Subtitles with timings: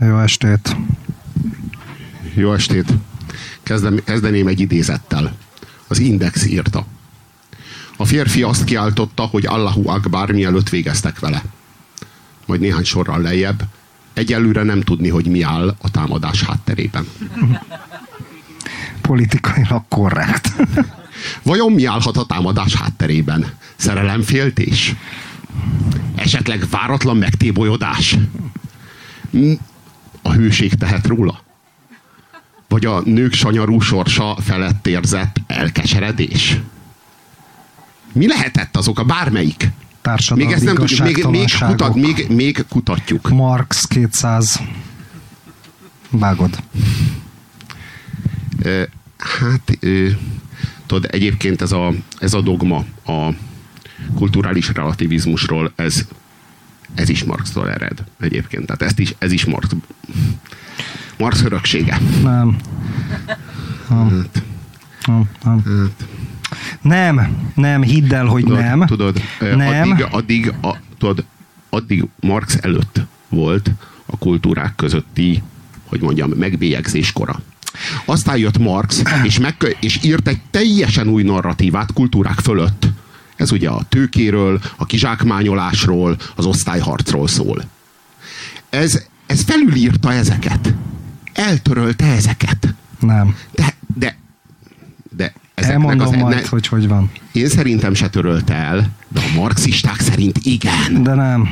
[0.00, 0.76] Jó estét.
[2.34, 2.92] Jó estét.
[3.62, 5.36] Kezdem, kezdeném egy idézettel.
[5.88, 6.86] Az Index írta.
[7.96, 11.42] A férfi azt kiáltotta, hogy Allahu Akbar mielőtt végeztek vele.
[12.46, 13.62] Majd néhány sorral lejjebb.
[14.12, 17.06] Egyelőre nem tudni, hogy mi áll a támadás hátterében.
[19.00, 20.52] Politikailag korrekt.
[21.42, 23.46] Vajon mi állhat a támadás hátterében?
[23.76, 24.94] Szerelemféltés?
[26.14, 28.16] Esetleg váratlan megtébolyodás?
[30.22, 31.40] A hőség tehet róla?
[32.68, 36.60] Vagy a nők sanyarú sorsa felett érzett elkeseredés?
[38.12, 39.68] Mi lehetett azok a bármelyik?
[40.00, 43.28] Társadalmi Még ezt nem tudjuk, még, még, kutat, még, még kutatjuk.
[43.28, 44.60] Marx 200.
[46.10, 46.62] Vágod.
[49.18, 49.78] Hát,
[50.86, 53.28] tudod, egyébként ez a, ez a dogma a
[54.14, 56.06] kulturális relativizmusról, ez,
[56.94, 58.66] ez is Marx-tól ered egyébként.
[58.66, 59.68] Tehát ezt is, ez is Marx,
[61.18, 62.00] Marx öröksége.
[62.22, 62.56] Nem.
[63.88, 64.08] Nem.
[64.08, 64.42] Hát.
[65.06, 65.28] Nem.
[65.44, 65.62] Nem.
[65.64, 66.08] Hát.
[66.80, 68.86] Nem, nem, hidd el, hogy tudod, nem.
[68.86, 69.90] Tudod, nem.
[69.90, 71.24] addig, addig, a, tudod,
[71.68, 73.70] addig Marx előtt volt
[74.06, 75.42] a kultúrák közötti,
[75.84, 77.40] hogy mondjam, megbélyegzés kora.
[78.04, 82.88] Aztán jött Marx, és, meg, és írt egy teljesen új narratívát kultúrák fölött.
[83.40, 87.64] Ez ugye a tőkéről, a kizsákmányolásról, az osztályharcról szól.
[88.70, 90.74] Ez, ez felülírta ezeket.
[91.32, 92.74] Eltörölte ezeket.
[92.98, 93.36] Nem.
[93.50, 94.16] De, de,
[95.16, 97.10] de Elmondom az, majd, ne, hogy hogy van.
[97.32, 101.02] Én szerintem se törölte el, de a marxisták szerint igen.
[101.02, 101.48] De nem.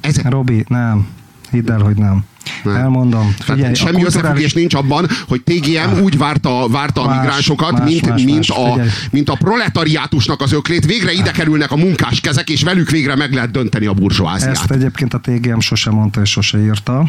[0.00, 0.28] Ezek...
[0.28, 1.06] Robi, nem.
[1.50, 2.24] Hidd el, hogy nem.
[2.64, 2.74] Nem.
[2.76, 3.34] Elmondom.
[3.38, 4.14] Figyelj, Tehát semmi kulturális...
[4.14, 6.02] összefüggés nincs abban, hogy TGM ah.
[6.02, 10.40] úgy várta, várta más, a migránsokat, más, mint, más, mint, más, a, mint a proletariátusnak
[10.40, 10.86] az öklét.
[10.86, 14.50] Végre ide kerülnek a munkás kezek, és velük végre meg lehet dönteni a burzsóáziát.
[14.50, 17.08] Ezt egyébként a TGM sose mondta, és sose írta.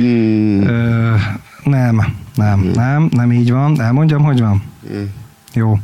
[0.00, 0.62] Mm.
[0.62, 1.14] Ö,
[1.64, 2.70] nem, nem, mm.
[2.70, 3.80] nem, nem így van.
[3.80, 4.62] Elmondjam, hogy van?
[4.92, 5.02] Mm.
[5.54, 5.78] Jó.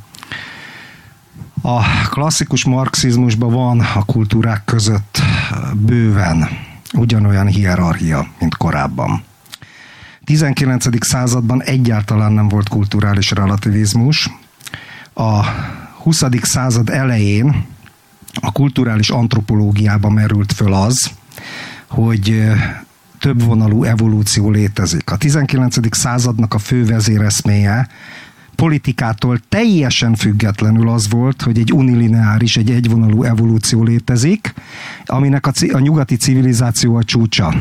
[1.63, 1.81] A
[2.11, 5.23] klasszikus marxizmusban van a kultúrák között
[5.75, 6.49] bőven
[6.93, 9.23] ugyanolyan hierarchia, mint korábban.
[10.25, 11.07] 19.
[11.07, 14.31] században egyáltalán nem volt kulturális relativizmus.
[15.13, 15.45] A
[16.03, 16.23] 20.
[16.43, 17.67] század elején
[18.41, 21.11] a kulturális antropológiában merült föl az,
[21.87, 22.43] hogy
[23.19, 25.11] több vonalú evolúció létezik.
[25.11, 25.97] A 19.
[25.97, 27.89] századnak a fő vezéreszméje
[28.63, 34.55] politikától teljesen függetlenül az volt, hogy egy unilineáris, egy egyvonalú evolúció létezik,
[35.07, 37.55] aminek a, a nyugati civilizáció a csúcsa.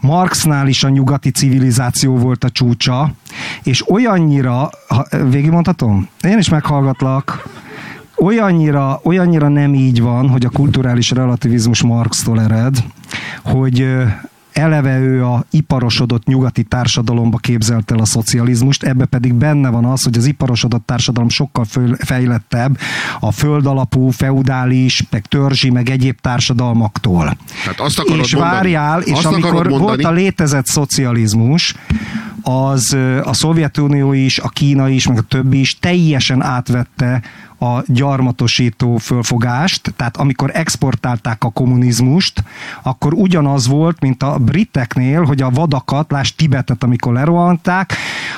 [0.00, 3.12] Marxnál is a nyugati civilizáció volt a csúcsa,
[3.62, 6.08] és olyannyira, ha, végigmondhatom?
[6.20, 7.48] Én is meghallgatlak
[8.16, 12.84] olyannyira, olyannyira nem így van, hogy a kulturális relativizmus Marx-tól ered,
[13.42, 13.86] hogy
[14.58, 20.02] eleve ő a iparosodott nyugati társadalomba képzelt el a szocializmust, ebbe pedig benne van az,
[20.02, 21.64] hogy az iparosodott társadalom sokkal
[21.98, 22.78] fejlettebb
[23.20, 27.36] a földalapú, feudális, meg törzsi, meg egyéb társadalmaktól.
[27.64, 31.74] Hát azt akarod és várjál, és amikor volt a létezett szocializmus,
[32.48, 37.22] az a Szovjetunió is, a Kína is, meg a többi is teljesen átvette
[37.58, 42.44] a gyarmatosító fölfogást, tehát amikor exportálták a kommunizmust,
[42.82, 47.92] akkor ugyanaz volt, mint a briteknél, hogy a vadakat, láss Tibetet, amikor lerohanták,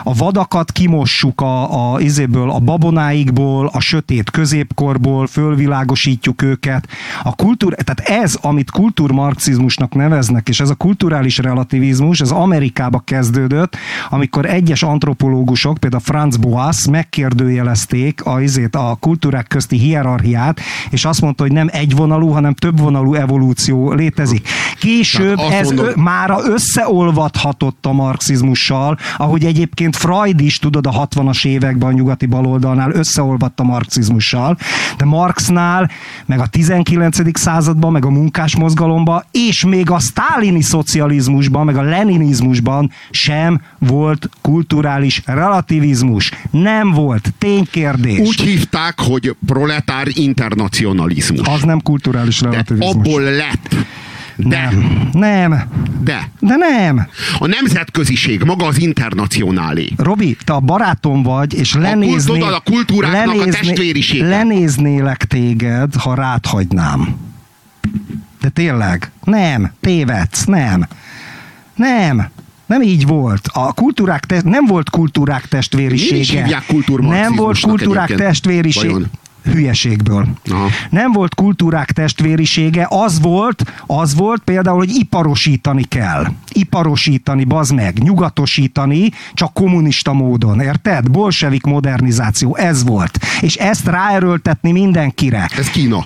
[0.05, 6.89] a vadakat kimossuk a, a izéből, a babonáikból, a sötét középkorból, fölvilágosítjuk őket.
[7.23, 13.77] A kultúr, tehát ez, amit kultúrmarxizmusnak neveznek, és ez a kulturális relativizmus, ez Amerikába kezdődött,
[14.11, 20.61] amikor egyes antropológusok, például Franz Boas megkérdőjelezték a, izét, a kultúrák közti hierarchiát,
[20.91, 24.49] és azt mondta, hogy nem egyvonalú, hanem többvonalú evolúció létezik.
[24.79, 26.03] Később ez mondom...
[26.03, 32.91] mára összeolvadhatott a marxizmussal, ahogy egyébként Freud is, tudod, a 60-as években a nyugati baloldalnál
[32.93, 34.57] összeolvadt a marxizmussal,
[34.97, 35.91] de Marxnál,
[36.27, 37.39] meg a 19.
[37.39, 44.29] században, meg a munkás mozgalomban, és még a sztálini szocializmusban, meg a leninizmusban sem volt
[44.41, 46.31] kulturális relativizmus.
[46.51, 47.33] Nem volt.
[47.39, 48.29] Ténykérdés.
[48.29, 51.49] Úgy hívták, hogy proletár internacionalizmus.
[51.49, 52.93] Az nem kulturális relativizmus.
[52.93, 53.77] De abból lett.
[54.49, 54.69] De.
[54.71, 55.09] Nem.
[55.13, 55.63] Nem.
[56.01, 56.31] De.
[56.41, 57.07] De nem.
[57.39, 59.89] A nemzetköziség, maga az internacionálé.
[59.97, 62.43] Robi, te a barátom vagy, és lenéznél...
[62.43, 64.29] A, a kultúráknak lenézné, a testvérisége.
[64.29, 67.17] Lenéznélek téged, ha rád hagynám.
[68.41, 70.87] De tényleg, nem, tévedsz, nem.
[71.75, 72.29] Nem.
[72.67, 73.49] Nem így volt.
[73.53, 76.13] A kultúrák te- nem volt kultúrák testvérisége.
[76.13, 76.65] Miért is hívják
[77.01, 78.97] Nem volt kultúrák testvériség.
[79.45, 80.27] Hülyeségből.
[80.51, 80.67] Aha.
[80.91, 86.27] Nem volt kultúrák testvérisége, az volt, az volt például, hogy iparosítani kell.
[86.53, 91.11] Iparosítani, bazd meg, nyugatosítani, csak kommunista módon, érted?
[91.11, 93.19] Bolsevik modernizáció, ez volt.
[93.41, 95.51] És ezt ráerőltetni mindenkire.
[95.59, 96.05] Ez Kína.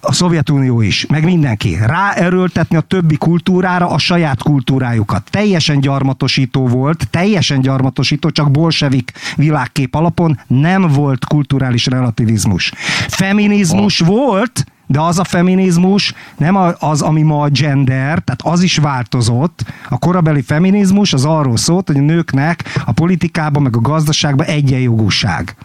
[0.00, 1.76] A Szovjetunió is, meg mindenki.
[1.86, 5.30] Ráerőltetni a többi kultúrára a saját kultúrájukat.
[5.30, 12.72] Teljesen gyarmatosító volt, teljesen gyarmatosító, csak bolsevik világkép alapon nem volt kulturális relativizmus.
[13.08, 18.76] Feminizmus volt, de az a feminizmus nem az, ami ma a gender, tehát az is
[18.76, 19.64] változott.
[19.88, 25.56] A korabeli feminizmus az arról szólt, hogy a nőknek a politikában, meg a gazdaságban egyenjogúság.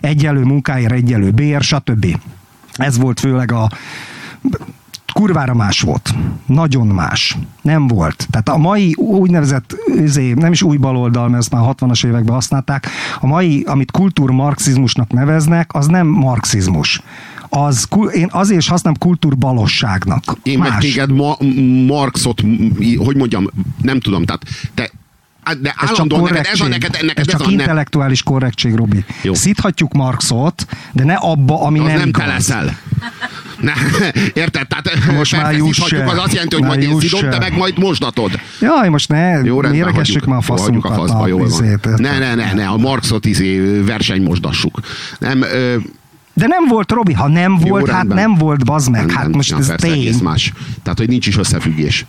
[0.00, 2.06] Egyenlő munkáért, egyenlő bér, stb.
[2.78, 3.68] Ez volt főleg a
[5.12, 6.14] kurvára más volt.
[6.46, 7.36] Nagyon más.
[7.62, 8.26] Nem volt.
[8.30, 12.88] Tehát a mai úgynevezett, izé, nem is új baloldal, mert ezt már 60-as években használták,
[13.20, 17.02] a mai, amit kultúrmarxizmusnak neveznek, az nem marxizmus.
[17.48, 20.22] Az, én azért is használom kultúrbalosságnak.
[20.42, 20.84] Én meg Más.
[20.84, 21.36] téged ma,
[21.86, 22.40] Marxot,
[22.96, 23.46] hogy mondjam,
[23.82, 24.42] nem tudom, tehát
[24.74, 24.90] te
[25.60, 29.04] de Ez csak neked, ez a neked, neked ez ez, csak a intellektuális korrektség, Robi.
[29.22, 29.34] Jó.
[29.34, 32.26] Szíthatjuk Marxot, de ne abba, ami az nem, nem, te igaz.
[32.26, 32.78] leszel.
[33.60, 33.72] Ne,
[34.42, 34.66] érted?
[34.66, 38.30] Tehát Most már juss az azt jelenti, hogy majd én szidom, te meg majd mosdatod.
[38.60, 40.90] Jaj, most ne Jó, hagyjuk, már a jó, faszunkat.
[40.90, 41.48] a faszba, jól van.
[41.48, 42.00] izét, érted?
[42.00, 44.80] Ne, ne, ne, ne, a Marxot izé versenymosdassuk.
[45.18, 45.76] Nem, ö,
[46.34, 48.16] De nem volt, Robi, ha nem jó, volt, hát rendben.
[48.18, 49.30] nem volt, bazd meg, hát Rendben.
[49.30, 50.14] most ja, ez persze, tény.
[50.22, 50.52] más.
[50.82, 52.06] Tehát, hogy nincs is összefüggés.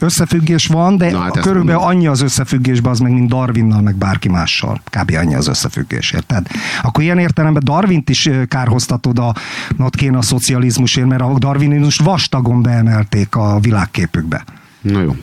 [0.00, 1.88] Összefüggés van, de Na, hát körülbelül mondom.
[1.88, 4.80] annyi az összefüggés, az meg, mint Darwinnal, meg bárki mással.
[4.90, 5.14] Kb.
[5.16, 6.46] annyi az összefüggés, érted?
[6.82, 9.34] Akkor ilyen értelemben Darwint is kárhoztatod a
[9.76, 14.44] not kéne a szocializmusért, mert a darwinizmust vastagon beemelték a világképükbe.
[14.80, 15.16] Na jó.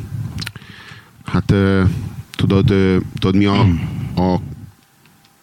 [1.26, 1.84] Hát ö,
[2.36, 3.60] tudod, ö, tudod mi a,
[4.22, 4.40] a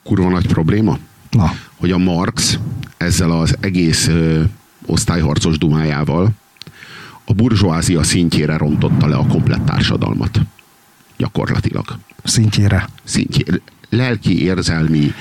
[0.03, 0.99] kurva nagy probléma?
[1.31, 2.59] Na, Hogy a Marx
[2.97, 4.43] ezzel az egész ö,
[4.87, 6.31] osztályharcos dumájával
[7.29, 10.41] a burzsóázia szintjére rontotta le a komplett társadalmat.
[11.17, 11.99] Gyakorlatilag.
[12.25, 12.89] szintjére.
[13.05, 13.61] Szintjére.
[13.91, 15.13] Lelki, érzelmi,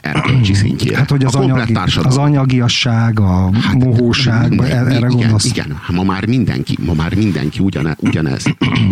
[0.00, 0.96] erkölcsi szintjére.
[0.96, 2.18] Hát, hogy az, a anyagi, társadalom.
[2.18, 5.44] az anyagiasság, a mohóság, Ne- erre igen, gondolsz?
[5.44, 8.44] Igen, hát ma már mindenki, ma már mindenki ugyane, ugyanez.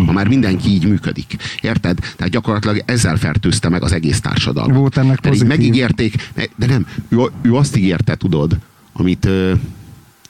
[0.05, 1.35] Ma már mindenki így működik.
[1.61, 1.97] Érted?
[2.15, 4.77] Tehát gyakorlatilag ezzel fertőzte meg az egész társadalmat.
[4.77, 5.49] Volt ennek De pozitív.
[5.49, 8.57] megígérték, de nem, ő, ő azt ígérte, tudod,
[8.93, 9.27] amit,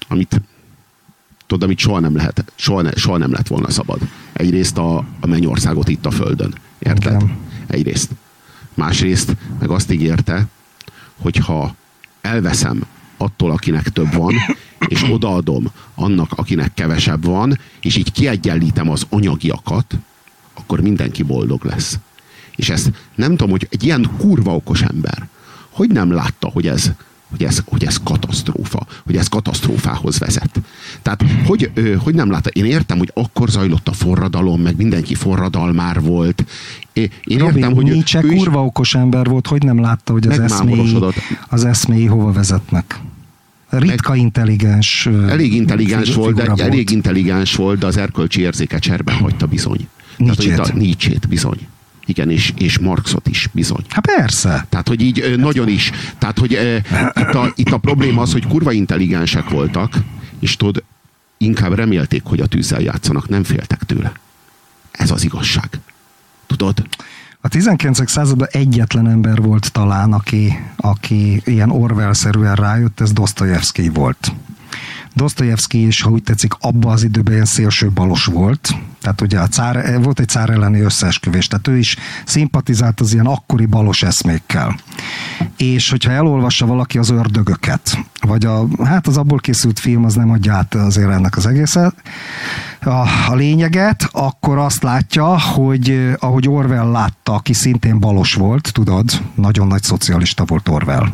[0.08, 0.42] amit
[1.47, 4.00] tudod, amit soha nem lehet, soha, ne, soha nem lett volna szabad.
[4.33, 6.56] Egyrészt a, a mennyországot itt a földön.
[6.80, 7.21] Érted?
[7.21, 7.38] Igen.
[7.68, 8.12] Egyrészt.
[8.74, 10.47] Másrészt meg azt ígérte,
[11.21, 11.75] hogyha
[12.21, 12.83] elveszem
[13.18, 14.33] attól, akinek több van,
[14.88, 19.95] és odaadom annak, akinek kevesebb van, és így kiegyenlítem az anyagiakat,
[20.53, 22.00] akkor mindenki boldog lesz.
[22.56, 25.27] És ezt nem tudom, hogy egy ilyen kurva okos ember,
[25.69, 26.91] hogy nem látta, hogy ez,
[27.38, 30.62] hogy ez, hogy ez katasztrófa, hogy ez katasztrófához vezet.
[31.02, 31.72] Tehát, hogy,
[32.04, 32.50] hogy nem látta?
[32.50, 36.46] Én értem, hogy akkor zajlott a forradalom, meg mindenki forradalmár volt.
[36.94, 40.12] Én, Robi, értem, hogy ő- Nietzsche ő is- kurva okos ember volt, hogy nem látta,
[40.12, 40.98] hogy az eszméi,
[41.50, 43.00] az eszméi hova vezetnek.
[43.70, 48.82] Ritka intelligens ö, Elég intelligens volt, de figura elég intelligens volt, de az erkölcsi érzéket
[48.82, 49.88] cserben hagyta bizony.
[50.18, 50.76] Tehát, hogy itt a Nietzsét.
[50.76, 51.58] Nietzsét bizony.
[52.06, 53.84] Igen, és, és Marxot is bizony.
[53.90, 54.66] Hát persze.
[54.69, 55.92] Tehát, hogy így ö, nagyon is.
[56.18, 56.75] Tehát, hogy ö,
[57.16, 59.98] itt a, itt a probléma az, hogy kurva intelligensek voltak,
[60.40, 60.84] és tudod,
[61.38, 64.12] inkább remélték, hogy a tűzzel játszanak, nem féltek tőle.
[64.92, 65.69] Ez az igazság.
[66.48, 66.88] Tudod?
[67.42, 68.10] A 19.
[68.10, 74.34] században egyetlen ember volt talán, aki, aki ilyen Orwell-szerűen rájött, ez Dostoyevsky volt.
[75.15, 78.75] Dostoyevsky is, ha úgy tetszik, abban az időben ilyen szélső balos volt.
[79.01, 83.25] Tehát ugye a cár, volt egy cár elleni összeesküvés, tehát ő is szimpatizált az ilyen
[83.25, 84.79] akkori balos eszmékkel.
[85.57, 90.31] És hogyha elolvassa valaki az ördögöket, vagy a, hát az abból készült film az nem
[90.31, 91.95] adja át azért ennek az egészet,
[92.81, 99.10] a, a lényeget, akkor azt látja, hogy ahogy Orwell látta, aki szintén balos volt, tudod,
[99.36, 101.07] nagyon nagy szocialista volt Orwell.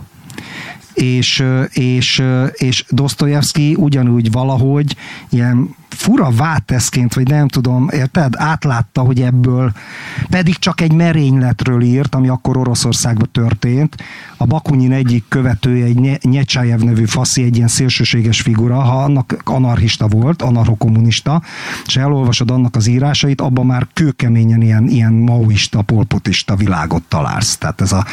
[0.94, 2.22] És, és,
[2.54, 4.96] és Dostoyevsky ugyanúgy valahogy
[5.30, 8.34] ilyen fura váteszként, vagy nem tudom, érted?
[8.38, 9.72] Átlátta, hogy ebből
[10.30, 13.96] pedig csak egy merényletről írt, ami akkor Oroszországban történt.
[14.38, 19.42] A Bakunyin egyik követője, egy Nye- Nyecsájev nevű faszi, egy ilyen szélsőséges figura, ha annak
[19.44, 21.42] anarchista volt, anarchokommunista,
[21.86, 27.58] és elolvasod annak az írásait, abban már kőkeményen ilyen, ilyen maoista, polpotista világot találsz.
[27.58, 28.06] Tehát ez a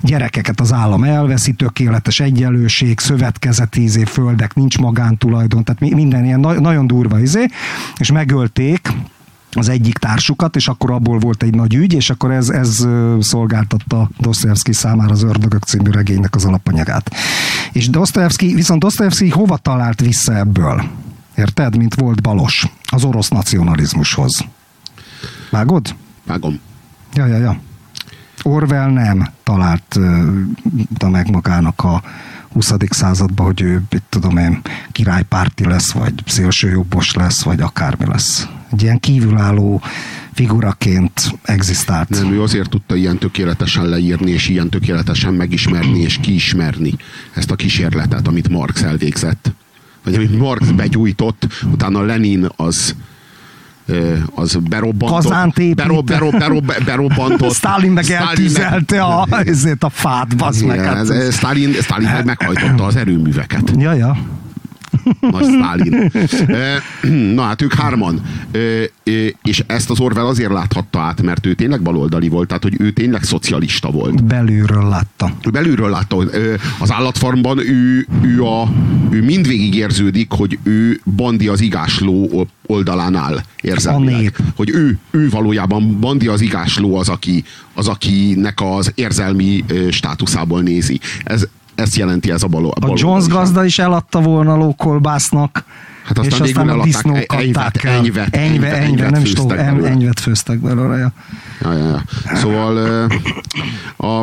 [0.00, 6.60] gyerekeket az állam elveszi, tökéletes egyenlőség, szövetkezeti földek, nincs magántulajdon, tehát mi- minden ilyen na-
[6.60, 7.46] nagyon durva izé,
[7.98, 8.92] és megölték
[9.52, 12.86] az egyik társukat, és akkor abból volt egy nagy ügy, és akkor ez, ez
[13.20, 17.14] szolgáltatta Dostoyevsky számára az Ördögök című regénynek az alapanyagát.
[17.72, 20.84] És Dostoyevsky, viszont Dostoyevsky hova talált vissza ebből?
[21.34, 21.76] Érted?
[21.76, 24.44] Mint volt Balos az orosz nacionalizmushoz.
[25.50, 25.94] Vágod?
[26.26, 26.60] Vágom.
[27.14, 27.60] Ja, ja, ja.
[28.42, 32.02] Orwell nem talált uh, meg magának a
[32.52, 32.72] 20.
[32.90, 34.60] században, hogy ő, mit tudom én,
[34.92, 38.48] királypárti lesz, vagy szélsőjobbos lesz, vagy akármi lesz.
[38.72, 39.82] Egy ilyen kívülálló
[40.32, 42.08] figuraként egzisztált.
[42.08, 46.94] Nem, ő azért tudta ilyen tökéletesen leírni, és ilyen tökéletesen megismerni, és kiismerni
[47.34, 49.52] ezt a kísérletet, amit Marx elvégzett.
[50.04, 52.94] Vagy amit Marx begyújtott, utána Lenin az
[54.34, 55.22] az berobbantott.
[55.22, 55.74] Kazánt.
[55.74, 57.54] Berob, berob, berob, berobbantott.
[57.54, 60.84] Stalin meg eltűzelte a, ezért a fát, bazd meg.
[60.84, 61.32] Hát.
[61.32, 63.72] Stalin, Stalin meg meghajtotta az erőműveket.
[63.76, 64.16] Ja, ja.
[65.20, 66.10] Nagy Stalin.
[67.34, 68.20] Na hát ők hárman.
[69.42, 72.90] És ezt az Orwell azért láthatta át, mert ő tényleg baloldali volt, tehát hogy ő
[72.90, 74.24] tényleg szocialista volt.
[74.24, 75.32] Belülről látta.
[75.52, 76.16] Belülről látta.
[76.78, 78.72] Az állatfarmban ő, ő, a,
[79.10, 84.36] ő mindvégig érződik, hogy ő Bandi az igásló oldalán áll érzelmileg.
[84.56, 87.44] Hogy ő, ő valójában Bandi az igásló az, aki,
[87.74, 91.00] az, akinek az érzelmi státuszából nézi.
[91.24, 91.48] Ez,
[91.80, 92.70] ezt jelenti ez a bal.
[92.70, 95.64] A Jones gazda is eladta volna lókolbásznak.
[96.04, 97.92] Hát aztán és aztán a disznók kapták el.
[97.92, 100.96] Enyvet, enyve, enyve, nem is tudom, enyvet főztek belőle.
[100.96, 101.12] Ja.
[101.60, 102.02] Ja, ja, ja.
[102.36, 102.76] Szóval
[103.96, 104.20] a,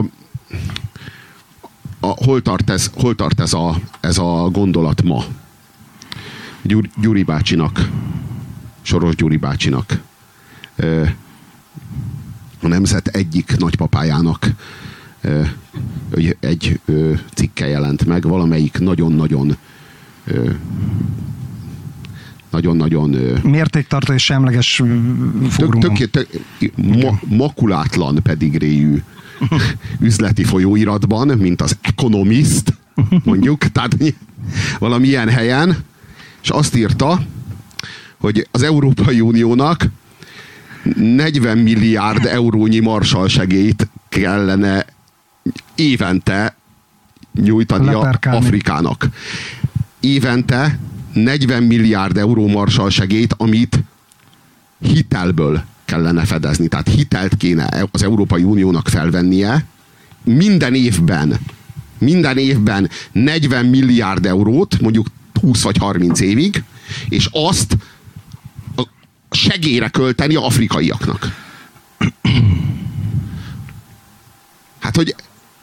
[1.99, 5.23] a, hol tart, ez, hol tart ez, a, ez a gondolat ma?
[6.61, 7.89] Gyuri, Gyuri bácsinak,
[8.81, 9.99] Soros Gyuri bácsinak,
[12.61, 14.49] a nemzet egyik nagypapájának
[16.39, 16.79] egy
[17.33, 19.57] cikke jelent meg, valamelyik nagyon-nagyon
[22.50, 23.09] nagyon-nagyon...
[23.43, 24.75] Mértéktartó és semleges
[25.50, 25.79] fórumon.
[25.79, 26.27] Tök, tök,
[26.59, 29.01] tök, ma, makulátlan pedigréjű
[30.00, 32.74] üzleti folyóiratban, mint az Economist,
[33.24, 33.97] mondjuk, tehát
[34.79, 35.77] valamilyen helyen,
[36.41, 37.21] és azt írta,
[38.17, 39.86] hogy az Európai Uniónak
[40.95, 44.86] 40 milliárd eurónyi marsalsegélyt kellene
[45.75, 46.56] évente
[47.34, 49.08] nyújtani Afrikának.
[50.00, 50.80] Évente
[51.13, 53.84] 40 milliárd euró marsal segélyt, amit
[54.80, 56.68] hitelből kellene fedezni.
[56.68, 59.66] Tehát hitelt kéne az Európai Uniónak felvennie
[60.24, 61.39] minden évben,
[61.98, 65.08] minden évben 40 milliárd eurót, mondjuk
[65.42, 66.63] 20 vagy 30 évig,
[67.10, 67.77] és azt
[69.32, 71.46] segélyre költeni a afrikaiaknak.
[74.80, 75.16] Hát, hogy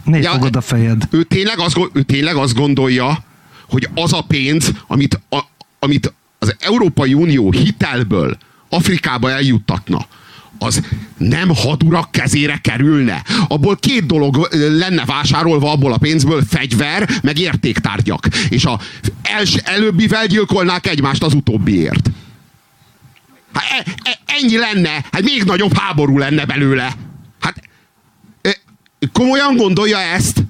[0.04, 1.08] Négy ja, fogod a fejed.
[1.10, 3.24] Ő tényleg, azt, ő tényleg azt gondolja,
[3.68, 5.38] hogy az a pénz, amit, a,
[5.78, 8.36] amit az Európai Unió hitelből
[8.68, 10.06] Afrikába eljuttatna,
[10.58, 10.82] az
[11.16, 13.22] nem hadurak kezére kerülne.
[13.48, 18.28] Abból két dolog lenne vásárolva abból a pénzből, fegyver, meg értéktárgyak.
[18.48, 18.80] És a
[19.22, 22.10] els, előbbivel gyilkolnák egymást az utóbbiért.
[23.52, 26.92] Hát e, e, ennyi lenne, hát még nagyobb háború lenne belőle.
[29.12, 30.44] Komolyan gondolja ezt?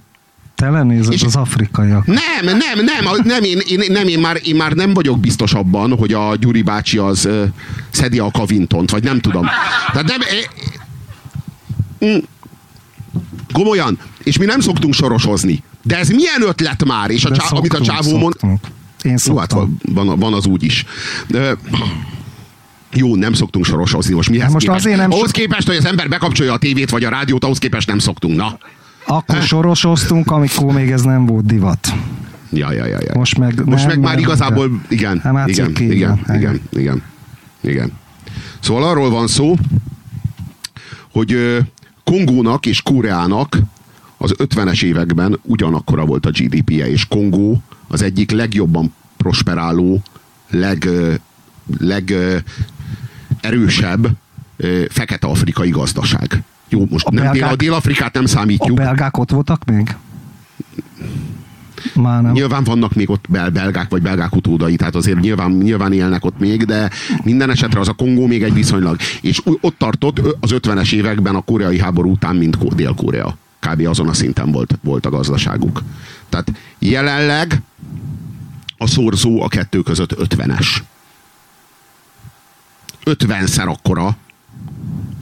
[0.54, 2.06] Te lenézed az afrikaiak.
[2.06, 5.96] Nem, nem, nem, nem, én, én, nem én, már, én már nem vagyok biztos abban,
[5.96, 7.42] hogy a Gyuri bácsi az uh,
[7.90, 9.46] szedi a kavintont, vagy nem tudom.
[9.92, 12.18] Tehát nem, eh, mm,
[13.52, 15.62] komolyan, és mi nem szoktunk sorosozni.
[15.82, 17.10] De ez milyen ötlet már?
[17.10, 18.34] És a csá, szoktunk, amit a csávó mond...
[19.02, 19.58] Én szoktam.
[19.58, 20.84] Jó, hát van, van az úgy is.
[21.32, 21.50] Uh,
[22.96, 24.14] jó, nem szoktunk sorosozni.
[24.14, 24.84] Most mihez most képest?
[24.84, 27.86] Azért nem ahhoz képest, hogy az ember bekapcsolja a tévét vagy a rádiót, ahhoz képest
[27.86, 28.36] nem szoktunk.
[28.36, 28.58] Na.
[29.06, 31.92] Akkor sorosoztunk, amikor még ez nem volt divat.
[32.50, 33.12] Ja, ja, ja, ja.
[33.14, 37.02] Most meg, Most nem, meg már nem, igazából, igen, nem, igen, igen, igen, igen, igen,
[37.60, 37.92] igen.
[38.60, 39.56] Szóval arról van szó,
[41.12, 41.58] hogy
[42.04, 43.58] Kongónak és Koreának
[44.16, 50.02] az 50-es években ugyanakkora volt a GDP-je, és Kongó az egyik legjobban prosperáló,
[50.50, 50.88] leg,
[51.78, 52.14] leg
[53.44, 54.08] erősebb
[54.88, 56.42] fekete-afrikai gazdaság.
[56.68, 58.78] Jó, most a nem belgák, a Dél-Afrikát nem számítjuk.
[58.78, 59.96] A belgák ott voltak még?
[61.94, 62.32] Már nem.
[62.32, 66.38] Nyilván vannak még ott bel belgák vagy belgák utódai, tehát azért nyilván, nyilván élnek ott
[66.38, 66.90] még, de
[67.22, 68.96] minden esetre az a Kongó még egy viszonylag.
[69.20, 73.36] És ott tartott az 50-es években a koreai háború után, mint Dél-Korea.
[73.60, 73.86] Kb.
[73.86, 75.82] azon a szinten volt, volt a gazdaságuk.
[76.28, 77.60] Tehát jelenleg
[78.78, 80.66] a szorzó a kettő között 50-es.
[83.04, 84.16] 50-szer akkora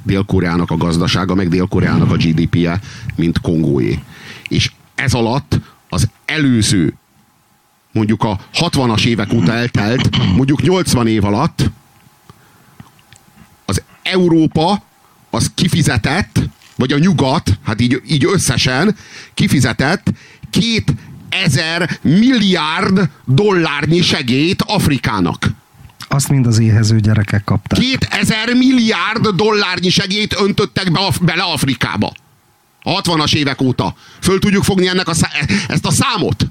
[0.03, 2.81] Dél-Koreának a gazdasága, meg Dél-Koreának a GDP-je,
[3.15, 3.99] mint Kongóé.
[4.49, 6.95] És ez alatt az előző,
[7.93, 11.71] mondjuk a 60-as évek óta eltelt, mondjuk 80 év alatt
[13.65, 14.83] az Európa
[15.31, 16.41] az kifizetett,
[16.77, 18.97] vagy a nyugat, hát így, így összesen
[19.35, 20.13] kifizetett
[20.51, 20.95] két
[21.29, 25.51] ezer milliárd dollárnyi segélyt Afrikának.
[26.15, 27.81] Azt mind az éhező gyerekek kapták.
[27.81, 32.13] Két ezer milliárd dollárnyi segélyt öntöttek be, bele Afrikába.
[32.83, 33.95] A 60-as évek óta.
[34.21, 35.13] Föl tudjuk fogni ennek a,
[35.69, 36.47] ezt a számot?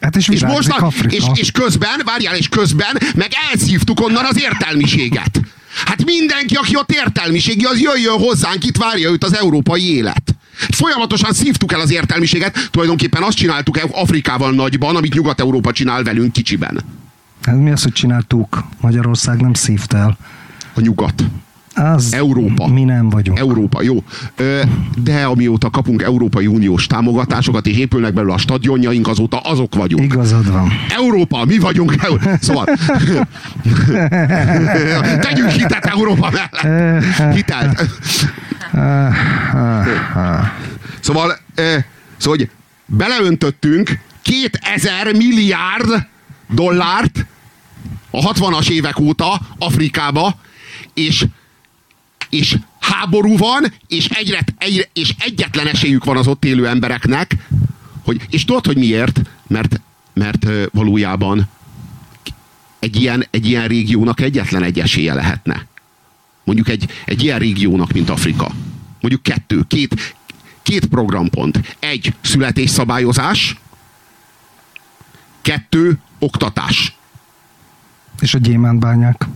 [0.00, 4.40] Hát és, és, most a, és, és közben, várjál, és közben meg elszívtuk onnan az
[4.40, 5.40] értelmiséget.
[5.84, 10.34] Hát mindenki, aki ott értelmiségi, az jöjjön hozzánk, itt várja őt az európai élet.
[10.52, 17.03] Folyamatosan szívtuk el az értelmiséget, tulajdonképpen azt csináltuk Afrikával nagyban, amit Nyugat-Európa csinál velünk kicsiben.
[17.44, 18.64] Hát mi az, hogy csináltuk?
[18.80, 20.16] Magyarország nem szívt el.
[20.74, 21.24] A nyugat.
[21.74, 22.66] Az Európa.
[22.66, 23.38] Mi nem vagyunk.
[23.38, 24.02] Európa, jó.
[24.96, 30.04] De amióta kapunk Európai Uniós támogatásokat, és épülnek belőle a stadionjaink, azóta azok vagyunk.
[30.04, 30.70] Igazad van.
[30.88, 31.94] Európa, mi vagyunk.
[32.40, 32.64] Szóval
[35.20, 37.34] tegyünk hitet Európa mellett.
[37.34, 37.84] Hitelt.
[41.00, 41.38] Szóval,
[42.16, 42.50] szóval hogy
[42.86, 46.06] beleöntöttünk 2000 milliárd
[46.48, 47.26] dollárt
[48.14, 50.38] a 60-as évek óta Afrikába,
[50.94, 51.24] és
[52.28, 57.36] és háború van, és, egyre, egyre, és egyetlen esélyük van az ott élő embereknek,
[58.04, 59.20] hogy, és tudod, hogy miért?
[59.46, 59.80] Mert,
[60.12, 61.48] mert valójában
[62.78, 65.66] egy ilyen, egy ilyen régiónak egyetlen egy esélye lehetne.
[66.44, 68.50] Mondjuk egy, egy ilyen régiónak, mint Afrika.
[69.00, 70.16] Mondjuk kettő, két,
[70.62, 71.76] két programpont.
[71.78, 73.56] Egy, születésszabályozás,
[75.42, 76.96] kettő, oktatás.
[78.20, 79.26] És a gyémántbányák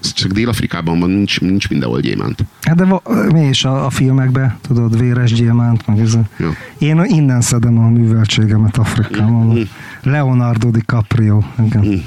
[0.00, 2.44] csak Dél-Afrikában van, nincs, nincs mindenhol gyémánt.
[2.62, 6.18] Hát de va, mi is a, a filmekben, tudod, véres gyémánt, meg ez.
[6.38, 6.52] Ja.
[6.78, 9.46] Én innen szedem a műveltségemet Afrikában.
[9.46, 9.62] Mm.
[10.02, 11.84] Leonardo DiCaprio, igen.
[11.84, 11.98] Mm.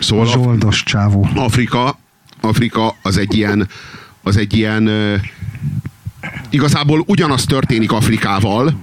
[0.00, 1.28] Szóval a zsoldos csávó.
[1.34, 1.98] Afrika,
[2.40, 3.68] Afrika az egy ilyen,
[4.22, 4.90] az egy ilyen
[6.50, 8.74] igazából ugyanaz történik Afrikával,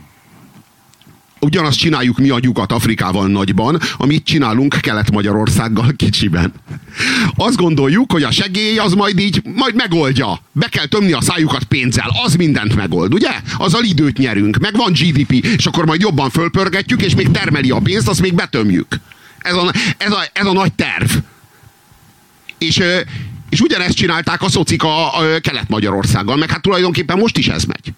[1.47, 6.53] ugyanazt csináljuk mi a Nyugat-Afrikával nagyban, amit csinálunk Kelet-Magyarországgal kicsiben.
[7.35, 10.39] Azt gondoljuk, hogy a segély az majd így, majd megoldja.
[10.51, 13.29] Be kell tömni a szájukat pénzzel, az mindent megold, ugye?
[13.57, 17.79] Azzal időt nyerünk, meg van GDP, és akkor majd jobban fölpörgetjük, és még termeli a
[17.79, 18.99] pénzt, azt még betömjük.
[19.37, 21.11] Ez a, ez a, ez a nagy terv.
[22.57, 22.81] És,
[23.49, 27.93] és ugyanezt csinálták a szocik a, a Kelet-Magyarországgal, meg hát tulajdonképpen most is ez megy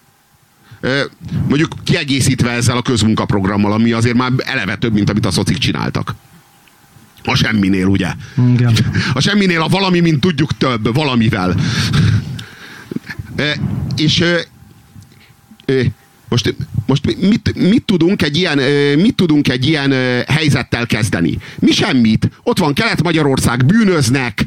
[1.48, 6.16] mondjuk kiegészítve ezzel a közmunkaprogrammal, ami azért már eleve több, mint amit a szocik csináltak.
[7.24, 8.12] A semminél, ugye?
[8.54, 8.74] Igen.
[9.14, 11.56] A semminél a valami, mint tudjuk több, valamivel.
[13.96, 14.24] És
[16.30, 18.58] most, most mit, mit, tudunk egy ilyen,
[18.98, 19.92] mit tudunk egy ilyen
[20.28, 21.38] helyzettel kezdeni?
[21.60, 22.30] Mi semmit.
[22.44, 24.46] Ott van Kelet-Magyarország, bűnöznek,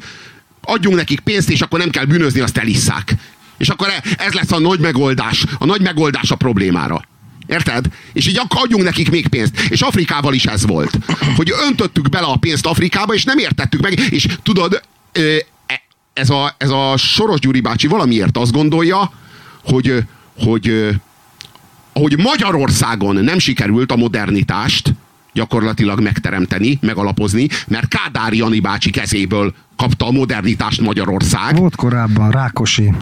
[0.60, 3.14] adjunk nekik pénzt, és akkor nem kell bűnözni, azt elisszák.
[3.62, 7.02] És akkor e- ez lesz a nagy megoldás, a nagy megoldás a problémára.
[7.46, 7.86] Érted?
[8.12, 9.60] És így adjunk nekik még pénzt.
[9.68, 10.98] És Afrikával is ez volt.
[11.36, 13.98] Hogy öntöttük bele a pénzt Afrikába, és nem értettük meg.
[14.10, 15.46] És tudod, e-
[16.12, 19.12] ez a, ez a Soros Gyuri bácsi valamiért azt gondolja,
[19.64, 19.94] hogy,
[20.38, 20.88] hogy
[21.92, 24.94] ahogy Magyarországon nem sikerült a modernitást
[25.32, 31.56] gyakorlatilag megteremteni, megalapozni, mert Kádár Jani bácsi kezéből kapta a modernitást Magyarország.
[31.56, 32.92] Volt korábban Rákosi.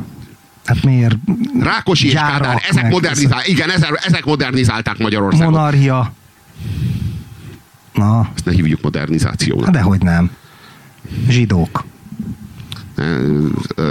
[0.70, 1.16] Hát miért?
[1.60, 5.54] Rákosi és Kádár, ezek, modernizál, igen, ezek, ezek modernizálták Magyarországot.
[5.54, 6.12] Monarchia.
[7.92, 8.30] Na.
[8.34, 9.64] Ezt ne hívjuk modernizációnak.
[9.64, 10.30] Hát dehogy nem.
[11.28, 11.84] Zsidók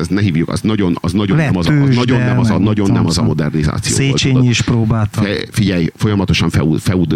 [0.10, 2.92] ne hívjuk, az nagyon, az nagyon nem az, a, az, nagyon nem az, a, nagyon
[2.92, 5.22] nem az a modernizáció Széchenyi volt, is próbálta.
[5.22, 7.16] Fe, figyelj, folyamatosan feud, feud,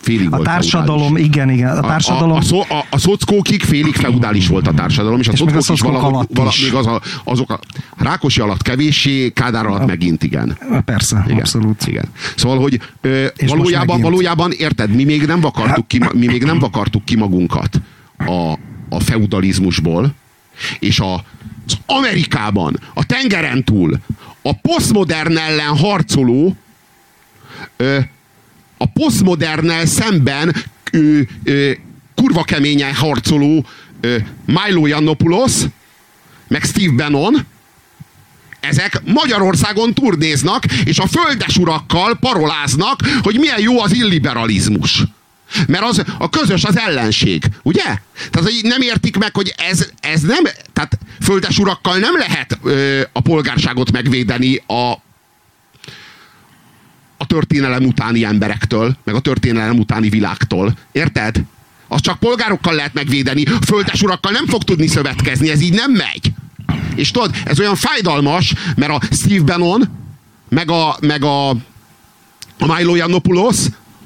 [0.00, 1.26] félig a volt társadalom, feudális.
[1.26, 1.76] igen, igen.
[1.76, 2.30] A, társadalom...
[2.30, 5.80] A, a, a, a, a szockókig félig feudális volt a társadalom, és a szockók is
[5.80, 7.60] valahogy, vala, még az a, azok a
[7.96, 10.58] Rákosi alatt kevéssé, Kádár alatt a, megint igen.
[10.84, 11.86] Persze, igen, abszolút.
[11.86, 12.04] Igen.
[12.36, 17.04] Szóval, hogy ö, valójában, valójában, érted, mi még nem vakartuk ki, mi még nem vakartuk
[17.04, 17.80] ki magunkat
[18.16, 18.52] a,
[18.88, 20.14] a feudalizmusból,
[20.78, 21.14] és a,
[21.66, 24.00] az Amerikában, a tengeren túl
[24.42, 26.56] a posztmodern ellen harcoló,
[27.76, 27.98] ö,
[28.78, 30.54] a posztmodernnel szemben
[30.92, 31.70] ö, ö,
[32.14, 33.66] kurva keményen harcoló
[34.00, 35.52] ö, Milo Yiannopoulos,
[36.48, 37.46] meg Steve Bannon,
[38.60, 45.04] ezek Magyarországon turnéznak, és a földesurakkal paroláznak, hogy milyen jó az illiberalizmus.
[45.66, 47.82] Mert az, a közös az ellenség, ugye?
[48.30, 53.00] Tehát, hogy nem értik meg, hogy ez, ez nem, tehát földes urakkal nem lehet ö,
[53.12, 54.90] a polgárságot megvédeni a,
[57.16, 60.74] a történelem utáni emberektől, meg a történelem utáni világtól.
[60.92, 61.42] Érted?
[61.88, 66.32] Az csak polgárokkal lehet megvédeni, földes urakkal nem fog tudni szövetkezni, ez így nem megy.
[66.94, 69.88] És tudod, ez olyan fájdalmas, mert a Steve Bannon,
[70.48, 71.48] meg a, meg a,
[72.58, 73.56] a Milo Yiannopoulos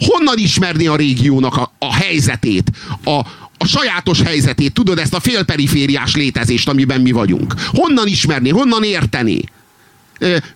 [0.06, 2.70] honnan ismerni a régiónak a, a helyzetét,
[3.04, 3.18] a,
[3.58, 7.54] a sajátos helyzetét, tudod, ezt a félperifériás létezést, amiben mi vagyunk.
[7.66, 9.40] Honnan ismerni, honnan érteni?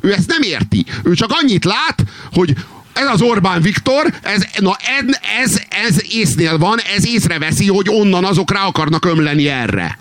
[0.01, 0.85] Ő ezt nem érti.
[1.03, 2.55] Ő csak annyit lát, hogy
[2.93, 8.25] ez az Orbán Viktor, ez, na ez, ez, ez észnél van, ez észreveszi, hogy onnan
[8.25, 9.99] azok rá akarnak ömleni erre.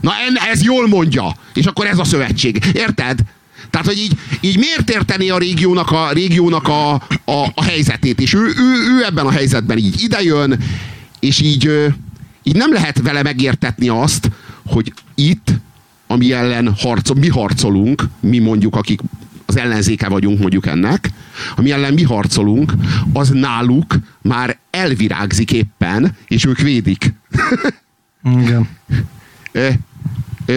[0.00, 0.12] Na
[0.50, 1.36] ez jól mondja.
[1.54, 2.64] És akkor ez a szövetség.
[2.74, 3.18] Érted?
[3.72, 6.92] Tehát, hogy így, így miért érteni a régiónak a, régiónak a,
[7.24, 8.20] a, a helyzetét?
[8.20, 10.58] És ő, ő, ő ebben a helyzetben így idejön,
[11.20, 11.70] és így,
[12.42, 14.30] így nem lehet vele megértetni azt,
[14.66, 15.52] hogy itt,
[16.06, 19.00] ami ellen harcol, mi harcolunk, mi mondjuk, akik
[19.46, 21.10] az ellenzéke vagyunk mondjuk ennek,
[21.56, 22.72] ami ellen mi harcolunk,
[23.12, 27.14] az náluk már elvirágzik éppen, és ők védik.
[28.24, 28.68] Igen.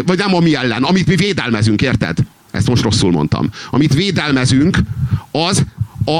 [0.05, 2.17] Vagy nem a mi ellen, amit mi védelmezünk, érted?
[2.55, 3.49] Ezt most rosszul mondtam.
[3.69, 4.77] Amit védelmezünk,
[5.31, 5.63] az
[6.05, 6.19] a,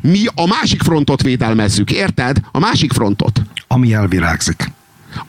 [0.00, 2.40] mi a másik frontot védelmezzük, érted?
[2.52, 3.42] A másik frontot.
[3.66, 4.70] Ami elvirágzik.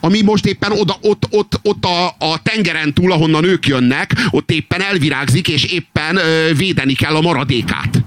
[0.00, 4.50] Ami most éppen oda, ott, ott, ott a, a tengeren túl, ahonnan ők jönnek, ott
[4.50, 8.02] éppen elvirágzik, és éppen ö, védeni kell a maradékát.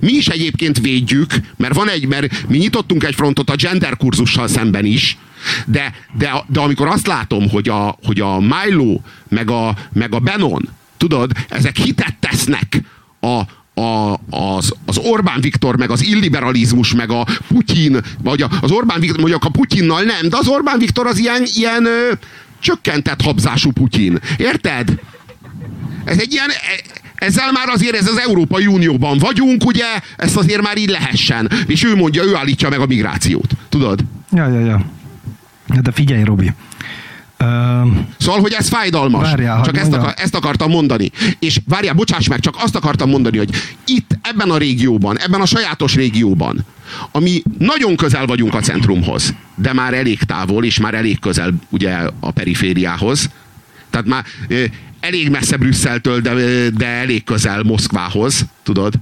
[0.00, 4.48] Mi is egyébként védjük, mert van egy, mert mi nyitottunk egy frontot a gender kurzussal
[4.48, 5.18] szemben is,
[5.66, 10.18] de, de, de amikor azt látom, hogy a, hogy a Milo, meg a, meg a
[10.18, 10.68] Benon,
[11.00, 12.80] tudod, ezek hitet tesznek
[13.20, 13.40] a,
[13.80, 19.20] a, az, az Orbán Viktor, meg az illiberalizmus, meg a Putyin, vagy az Orbán Viktor,
[19.20, 22.12] mondjuk a Putyinnal nem, de az Orbán Viktor az ilyen, ilyen ö,
[22.58, 24.18] csökkentett habzású Putyin.
[24.36, 24.98] Érted?
[26.04, 26.54] Ez egy ilyen, e,
[27.14, 29.86] ezzel már azért ez az Európai Unióban vagyunk, ugye,
[30.16, 31.50] ezt azért már így lehessen.
[31.66, 33.50] És ő mondja, ő állítja meg a migrációt.
[33.68, 34.00] Tudod?
[34.32, 34.84] Ja, ja, ja.
[35.82, 36.52] De figyelj, Robi.
[38.18, 39.22] Szóval, hogy ez fájdalmas.
[39.22, 41.10] Várjál, csak ezt, akar, ezt akartam mondani.
[41.38, 43.50] És várjál, bocsáss meg, csak azt akartam mondani, hogy
[43.86, 46.64] itt, ebben a régióban, ebben a sajátos régióban,
[47.12, 51.96] ami nagyon közel vagyunk a centrumhoz, de már elég távol, és már elég közel ugye
[52.20, 53.30] a perifériához.
[53.90, 54.24] Tehát már
[55.00, 56.34] elég messze Brüsszeltől, de,
[56.70, 58.94] de elég közel Moszkvához, tudod.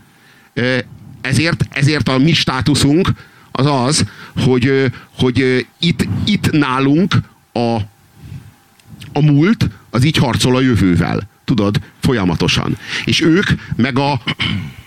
[1.20, 3.08] Ezért, ezért a mi státuszunk
[3.52, 4.04] az az,
[4.44, 7.14] hogy, hogy itt, itt nálunk
[7.52, 7.78] a,
[9.12, 11.28] a múlt az így harcol a jövővel.
[11.44, 12.78] Tudod, folyamatosan.
[13.04, 14.20] És ők meg, a,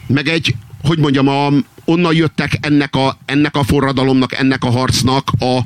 [0.07, 1.49] meg egy, hogy mondjam, a,
[1.85, 5.59] onnan jöttek ennek a, ennek a forradalomnak, ennek a harcnak a,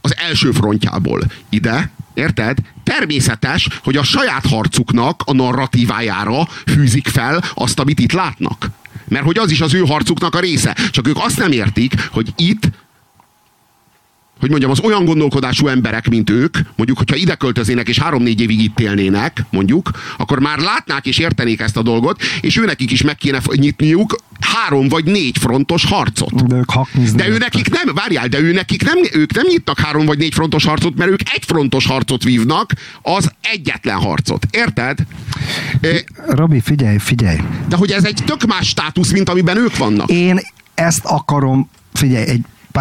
[0.00, 2.58] az első frontjából ide, érted?
[2.84, 8.70] Természetes, hogy a saját harcuknak a narratívájára fűzik fel azt, amit itt látnak.
[9.08, 10.76] Mert hogy az is az ő harcuknak a része.
[10.90, 12.70] Csak ők azt nem értik, hogy itt
[14.40, 18.62] hogy mondjam, az olyan gondolkodású emberek, mint ők, mondjuk, hogyha ide költöznének és három-négy évig
[18.62, 23.16] itt élnének, mondjuk, akkor már látnák és értenék ezt a dolgot, és őnekik is meg
[23.16, 26.46] kéne nyitniuk három vagy négy frontos harcot.
[26.46, 26.70] De ők
[27.14, 30.34] De ő nekik nem, várjál, de ő nekik nem, ők nem nyitnak három vagy négy
[30.34, 32.72] frontos harcot, mert ők egy frontos harcot vívnak,
[33.02, 34.46] az egyetlen harcot.
[34.50, 34.98] Érted?
[36.26, 37.38] Robi, figyelj, figyelj.
[37.68, 40.10] De hogy ez egy tök más státusz, mint amiben ők vannak.
[40.10, 40.40] Én
[40.74, 42.40] ezt akarom, figyelj, egy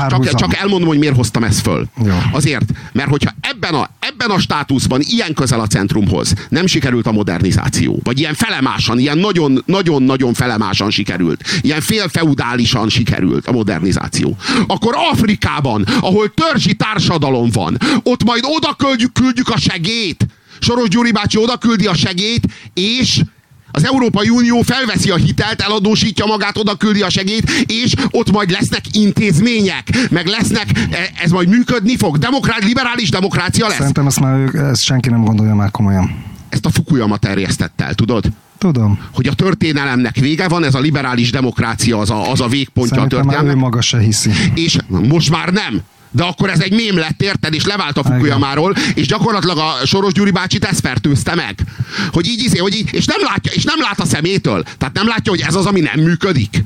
[0.10, 1.86] csak, csak elmondom, hogy miért hoztam ezt föl.
[2.04, 2.30] Ja.
[2.32, 7.12] Azért, mert hogyha ebben a, ebben a státuszban ilyen közel a centrumhoz nem sikerült a
[7.12, 9.26] modernizáció, vagy ilyen felemásan, ilyen
[9.66, 18.24] nagyon-nagyon felemásan sikerült, ilyen félfeudálisan sikerült a modernizáció, akkor Afrikában, ahol törzsi társadalom van, ott
[18.24, 20.26] majd oda küldjük, küldjük a segét,
[20.60, 23.22] Soros Gyuri bácsi oda küldi a segét, és
[23.76, 28.52] az Európai Unió felveszi a hitelt, eladósítja magát, oda küldi a segét, és ott majd
[28.52, 32.18] lesznek intézmények, meg lesznek, e, ez majd működni fog.
[32.18, 33.78] Demokrát, liberális demokrácia lesz.
[33.78, 36.24] Szerintem ezt már ők, ezt senki nem gondolja már komolyan.
[36.50, 38.26] Ezt a Fukuyama terjesztett el, tudod?
[38.58, 39.00] Tudom.
[39.14, 43.20] Hogy a történelemnek vége van, ez a liberális demokrácia az a, az a végpontja Szerintem
[43.20, 43.56] a történelemnek.
[43.56, 44.32] ő maga se hiszi.
[44.54, 45.82] És most már nem
[46.16, 47.54] de akkor ez egy mém lett, érted?
[47.54, 51.56] És levált a Fukuyamáról, és gyakorlatilag a Soros Gyuri bácsit ezt fertőzte meg.
[52.12, 54.64] Hogy így, izé, hogy így, és nem látja, és nem lát a szemétől.
[54.78, 56.64] Tehát nem látja, hogy ez az, ami nem működik.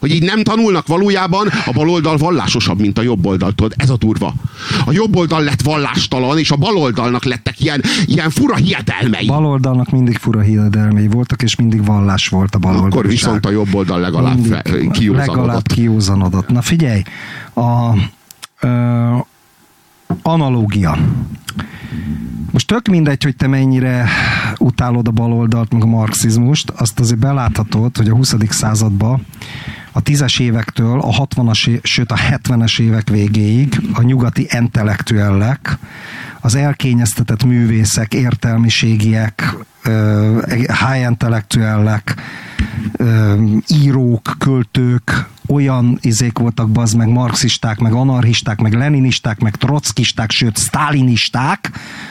[0.00, 3.52] Hogy így nem tanulnak valójában, a baloldal vallásosabb, mint a jobb oldal.
[3.52, 4.34] Tudod, ez a durva.
[4.84, 9.26] A jobb oldal lett vallástalan, és a baloldalnak lettek ilyen, ilyen fura hiedelmei.
[9.26, 12.90] Baloldalnak mindig fura hiedelmei voltak, és mindig vallás volt a baloldal.
[12.90, 15.26] Akkor viszont a jobb oldal legalább kiúzanodott.
[15.26, 16.48] Legalább kiúzanodott.
[16.48, 17.02] Na figyelj,
[17.54, 17.92] a,
[18.62, 19.16] ö,
[20.22, 20.98] analógia.
[22.50, 24.08] Most tök mindegy, hogy te mennyire
[24.58, 28.34] utálod a baloldalt, meg a marxizmust, azt azért beláthatod, hogy a 20.
[28.48, 29.26] században
[29.92, 35.78] a tízes évektől a 60-as, sőt a 70-es évek végéig a nyugati intellektuellek
[36.40, 39.54] az elkényeztetett művészek, értelmiségiek,
[40.66, 42.14] high intellektuellek,
[43.66, 50.56] írók, költők, olyan izék voltak bazd meg marxisták, meg anarchisták, meg leninisták, meg trockisták, sőt
[50.56, 51.70] sztálinisták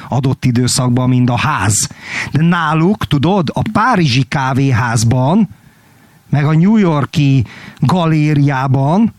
[0.10, 1.90] adott időszakban, mint a ház.
[2.32, 5.50] De náluk, tudod, a Párizsi kávéházban,
[6.30, 7.46] meg a New Yorki
[7.80, 9.14] galériában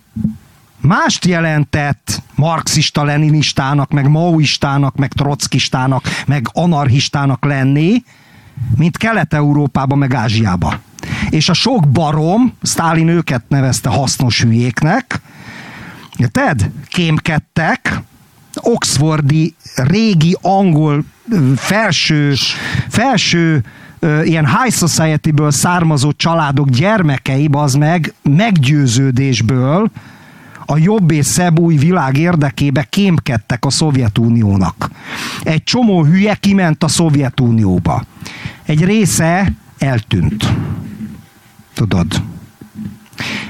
[0.80, 8.02] mást jelentett marxista leninistának, meg maoistának, meg trockistának, meg anarchistának lenni,
[8.76, 10.80] mint Kelet-Európában, meg Ázsiában.
[11.30, 15.20] És a sok barom, Sztálin őket nevezte hasznos hülyéknek,
[16.32, 18.00] Ted, kémkedtek,
[18.54, 21.04] oxfordi, régi angol
[21.56, 22.34] felső,
[22.88, 23.64] felső
[24.22, 29.90] ilyen high society-ből származó családok gyermekei, az meg meggyőződésből
[30.66, 34.90] a jobb és szebb új világ érdekébe kémkedtek a Szovjetuniónak.
[35.42, 38.04] Egy csomó hülye kiment a Szovjetunióba.
[38.62, 40.52] Egy része eltűnt.
[41.74, 42.22] Tudod?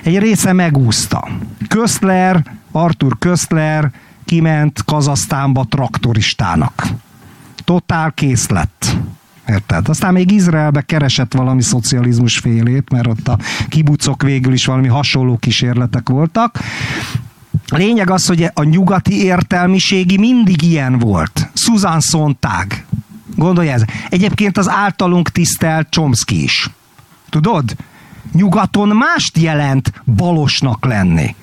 [0.03, 1.29] Egy része megúszta.
[1.69, 3.91] Köszler, Arthur Köszler
[4.25, 6.87] kiment Kazasztánba traktoristának.
[7.65, 8.97] Totál kész lett.
[9.49, 9.89] Érted?
[9.89, 15.37] Aztán még Izraelbe keresett valami szocializmus félét, mert ott a kibucok végül is valami hasonló
[15.37, 16.59] kísérletek voltak.
[17.67, 21.51] A lényeg az, hogy a nyugati értelmiségi mindig ilyen volt.
[21.55, 22.67] Susan Sontag.
[23.37, 23.85] Gondolj ez.
[24.09, 26.71] Egyébként az általunk tisztelt Chomsky is.
[27.31, 27.77] Tudod?
[28.33, 31.35] Nyugaton mást jelent balosnak lenni.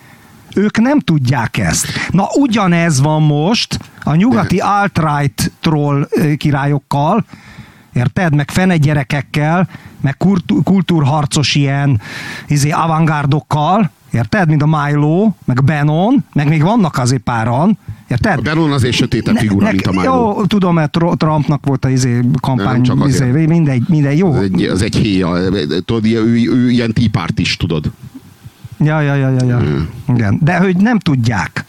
[0.56, 1.88] Ők nem tudják ezt.
[2.12, 6.08] Na ugyanez van most a nyugati alt-right troll
[6.38, 7.26] királyokkal,
[8.00, 8.36] érted?
[8.36, 9.70] Meg fene gyerekekkel,
[10.02, 10.18] meg
[10.64, 12.02] kultúrharcos ilyen
[12.48, 14.48] izé, avantgárdokkal, érted?
[14.48, 17.78] Mint a Milo, meg a Benon, meg még vannak azért páran,
[18.10, 18.38] Érted?
[18.38, 20.04] A Benon azért sötétebb figura, ne, mint a Milo.
[20.04, 24.34] Jó, tudom, mert Trumpnak volt a izé kampány, csak izé, mindegy, mindegy, jó.
[24.34, 25.50] Az egy, az egy héja,
[25.86, 27.92] tudod, ő, ő, ő ilyen típárt is, tudod.
[28.80, 29.58] Ja, ja, ja, ja, ja.
[29.58, 29.90] Hmm.
[30.08, 30.40] Igen.
[30.42, 31.66] De hogy nem tudják.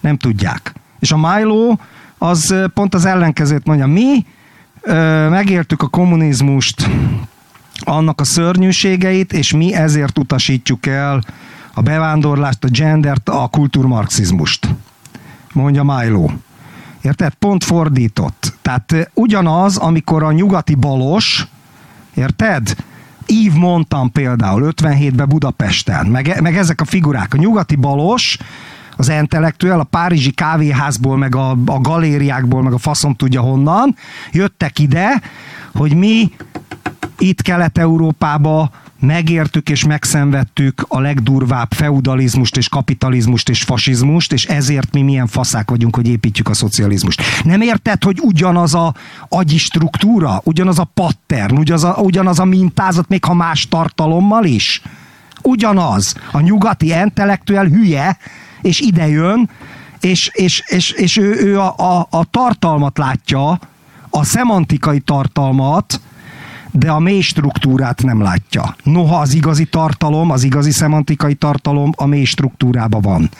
[0.00, 0.72] Nem tudják.
[0.98, 1.76] És a Milo
[2.18, 3.86] az pont az ellenkezőt mondja.
[3.86, 4.26] Mi
[5.28, 6.88] megértük a kommunizmust,
[7.80, 11.22] annak a szörnyűségeit, és mi ezért utasítjuk el
[11.74, 14.68] a bevándorlást, a gendert, a kulturmarxizmust.
[15.52, 16.30] Mondja Milo.
[17.00, 17.34] Érted?
[17.34, 18.54] Pont fordított.
[18.62, 21.46] Tehát ugyanaz, amikor a nyugati balos,
[22.14, 22.76] érted?
[23.26, 27.34] Ív mondtam például 57-ben Budapesten, meg, meg ezek a figurák.
[27.34, 28.38] A nyugati balos,
[28.96, 33.96] az intellektuel a párizsi kávéházból, meg a, a galériákból, meg a faszom tudja honnan,
[34.32, 35.22] jöttek ide,
[35.74, 36.30] hogy mi
[37.18, 38.70] itt Kelet-Európába
[39.02, 45.70] megértük és megszenvedtük a legdurvább feudalizmust és kapitalizmust és fasizmust, és ezért mi milyen faszák
[45.70, 47.22] vagyunk, hogy építjük a szocializmust.
[47.44, 48.94] Nem érted, hogy ugyanaz a
[49.28, 54.82] agyi struktúra, ugyanaz a pattern, ugyanaz a, ugyanaz a mintázat, még ha más tartalommal is?
[55.42, 56.14] Ugyanaz.
[56.32, 58.18] A nyugati intellektuel hülye,
[58.62, 59.50] és ide jön,
[60.00, 63.58] és, és, és, és ő, ő a, a, a tartalmat látja,
[64.10, 66.00] a szemantikai tartalmat,
[66.70, 68.76] de a mély struktúrát nem látja.
[68.82, 73.30] Noha az igazi tartalom, az igazi szemantikai tartalom a mély struktúrában van.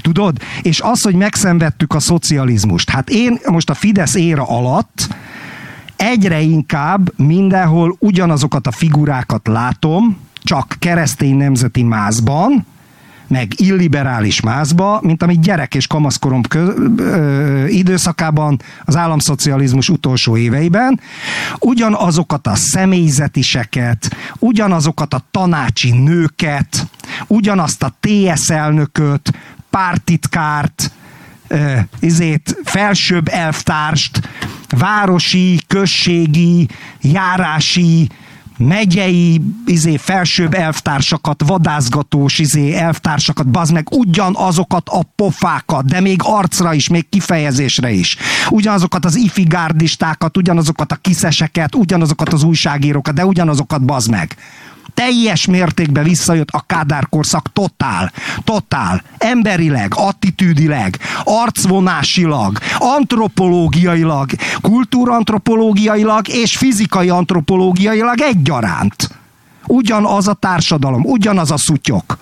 [0.00, 0.36] Tudod?
[0.62, 2.90] És az, hogy megszenvedtük a szocializmust.
[2.90, 5.08] Hát én most a Fidesz éra alatt
[5.96, 12.66] egyre inkább mindenhol ugyanazokat a figurákat látom, csak keresztény nemzeti mázban,
[13.30, 21.00] meg illiberális mázba, mint amit gyerek és kamaszkorom kö, ö, időszakában, az államszocializmus utolsó éveiben,
[21.58, 26.86] ugyanazokat a személyzetiseket, ugyanazokat a tanácsi nőket,
[27.26, 29.32] ugyanazt a TS elnököt,
[29.70, 30.92] pártitkárt,
[31.50, 34.20] uh, izét, felsőbb elvtárst,
[34.68, 36.68] városi, községi,
[37.00, 38.08] járási,
[38.60, 46.74] megyei izé, felsőbb elvtársakat, vadászgatós izé, elvtársakat, bazd meg ugyanazokat a pofákat, de még arcra
[46.74, 48.16] is, még kifejezésre is.
[48.50, 54.36] Ugyanazokat az ifigárdistákat, ugyanazokat a kiszeseket, ugyanazokat az újságírókat, de ugyanazokat bazd meg
[54.94, 58.12] teljes mértékben visszajött a Kádár korszak totál,
[58.44, 69.10] totál, emberileg, attitűdileg, arcvonásilag, antropológiailag, kultúrantropológiailag és fizikai antropológiailag egyaránt.
[69.66, 72.18] Ugyanaz a társadalom, ugyanaz a szutyok.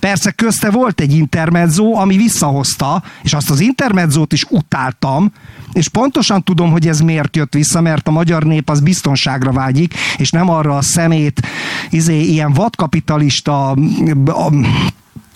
[0.00, 5.32] Persze közte volt egy intermezzo, ami visszahozta, és azt az intermezzót is utáltam,
[5.72, 9.94] és pontosan tudom, hogy ez miért jött vissza, mert a magyar nép az biztonságra vágyik,
[10.16, 11.46] és nem arra a szemét,
[11.90, 13.76] izé, ilyen vadkapitalista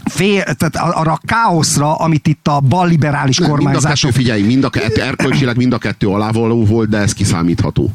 [0.05, 4.11] fél, tehát arra a káoszra, amit itt a balliberális Nem, mind a kormányzások...
[4.11, 7.91] kettő, figyelj, mind a kettő, erkölcsileg mind a kettő alávaló volt, de ez kiszámítható.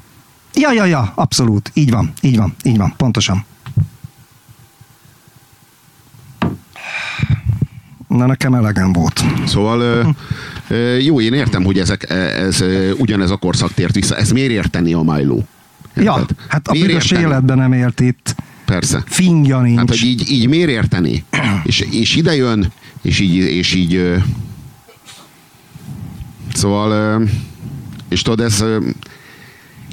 [0.54, 1.72] Ja, ja, ja, abszolút.
[1.74, 3.46] Így van, így van, így van, pontosan.
[8.08, 9.24] Na, nekem elegem volt.
[9.46, 10.16] Szóval
[11.00, 14.16] jó, én értem, hogy ezek, ez, ö, ugyanez a korszak tért vissza.
[14.16, 15.38] Ez miért érteni a Milo?
[15.96, 16.38] Ja, Érted?
[16.48, 18.36] hát a büdös életben nem élt itt.
[18.66, 19.04] Persze.
[19.06, 19.78] Fingja nincs.
[19.78, 21.24] Hát, hogy így, így miért érteni?
[21.64, 24.16] És, és ide jön, és így, és így
[26.54, 27.22] szóval
[28.10, 28.64] és tudod, ez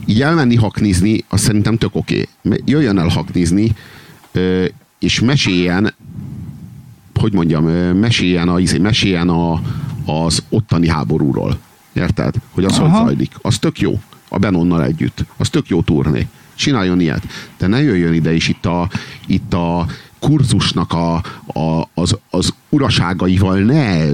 [0.06, 2.28] így elmenni haknizni, azt szerintem tök oké.
[2.42, 2.60] Okay.
[2.64, 3.72] Jöjjön el haknizni,
[4.98, 5.94] és meséljen,
[7.22, 7.64] hogy mondjam,
[7.98, 9.60] meséljen, a, izé, meséljen a,
[10.04, 11.58] az ottani háborúról.
[11.92, 12.34] Érted?
[12.50, 12.98] Hogy az Aha.
[12.98, 13.32] hogy zajlik.
[13.42, 14.00] Az tök jó.
[14.28, 15.24] A Benonnal együtt.
[15.36, 16.26] Az tök jó turné.
[16.54, 17.22] Csináljon ilyet.
[17.58, 18.88] De ne jöjjön ide is itt a,
[19.26, 19.86] itt a
[20.18, 21.14] kurzusnak a,
[21.46, 24.04] a, az, az uraságaival ne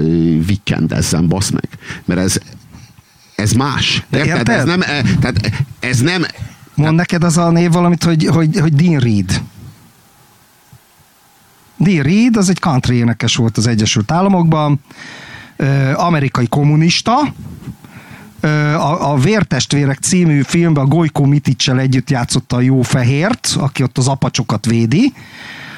[0.45, 1.69] vikendezzen, basz meg.
[2.05, 2.37] Mert ez,
[3.35, 4.03] ez más.
[4.11, 4.49] Érted?
[4.49, 6.25] Ez nem, e, tehát ez nem,
[6.75, 9.41] Mond neked az a név valamit, hogy, hogy, hogy Dean Reed.
[11.79, 14.79] Dean Reed az egy country énekes volt az Egyesült Államokban,
[15.93, 17.33] amerikai kommunista,
[18.75, 23.97] a, a Vértestvérek című filmben a Gojko Miticsel együtt játszotta a Jó Fehért, aki ott
[23.97, 25.13] az apacsokat védi.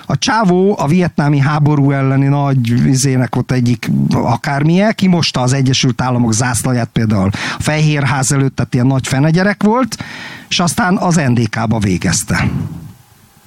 [0.06, 6.34] A csávó a vietnámi háború elleni nagy vizének volt egyik akármilyen, kimosta az Egyesült Államok
[6.34, 10.04] zászlaját például a Fehérház előtt, tehát ilyen nagy fenegyerek volt,
[10.50, 12.50] és aztán az NDK-ba végezte.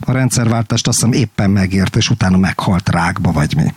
[0.00, 3.72] A rendszerváltást azt hiszem éppen megért, és utána meghalt rákba, vagy mi.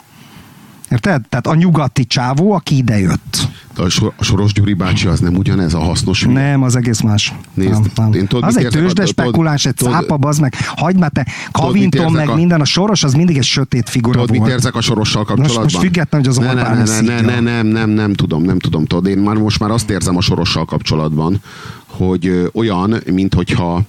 [0.92, 1.22] Érted?
[1.30, 3.48] Tehát a nyugati csávó, aki idejött.
[3.76, 6.34] De a, Sor- a Soros Gyuri bácsi az nem ugyanez a hasznos hülye?
[6.50, 7.34] Nem, az egész más.
[7.54, 8.14] Nézd, nem, nem.
[8.14, 10.54] én tudod, az mit egy Tudod- spekuláns, egy tudod- cápa, az meg.
[10.76, 14.30] Hagyd már te, Kavinton, meg a- minden, a soros, az mindig egy sötét figura Tudod,
[14.30, 14.52] mit volt.
[14.52, 15.64] érzek a sorossal kapcsolatban?
[15.64, 18.60] most független, hogy az ne, Orbán ne, ne, ne, ne, nem, nem, nem tudom, nem
[18.60, 18.86] tudom.
[18.86, 21.42] Tudod, én már most már azt érzem a sorossal kapcsolatban,
[21.88, 23.82] hogy ö, olyan, mint hogyha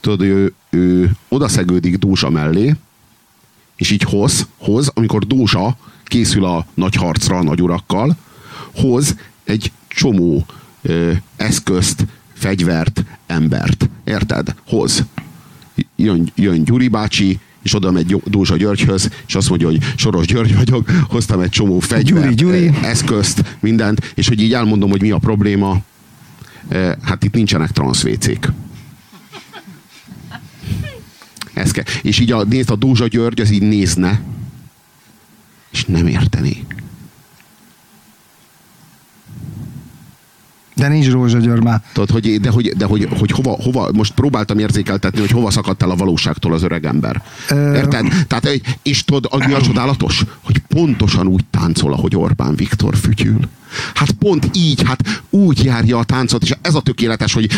[0.00, 2.74] tudod, ő, ő odaszegődik Dózsa mellé,
[3.76, 8.16] és így hoz, hoz, amikor Dózsa készül a nagy harcra a nagy urakkal,
[8.74, 10.46] hoz egy csomó
[10.82, 13.88] ö, eszközt, fegyvert, embert.
[14.04, 14.54] Érted?
[14.66, 15.04] Hoz.
[15.96, 20.56] Jön, jön Gyuri bácsi, és oda megy Dózsa Györgyhöz, és azt mondja, hogy Soros György
[20.56, 22.78] vagyok, hoztam egy csomó fegyvert, Gyuri, Gyuri.
[22.82, 25.78] eszközt, mindent, és hogy így elmondom, hogy mi a probléma,
[27.02, 28.48] hát itt nincsenek transzvécék.
[31.54, 31.84] Ez kell.
[32.02, 34.20] És így a, nézd, a Dózsa György az így nézne,
[35.70, 36.64] és nem értené.
[40.74, 41.82] De nincs Rózsa György már.
[41.92, 45.82] Tudod, hogy, de hogy, de hogy, hogy hova, hova, most próbáltam érzékeltetni, hogy hova szakadt
[45.82, 47.22] el a valóságtól az öreg ember.
[47.50, 48.06] Ö- Érted?
[48.26, 50.24] Tehát, és tudod, mi a csodálatos?
[50.42, 53.48] Hogy pontosan úgy táncol, ahogy Orbán Viktor fütyül.
[53.94, 57.48] Hát pont így, hát úgy járja a táncot, és ez a tökéletes, hogy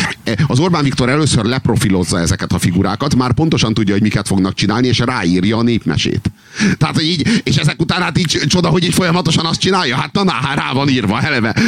[0.47, 4.87] az Orbán Viktor először leprofilozza ezeket a figurákat, már pontosan tudja, hogy miket fognak csinálni,
[4.87, 6.31] és ráírja a népmesét.
[6.77, 10.13] Tehát, hogy így, és ezek után hát így csoda, hogy így folyamatosan azt csinálja, hát
[10.13, 11.55] na, na hát rá van írva, eleve.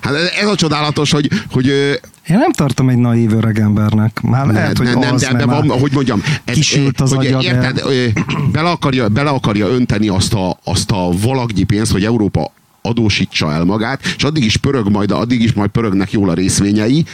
[0.00, 4.20] Hát ez a csodálatos, hogy, hogy Én nem tartom egy naív öreg embernek.
[4.20, 7.26] Már lehet, hogy nem, nem, az, de már van, hogy mondjam, ez, kisült az hogy
[7.26, 8.06] agya, de- érted, ö,
[8.52, 12.52] bele, akarja, bele akarja önteni azt a, azt a valagnyi pénzt, hogy Európa
[12.86, 17.06] adósítsa el magát, és addig is pörög majd, addig is majd pörögnek jól a részvényei,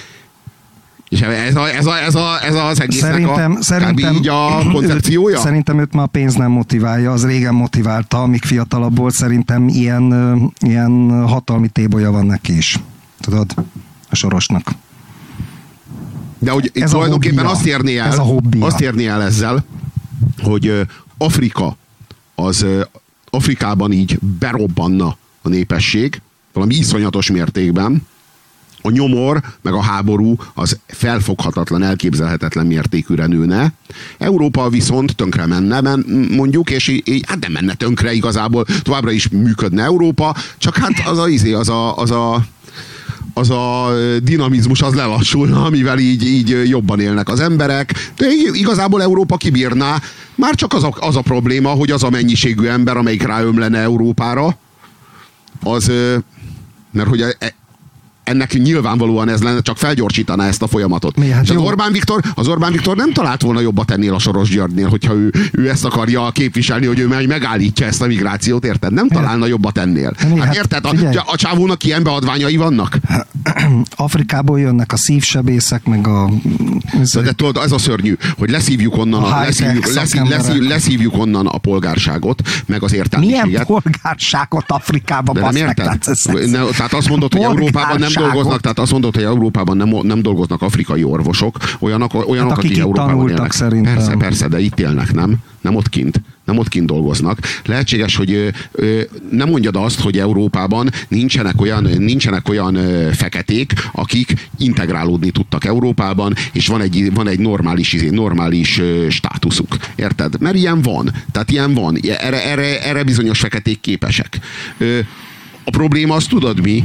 [1.13, 4.63] és ez, a, ez, a, ez, a, ez az egésznek Szerintem, a, szerintem, így a
[4.73, 5.37] koncepciója?
[5.37, 9.69] Őt, szerintem őt már a pénz nem motiválja, az régen motiválta, amíg fiatalabb volt, szerintem
[9.69, 12.79] ilyen, ilyen hatalmi tébolya van neki is.
[13.21, 13.55] Tudod?
[14.11, 14.71] A sorosnak.
[16.39, 19.65] De hogy Ez tulajdonképpen azt érné el, Ez a azt érné el ezzel,
[20.43, 20.87] hogy
[21.19, 21.77] Afrika,
[22.35, 22.67] az
[23.31, 26.21] Afrikában így berobbanna a népesség,
[26.53, 28.07] valami iszonyatos mértékben,
[28.83, 33.73] a nyomor, meg a háború az felfoghatatlan, elképzelhetetlen mértékűre nőne.
[34.19, 39.29] Európa viszont tönkre menne, men, mondjuk, és így, hát nem menne tönkre igazából, továbbra is
[39.29, 42.45] működne Európa, csak hát az a, izé, az a, az a
[43.35, 48.13] az a dinamizmus az lelassulna, amivel így, így jobban élnek az emberek.
[48.17, 50.01] De igazából Európa kibírná.
[50.35, 54.57] Már csak az a, az a probléma, hogy az a mennyiségű ember, amelyik ráömlene Európára,
[55.63, 55.93] az,
[56.91, 57.55] mert hogy e-
[58.25, 61.17] ennek nyilvánvalóan ez lenne, csak felgyorsítaná ezt a folyamatot.
[61.17, 61.65] Mi, hát És az jó.
[61.65, 65.33] Orbán, Viktor, az Orbán Viktor nem talált volna jobbat ennél a Soros Györgynél, hogyha ő,
[65.53, 68.93] ő ezt akarja képviselni, hogy ő meg megállítja ezt a migrációt, érted?
[68.93, 70.13] Nem találna jobbat ennél.
[70.29, 70.85] Mi, Hát hát érted?
[70.85, 71.17] A, figyelj.
[71.27, 72.99] a csávónak ilyen beadványai vannak?
[73.97, 76.31] Afrikából jönnek a szívsebészek, meg a...
[77.23, 81.47] De tudod, ez a szörnyű, hogy leszívjuk onnan, A a, leszívjuk, leszív, leszív, leszívjuk onnan
[81.47, 83.67] a polgárságot, meg az Milyen értelmiséget.
[83.67, 85.57] polgárságot Afrikába De nem meg?
[85.61, 85.75] érted?
[85.75, 88.11] Tehát, ez, Ne, tehát azt mondod, hogy Európában nem.
[88.15, 92.71] Dolgoznak, tehát azt mondod, hogy Európában nem, nem dolgoznak afrikai orvosok, olyanok, olyanok Hát, akik
[92.71, 93.53] akik Európában tanultak élnek.
[93.53, 93.95] szerintem.
[93.95, 95.37] Persze, persze, de itt élnek, nem?
[95.61, 96.21] Nem ott kint.
[96.45, 97.39] Nem ott kint dolgoznak.
[97.65, 99.01] Lehetséges, hogy ö, ö,
[99.31, 106.35] nem mondjad azt, hogy Európában nincsenek olyan, nincsenek olyan ö, feketék, akik integrálódni tudtak Európában,
[106.53, 109.77] és van egy, van egy normális, izé, normális ö, státuszuk.
[109.95, 110.41] Érted?
[110.41, 111.11] Mert ilyen van.
[111.33, 111.99] Tehát ilyen van.
[112.19, 114.39] Erre, erre, erre bizonyos feketék képesek.
[114.79, 114.99] Ö,
[115.65, 116.85] a probléma az tudod mi?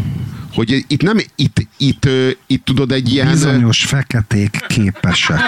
[0.57, 2.09] Hogy itt nem, itt, itt,
[2.47, 3.27] itt tudod egy ilyen...
[3.27, 5.41] bizonyos feketék képesek.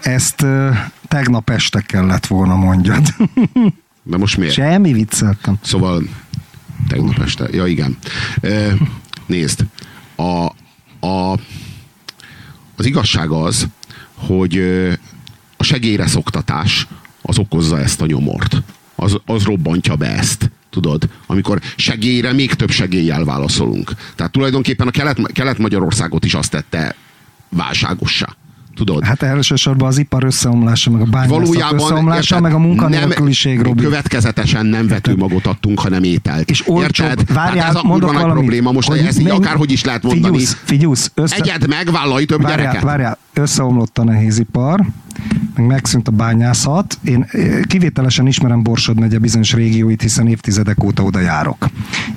[0.00, 0.46] Ezt
[1.08, 3.06] tegnap este kellett volna mondjad.
[4.02, 4.52] De most miért?
[4.52, 5.58] Semmi vicceltem.
[5.62, 6.02] Szóval
[6.88, 7.48] tegnap este.
[7.52, 7.98] Ja, igen.
[9.26, 9.64] Nézd,
[10.16, 10.46] a,
[11.06, 11.38] a,
[12.76, 13.66] az igazság az,
[14.14, 14.58] hogy
[15.56, 16.86] a segélyre szoktatás
[17.22, 18.62] az okozza ezt a nyomort.
[18.94, 20.50] Az, az robbantja be ezt.
[20.80, 23.90] Tudod, amikor segélyre még több segéllyel válaszolunk.
[24.14, 26.94] Tehát tulajdonképpen a Kelet, Kelet-Magyarországot is azt tette
[27.48, 28.36] válságossá.
[28.78, 29.04] Tudod?
[29.04, 33.82] Hát elsősorban az ipar összeomlása, meg a bányászat összeomlása, érted, meg a munkanélküliség, Robi.
[33.82, 36.50] következetesen nem vetőmagot adtunk, hanem ételt.
[36.50, 37.34] És olcsóbb, Érted?
[37.34, 38.72] várjál, Tehát ez a mondok kurva nagy valamit, probléma.
[38.72, 40.36] Most hogy ezt így akárhogy is lehet mondani.
[40.36, 41.36] Figyusz, figyusz, össze...
[41.36, 42.82] Egyed meg, vállalj több várjál, gyereket.
[42.82, 44.80] várjál, összeomlott a nehézipar,
[45.54, 46.98] meg megszűnt a bányászat.
[47.04, 51.68] Én eh, kivételesen ismerem Borsod megye bizonyos régióit, hiszen évtizedek óta oda járok.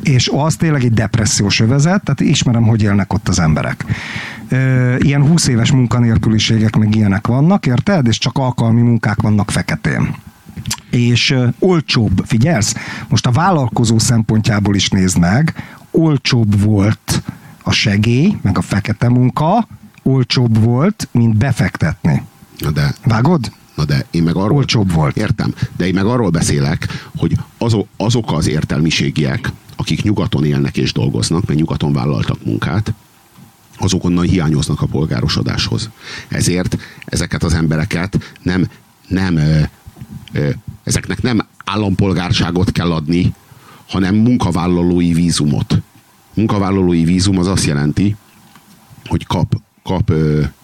[0.03, 3.85] És az tényleg egy depressziós övezet, tehát ismerem, hogy élnek ott az emberek.
[4.51, 8.07] Ö, Ilyen 20 éves munkanélküliségek meg ilyenek vannak, érted?
[8.07, 10.15] És csak alkalmi munkák vannak feketén
[10.91, 12.75] és olcsóbb, figyelsz?
[13.07, 17.21] Most a vállalkozó szempontjából is nézd meg, olcsóbb volt
[17.63, 19.67] a segély, meg a fekete munka,
[20.03, 22.23] olcsóbb volt, mint befektetni.
[22.57, 23.51] Na de, Vágod?
[23.75, 24.57] na de én meg arról...
[24.57, 25.17] Olcsóbb volt.
[25.17, 26.87] Értem, de én meg arról beszélek,
[27.17, 32.93] hogy azok, azok az értelmiségiek, akik nyugaton élnek és dolgoznak, mert nyugaton vállaltak munkát,
[33.83, 35.89] azok onnan hiányoznak a polgárosodáshoz.
[36.27, 38.67] Ezért ezeket az embereket nem,
[39.07, 39.39] nem
[40.83, 43.33] ezeknek nem állampolgárságot kell adni,
[43.87, 45.81] hanem munkavállalói vízumot.
[46.33, 48.15] Munkavállalói vízum az azt jelenti,
[49.05, 50.13] hogy kap, kap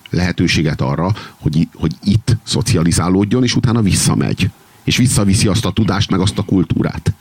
[0.09, 4.49] lehetőséget arra, hogy, hogy itt szocializálódjon, és utána visszamegy.
[4.83, 7.13] És visszaviszi azt a tudást, meg azt a kultúrát.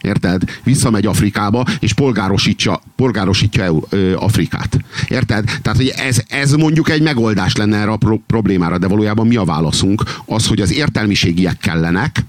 [0.00, 0.42] Érted?
[0.62, 3.80] Visszamegy Afrikába, és polgárosítja, polgárosítja
[4.16, 4.78] Afrikát.
[5.08, 5.44] Érted?
[5.62, 9.36] Tehát, hogy ez, ez mondjuk egy megoldás lenne erre a pro- problémára, de valójában mi
[9.36, 10.02] a válaszunk?
[10.24, 12.24] Az, hogy az értelmiségiek kellenek,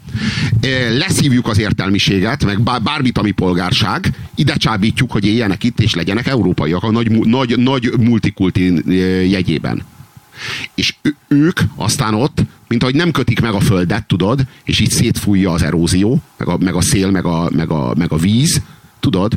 [0.98, 6.28] leszívjuk az értelmiséget, meg bá- bármit, ami polgárság, ide csábítjuk, hogy éljenek itt, és legyenek
[6.28, 8.74] európaiak a nagy, nagy, nagy multikulti
[9.30, 9.84] jegyében.
[10.76, 10.96] És
[11.28, 15.62] ők aztán ott, mint ahogy nem kötik meg a földet, tudod, és így szétfújja az
[15.62, 18.62] erózió, meg a, meg a szél, meg a, meg, a, meg a víz,
[19.00, 19.34] tudod,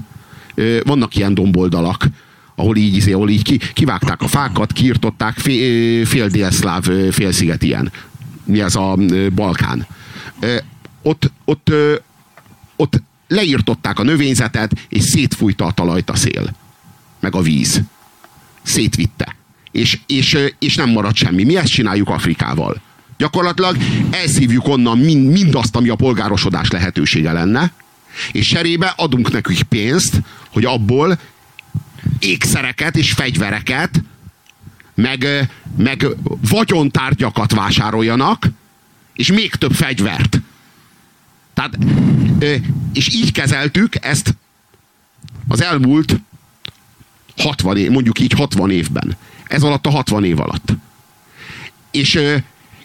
[0.84, 2.06] vannak ilyen domboldalak,
[2.54, 7.92] ahol így, izé, ahol így ki, kivágták a fákat, kiirtották, fél, fél délszláv félsziget ilyen.
[8.44, 8.98] Mi ez a
[9.34, 9.86] Balkán.
[11.02, 11.72] Ott, ott,
[12.76, 16.54] ott leírtották a növényzetet, és szétfújta a talajt a szél.
[17.20, 17.82] Meg a víz
[18.62, 19.36] szétvitte.
[19.70, 21.44] És, és, és nem maradt semmi.
[21.44, 22.80] Mi ezt csináljuk Afrikával.
[23.22, 23.76] Gyakorlatilag
[24.10, 27.72] elszívjuk onnan mind, mindazt, ami a polgárosodás lehetősége lenne,
[28.32, 31.18] és cserébe adunk nekik pénzt, hogy abból
[32.18, 34.02] ékszereket és fegyvereket,
[34.94, 36.06] meg, meg
[36.48, 38.48] vagyontárgyakat vásároljanak,
[39.12, 40.40] és még több fegyvert.
[41.54, 41.78] Tehát,
[42.92, 44.36] és így kezeltük ezt
[45.48, 46.20] az elmúlt
[47.36, 49.16] 60 év, mondjuk így 60 évben.
[49.44, 50.72] Ez alatt a 60 év alatt.
[51.90, 52.18] És,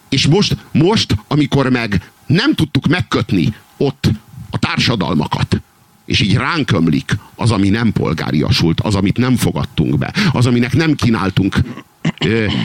[0.08, 4.10] és most, most, amikor meg nem tudtuk megkötni ott
[4.50, 5.60] a társadalmakat,
[6.04, 10.72] és így ránk ömlik az, ami nem polgáriasult, az, amit nem fogadtunk be, az, aminek
[10.72, 11.56] nem kínáltunk,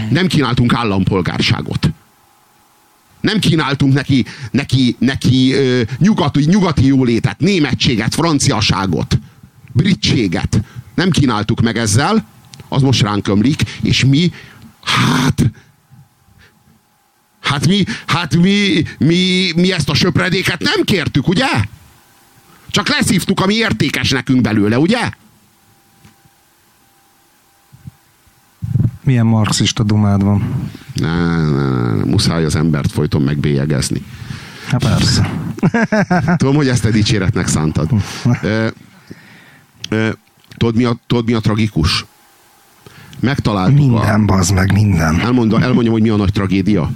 [0.09, 1.89] nem kínáltunk állampolgárságot.
[3.21, 5.53] Nem kínáltunk neki, neki, neki
[5.97, 9.19] nyugati, nyugati jólétet, németséget, franciaságot,
[9.71, 10.61] britséget.
[10.95, 12.25] Nem kínáltuk meg ezzel,
[12.69, 14.31] az most ránk ömlik, és mi,
[14.83, 15.51] hát,
[17.43, 21.47] Hát mi, hát mi, mi, mi ezt a söpredéket nem kértük, ugye?
[22.69, 25.09] Csak leszívtuk, ami értékes nekünk belőle, ugye?
[29.03, 30.69] Milyen marxista dumád van?
[30.93, 34.05] Ne, ne, ne, muszáj az embert folyton megbélyegezni.
[34.67, 35.29] Hát persze.
[36.37, 37.89] Tudom, hogy ezt te dicséretnek szántad.
[39.89, 40.09] Ö,
[40.57, 42.05] tudod, mi a, tudod, mi a tragikus?
[43.23, 44.25] Megtaláltuk Minden, a...
[44.25, 45.19] bazd meg, minden.
[45.19, 46.91] Elmondom, elmondjam, hogy mi a nagy tragédia,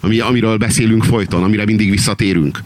[0.00, 2.62] ami, amiről beszélünk folyton, amire mindig visszatérünk.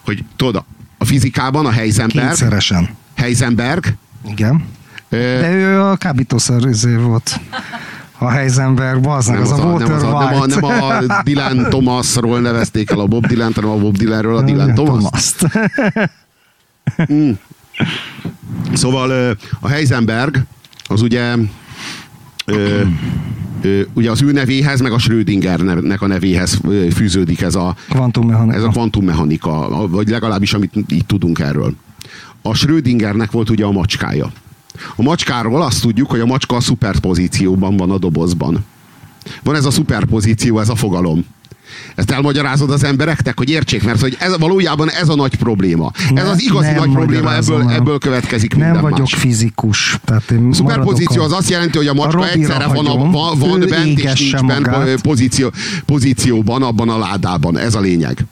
[0.00, 0.64] Hogy tudod,
[0.98, 2.88] a fizikában a Heisenberg, Kétszeresen.
[3.16, 3.84] Heisenberg
[4.28, 4.64] Igen.
[5.08, 7.40] ö, De ő a kábítószer izé volt.
[8.18, 11.22] A Heisenberg, bazd meg, nem, az, a nem, Walter az a, nem, a, nem a
[11.24, 15.32] Dylan Thomasról nevezték el a Bob Dylan, hanem a Bob Dylanről a Dylan Thomas.
[15.32, 15.46] Thomas-t.
[18.72, 20.42] Szóval a Heisenberg
[20.88, 21.34] az ugye
[22.50, 22.82] ö,
[23.62, 26.60] ö, ugye az ő nevéhez, meg a Schrödingernek a nevéhez
[26.94, 28.56] fűződik ez a, Kvantummechanika.
[28.56, 31.74] ez a kvantummechanika, vagy legalábbis amit itt tudunk erről.
[32.42, 34.32] A Schrödingernek volt ugye a macskája.
[34.96, 38.64] A macskáról azt tudjuk, hogy a macska a szuperpozícióban van a dobozban.
[39.42, 41.24] Van ez a szuperpozíció, ez a fogalom.
[41.94, 45.90] Ezt elmagyarázod az embereknek, hogy értsék, mert hogy ez, valójában ez a nagy probléma.
[46.14, 47.70] ez az igazi nem nagy probléma, ebből, el.
[47.74, 49.14] ebből következik Nem minden vagyok más.
[49.14, 49.98] fizikus.
[50.04, 53.38] Tehát én Szuperpozíció az a- azt jelenti, hogy a macska Robira egyszerre van, a, van,
[53.38, 55.52] van bent és nincs bent pozíció,
[55.86, 57.58] pozícióban, abban a ládában.
[57.58, 58.24] Ez a lényeg.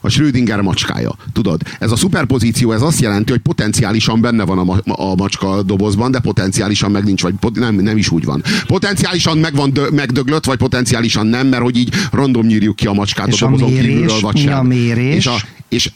[0.00, 1.14] A Schrödinger macskája.
[1.32, 5.62] Tudod, ez a szuperpozíció, ez azt jelenti, hogy potenciálisan benne van a, ma- a macska
[5.62, 8.42] dobozban, de potenciálisan meg nincs, vagy pot, nem, nem is úgy van.
[8.66, 12.92] Potenciálisan meg van dö, megdöglött, vagy potenciálisan nem, mert hogy így random nyírjuk ki a
[12.92, 13.86] macskát És a a dobozon mérés?
[13.86, 14.58] kívülről, vagy sem.
[14.58, 15.14] a mérés?
[15.16, 15.34] És, a,
[15.68, 15.90] és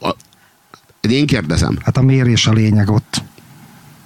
[0.00, 0.14] a,
[1.00, 3.22] én kérdezem, Hát a mérés a lényeg ott.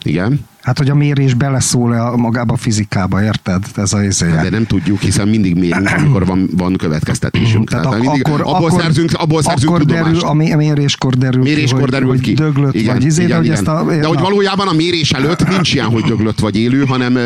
[0.03, 0.40] igen?
[0.62, 3.64] Hát, hogy a mérés beleszól-e magába a fizikába, érted?
[3.76, 4.26] Ez a izé.
[4.30, 7.68] De nem tudjuk, hiszen mindig mérünk, amikor van, van következtetésünk.
[7.68, 10.04] Tehát Tehát, ak- mindig, akkor, abból akkor, szerzünk, abból szerzünk akkor tudomást.
[10.12, 12.32] derül, a mé- méréskor derül Méréskor ki, hogy, derült hogy ki.
[12.34, 13.56] döglött igen, vagy izé, igen, de hogy igen.
[13.59, 13.84] ezt a...
[14.00, 17.18] De hogy valójában a mérés előtt nincs ilyen, hogy döglött vagy élő, hanem,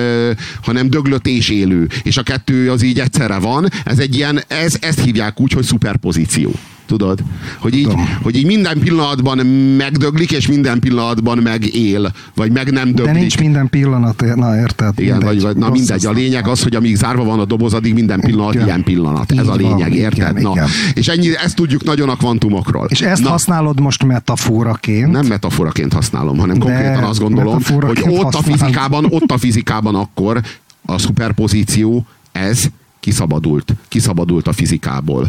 [0.63, 1.89] hanem döglött és élő.
[2.03, 3.69] És a kettő az így egyszerre van.
[3.85, 6.53] Ez egy ilyen, ez, ezt hívják úgy, hogy szuperpozíció.
[6.93, 7.23] Tudod?
[7.59, 8.19] Hogy így, Tudom.
[8.23, 12.13] hogy így minden pillanatban megdöglik, és minden pillanatban megél.
[12.35, 13.15] Vagy meg nem de döglik.
[13.21, 14.99] nincs minden pillanat, na érted?
[14.99, 15.35] Igen, mindegy.
[15.35, 16.07] vagy, vagy, na mindegy.
[16.07, 18.67] A lényeg az, hogy amíg zárva van a doboz, addig minden pillanat Igen.
[18.67, 19.33] ilyen pillanat.
[19.33, 20.31] Ez Így a van, lényeg, érted?
[20.31, 20.51] igen, na.
[20.51, 20.69] igen.
[20.95, 22.87] És ennyi, ezt tudjuk nagyon a kvantumokról.
[22.89, 25.11] És ezt na, használod most metaforaként.
[25.11, 28.45] nem metaforaként használom, hanem De konkrétan azt gondolom, hogy ott a használod.
[28.59, 30.41] fizikában, ott a fizikában akkor
[30.87, 32.65] a szuperpozíció, ez
[33.01, 33.75] kiszabadult.
[33.89, 35.29] Kiszabadult a fizikából.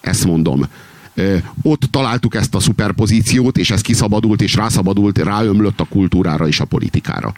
[0.00, 0.64] Ezt mondom.
[1.62, 6.64] Ott találtuk ezt a szuperpozíciót, és ez kiszabadult, és rászabadult, ráömlött a kultúrára és a
[6.64, 7.34] politikára.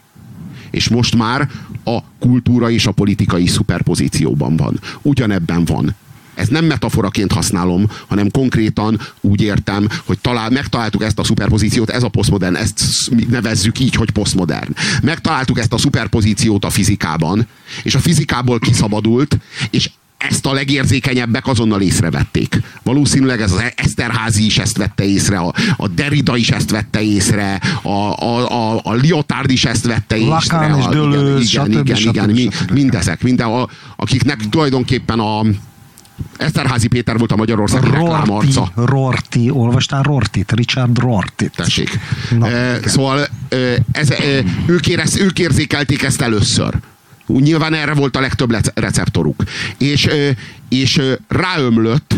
[0.71, 1.49] És most már
[1.83, 4.79] a kultúra és a politikai szuperpozícióban van.
[5.01, 5.95] Ugyanebben van.
[6.33, 12.03] Ez nem metaforaként használom, hanem konkrétan úgy értem, hogy talál, megtaláltuk ezt a szuperpozíciót, ez
[12.03, 12.81] a posztmodern, ezt
[13.29, 14.75] nevezzük így, hogy posztmodern.
[15.01, 17.47] Megtaláltuk ezt a szuperpozíciót a fizikában,
[17.83, 19.89] és a fizikából kiszabadult, és
[20.19, 22.61] ezt a legérzékenyebbek azonnal észrevették.
[22.83, 27.61] Valószínűleg ez az Eszterházi is ezt vette észre, a, a Derrida is ezt vette észre,
[27.81, 30.29] a, a, a, a Lyotard is ezt vette észre.
[30.29, 32.15] Lacan és Deleuze, igen, igen, stb.
[32.15, 35.41] igen, mi, mindezek, minden, a, akiknek tulajdonképpen a
[36.37, 38.71] Eszterházi Péter volt a Magyarországi reklámarca.
[38.75, 40.51] Rorty, olvastál Rortit?
[40.51, 41.51] Richard Rortit.
[41.55, 41.99] Tessék.
[42.37, 42.89] Na, e, igen.
[42.89, 43.57] szóval e,
[43.91, 46.73] ez, e, ők, érez, ők érzékelték ezt először.
[47.29, 49.43] Úgy nyilván erre volt a legtöbb receptoruk.
[49.77, 50.09] És,
[50.69, 52.15] és ráömlött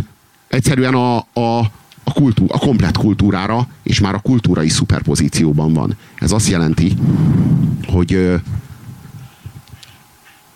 [0.48, 1.60] egyszerűen a, a,
[2.04, 5.98] a, kultú, a komplet kultúrára, és már a kultúrai szuperpozícióban van.
[6.16, 6.94] Ez azt jelenti,
[7.88, 8.40] hogy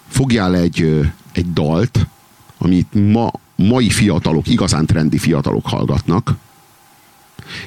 [0.07, 2.07] fogjál egy, egy dalt,
[2.57, 6.33] amit ma, mai fiatalok, igazán trendi fiatalok hallgatnak,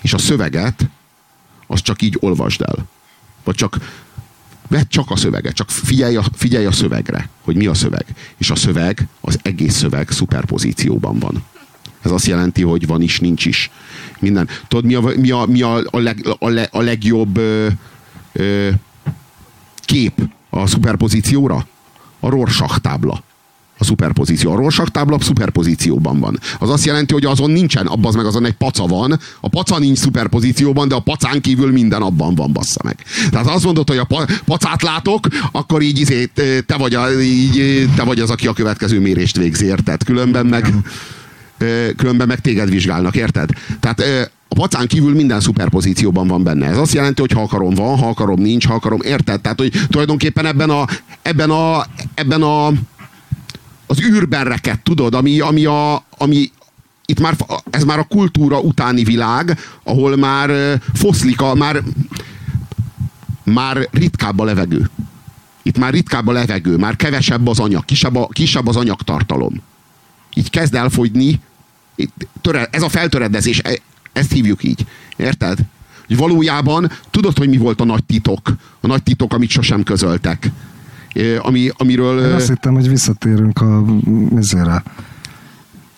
[0.02, 0.88] és a szöveget
[1.66, 2.86] azt csak így olvasd el.
[3.44, 3.78] Vagy csak
[4.68, 8.04] vedd csak a szöveget, csak figyelj a, figyelj a szövegre, hogy mi a szöveg.
[8.36, 11.44] És a szöveg, az egész szöveg szuperpozícióban van.
[12.02, 13.70] Ez azt jelenti, hogy van is, nincs is.
[14.18, 14.48] Minden.
[14.68, 17.68] Tudod, mi a, mi a, mi a, leg, a, le, a legjobb ö,
[18.32, 18.70] ö,
[19.84, 20.12] kép
[20.50, 21.66] a szuperpozícióra?
[22.20, 23.22] A Rorschach tábla.
[23.78, 24.52] A szuperpozíció.
[24.52, 26.38] A Rorschach tábla szuperpozícióban van.
[26.58, 29.18] Az azt jelenti, hogy azon nincsen, abban az meg azon egy paca van.
[29.40, 32.96] A paca nincs szuperpozícióban, de a pacán kívül minden abban van, bassza meg.
[33.30, 36.30] Tehát azt mondod, hogy a pa- pacát látok, akkor így izé,
[36.66, 40.04] te vagy, a, így, te vagy az, aki a következő mérést végzi, érted?
[40.04, 40.72] Különben meg,
[41.96, 43.50] különben meg téged vizsgálnak, érted?
[43.80, 46.66] Tehát a pacán kívül minden szuperpozícióban van benne.
[46.66, 49.40] Ez azt jelenti, hogy ha akarom van, ha akarom nincs, ha akarom, érted?
[49.40, 50.86] Tehát, hogy tulajdonképpen ebben a,
[51.22, 52.72] ebben a, ebben a
[53.88, 56.50] az űrben reked, tudod, ami, ami, a, ami
[57.06, 57.36] itt már,
[57.70, 61.82] ez már a kultúra utáni világ, ahol már foszlik a, már,
[63.44, 64.90] már ritkább a levegő.
[65.62, 69.62] Itt már ritkább a levegő, már kevesebb az anyag, kisebb, a, kisebb az anyagtartalom.
[70.34, 71.40] Így kezd elfogyni,
[72.40, 73.78] töre, ez a feltöredezés, e,
[74.12, 74.86] ezt hívjuk így.
[75.16, 75.58] Érted?
[76.06, 78.52] Hogy valójában tudod, hogy mi volt a nagy titok?
[78.80, 80.50] A nagy titok, amit sosem közöltek.
[81.38, 82.24] Ami, amiről...
[82.24, 83.84] Én azt hittem, hogy visszatérünk a
[84.30, 84.82] mizére.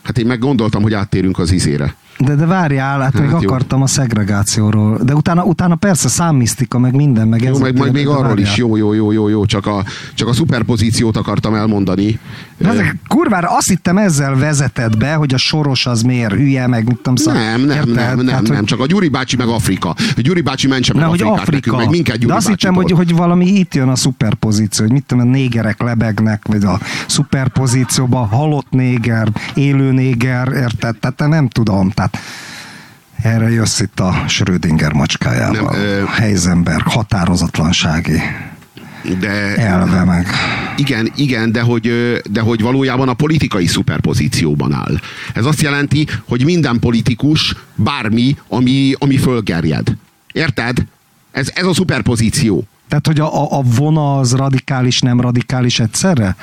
[0.02, 1.94] Hát én meg gondoltam, hogy áttérünk az izére.
[2.24, 3.38] De, de várjál, hát, hát még jó.
[3.38, 4.98] akartam a szegregációról.
[5.02, 7.58] De utána, utána persze számmisztika, meg minden, meg ez.
[7.58, 8.38] Meg, majd még arról várjál.
[8.46, 12.18] is, jó, jó, jó, jó, jó, csak a, csak a szuperpozíciót akartam elmondani.
[12.58, 16.86] De ezek, kurvára azt hittem ezzel vezetett be, hogy a soros az miért hülye, meg
[16.86, 17.42] mit tudom szóval.
[17.42, 17.94] Nem, nem, érted?
[17.94, 19.88] nem, nem, hát, nem, csak a Gyuri bácsi meg Afrika.
[19.88, 21.50] A Gyuri bácsi mentse meg Afrikát Afrika.
[21.52, 24.94] nekünk, meg minket Gyuri De azt hittem, hogy, hogy valami itt jön a szuperpozíció, hogy
[24.94, 30.96] mit tudom, a négerek lebegnek, vagy a szuperpozícióban halott néger, élő néger, érted?
[30.96, 31.90] Tehát nem tudom.
[31.90, 32.09] Tehát
[33.22, 35.70] erre jössz itt a Schrödinger macskájával.
[35.70, 36.04] Nem, ö...
[36.06, 38.22] Heisenberg határozatlansági
[39.20, 40.26] de, elve meg.
[40.76, 41.92] Igen, igen, de hogy,
[42.30, 45.00] de hogy valójában a politikai szuperpozícióban áll.
[45.34, 49.96] Ez azt jelenti, hogy minden politikus bármi, ami, ami fölgerjed.
[50.32, 50.78] Érted?
[51.30, 52.64] Ez, ez a szuperpozíció.
[52.88, 56.36] Tehát, hogy a, a, a vona az radikális, nem radikális egyszerre?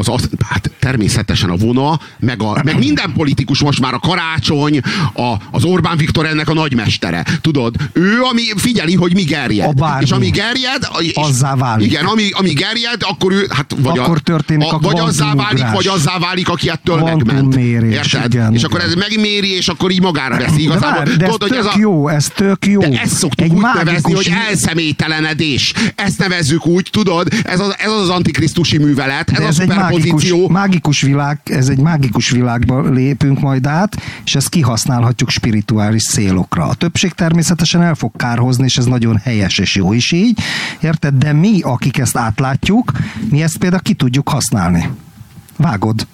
[0.00, 4.80] Az, az hát természetesen a vona, meg, a, meg minden politikus most már a karácsony,
[5.14, 7.24] a, az Orbán Viktor ennek a nagymestere.
[7.40, 9.80] Tudod, ő ami figyeli, hogy mi gerjed.
[9.80, 11.86] A és ami gerjed, és, azzá válik.
[11.86, 15.34] Igen, ami, ami gerjed, akkor ő, hát vagy, akkor a, történik a, a vagy azzá
[15.34, 17.54] válik, vagy azzá válik, aki ettől megment.
[17.54, 18.34] Mérés, Érted?
[18.34, 20.62] Igen, és akkor ez megméri, és akkor így magára veszi.
[20.62, 22.80] Igazából, de, vár, de tudod, ez tök ez a, jó, ez tök jó.
[22.80, 25.72] De ezt szoktuk Egy úgy nevezni, hogy elszemélytelenedés.
[25.94, 31.00] Ezt nevezzük úgy, tudod, ez az, ez az antikrisztusi művelet, ez, ez a mágikus, mágikus
[31.00, 36.64] világ, ez egy mágikus világba lépünk majd át, és ezt kihasználhatjuk spirituális célokra.
[36.64, 40.38] A többség természetesen el fog kárhozni, és ez nagyon helyes és jó is így,
[40.80, 41.14] érted?
[41.14, 42.92] De mi, akik ezt átlátjuk,
[43.30, 44.90] mi ezt például ki tudjuk használni.
[45.56, 46.06] Vágod.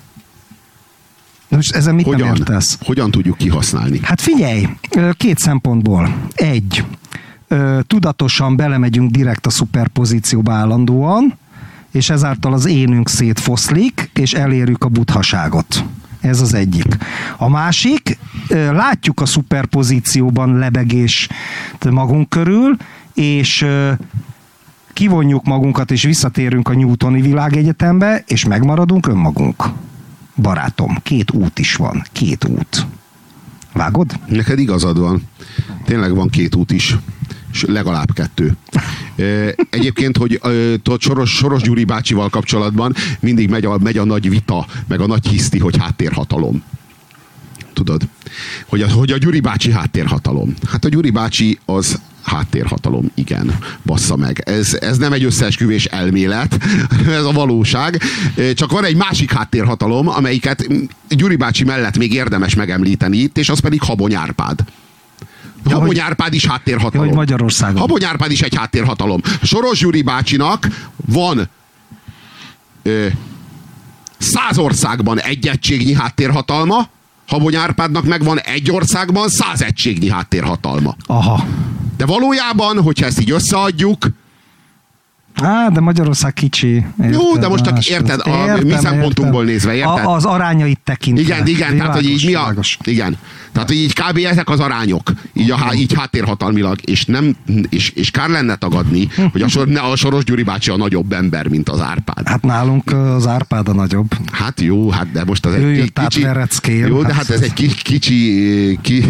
[1.48, 2.78] Most ezen mit hogyan, nem értesz?
[2.84, 4.00] Hogyan tudjuk kihasználni?
[4.02, 4.68] Hát figyelj,
[5.12, 6.16] két szempontból.
[6.34, 6.84] Egy,
[7.86, 11.38] tudatosan belemegyünk direkt a szuperpozícióba állandóan,
[11.96, 15.84] és ezáltal az énünk szétfoszlik, és elérjük a buthaságot.
[16.20, 16.96] Ez az egyik.
[17.36, 18.18] A másik,
[18.48, 21.28] látjuk a szuperpozícióban lebegés
[21.90, 22.76] magunk körül,
[23.14, 23.66] és
[24.92, 29.64] kivonjuk magunkat, és visszatérünk a Newtoni világegyetembe, és megmaradunk önmagunk.
[30.36, 32.04] Barátom, két út is van.
[32.12, 32.86] Két út.
[33.72, 34.18] Vágod?
[34.26, 35.22] Neked igazad van.
[35.84, 36.96] Tényleg van két út is
[37.62, 38.56] legalább kettő.
[39.70, 40.40] Egyébként, hogy
[40.82, 45.06] tudod, Soros, Soros Gyuri bácsival kapcsolatban mindig megy a, megy a nagy vita, meg a
[45.06, 46.62] nagy hiszti, hogy háttérhatalom.
[47.72, 48.02] Tudod?
[48.66, 50.54] Hogy a, hogy a Gyuri bácsi háttérhatalom.
[50.70, 54.42] Hát a Gyuri bácsi az háttérhatalom, igen, bassza meg.
[54.46, 56.58] Ez, ez nem egy összeesküvés elmélet,
[57.08, 58.02] ez a valóság.
[58.54, 60.66] Csak van egy másik háttérhatalom, amelyiket
[61.08, 64.64] Gyuri bácsi mellett még érdemes megemlíteni itt, és az pedig Habony Árpád.
[65.68, 67.06] Ja, Habony Árpád is háttérhatalom.
[67.06, 67.80] Ja, hogy Magyarországon.
[67.80, 69.20] Habony Árpád is egy háttérhatalom.
[69.42, 70.66] Soros Gyuri bácsinak
[71.06, 71.48] van
[72.82, 73.06] ö,
[74.18, 76.88] száz országban egy egységnyi háttérhatalma,
[77.26, 80.96] Habony Árpádnak megvan egy országban száz egységnyi háttérhatalma.
[81.06, 81.44] Aha.
[81.96, 84.06] De valójában, hogyha ezt így összeadjuk,
[85.42, 86.74] Á, de Magyarország kicsi.
[86.74, 89.54] Érted, Jó, de most csak érted, a értem, mi szempontunkból értem.
[89.54, 90.04] nézve, érted?
[90.04, 91.22] A, az arányait tekintve.
[91.22, 92.54] Igen, igen, világos, tehát hogy így mi a...
[92.84, 93.16] Igen.
[93.52, 94.18] Tehát, hogy így kb.
[94.30, 97.36] ezek az arányok, így, a, így háttérhatalmilag, és, nem,
[97.68, 101.48] és, és kár lenne tagadni, hogy a, sor, a Soros Gyuri bácsi a nagyobb ember,
[101.48, 102.28] mint az Árpád.
[102.28, 104.12] Hát nálunk az Árpád a nagyobb.
[104.32, 106.20] Hát jó, hát de most az egy Ő kicsi...
[106.76, 109.06] Jó, de hát, hát ez egy kicsi, kicsi,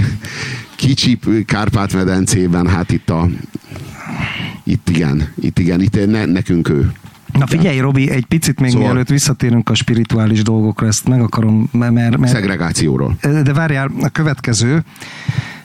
[0.77, 3.29] kicsi, Kárpát-medencében, hát itt a
[4.63, 6.93] itt igen, itt igen, itt ne, nekünk ő.
[7.33, 8.87] Na figyelj, Robi, egy picit még szóval...
[8.87, 12.17] mielőtt visszatérünk a spirituális dolgokra, ezt meg akarom, mert...
[12.17, 13.17] mert Szegregációról.
[13.21, 14.85] De várjál, a következő.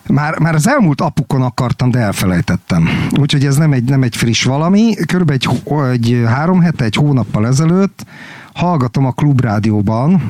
[0.08, 2.90] Már, már az elmúlt apukon akartam, de elfelejtettem.
[3.20, 4.96] Úgyhogy ez nem egy, nem egy friss valami.
[4.96, 8.06] Körülbelül egy, egy három hete, egy hónappal ezelőtt
[8.54, 10.22] hallgatom a klubrádióban,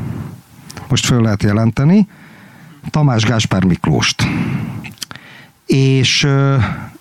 [0.90, 2.08] most föl lehet jelenteni,
[2.90, 4.24] Tamás Gáspár Miklóst.
[5.66, 6.22] És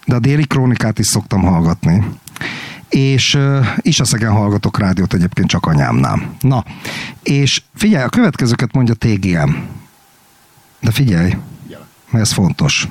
[0.04, 2.04] de a déli krónikát is szoktam hallgatni.
[2.88, 6.34] És uh, Isaszegen hallgatok rádiót egyébként csak anyámnál.
[6.40, 6.64] Na,
[7.22, 9.50] és figyelj, a következőket mondja TGM.
[10.80, 11.36] De figyelj,
[12.10, 12.88] mert ez fontos.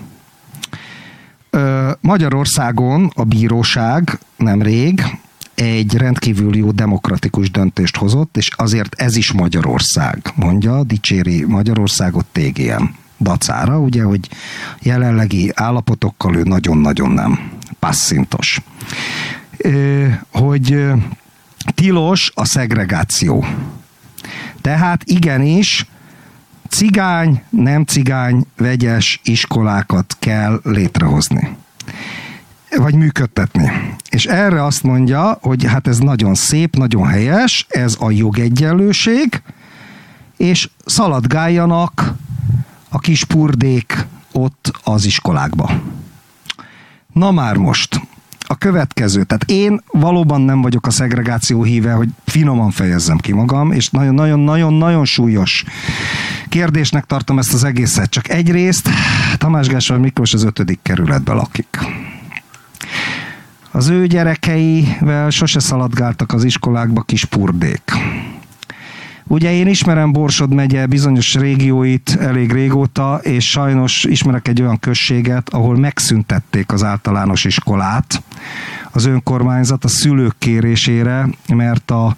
[2.00, 5.20] Magyarországon a bíróság nemrég
[5.62, 12.84] egy rendkívül jó demokratikus döntést hozott, és azért ez is Magyarország, mondja, dicséri Magyarországot TGM
[13.20, 14.30] dacára, ugye, hogy
[14.82, 18.62] jelenlegi állapotokkal ő nagyon-nagyon nem passzintos.
[20.32, 20.88] Hogy
[21.76, 23.46] tilos a szegregáció.
[24.62, 25.86] Tehát igenis,
[26.70, 31.58] cigány, nem cigány, vegyes iskolákat kell létrehozni
[32.78, 33.72] vagy működtetni.
[34.10, 39.42] És erre azt mondja, hogy hát ez nagyon szép, nagyon helyes, ez a jogegyenlőség,
[40.38, 42.14] és szaladgáljanak
[42.90, 45.72] a kis purdék ott az iskolákba.
[47.14, 48.02] Na már most,
[48.52, 49.24] a következő.
[49.24, 55.06] Tehát én valóban nem vagyok a szegregáció híve, hogy finoman fejezzem ki magam, és nagyon-nagyon-nagyon-nagyon
[55.06, 55.64] súlyos
[56.50, 58.10] kérdésnek tartom ezt az egészet.
[58.10, 58.90] Csak egyrészt
[59.38, 61.78] Tamás Gáspár Miklós az ötödik kerületben lakik.
[63.72, 67.92] Az ő gyerekeivel sose szaladgáltak az iskolákba kis purdék.
[69.28, 75.50] Ugye én ismerem Borsod megye bizonyos régióit elég régóta, és sajnos ismerek egy olyan községet,
[75.50, 78.24] ahol megszüntették az általános iskolát
[78.92, 82.16] az önkormányzat a szülők kérésére, mert a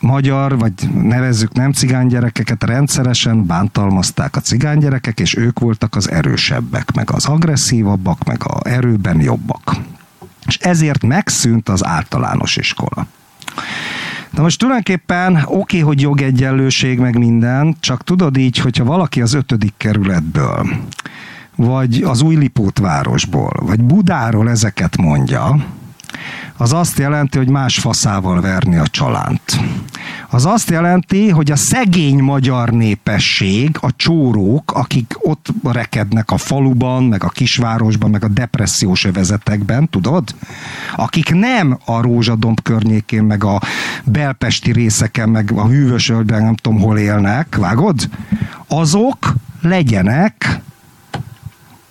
[0.00, 0.72] magyar, vagy
[1.02, 7.10] nevezzük nem cigány gyerekeket rendszeresen bántalmazták a cigány gyerekek, és ők voltak az erősebbek, meg
[7.10, 9.76] az agresszívabbak, meg a erőben jobbak.
[10.46, 13.06] És ezért megszűnt az általános iskola.
[14.30, 19.34] Na most tulajdonképpen oké, okay, hogy jogegyenlőség meg minden, csak tudod így, hogyha valaki az
[19.34, 20.66] ötödik kerületből,
[21.56, 25.64] vagy az új Lipótvárosból, vagy Budáról ezeket mondja,
[26.56, 29.60] az azt jelenti, hogy más faszával verni a csalánt.
[30.30, 37.04] Az azt jelenti, hogy a szegény magyar népesség, a csórók, akik ott rekednek a faluban,
[37.04, 40.34] meg a kisvárosban, meg a depressziós övezetekben, tudod?
[40.96, 43.60] Akik nem a Rózsadomb környékén, meg a
[44.04, 48.08] belpesti részeken, meg a hűvösöldben, nem tudom hol élnek, vágod?
[48.66, 50.60] Azok legyenek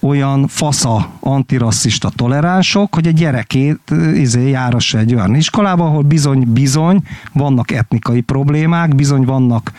[0.01, 3.79] olyan fasza antirasszista toleránsok, hogy a gyerekét
[4.13, 7.01] izé, járassa egy olyan iskolába, ahol bizony-bizony
[7.33, 9.71] vannak etnikai problémák, bizony vannak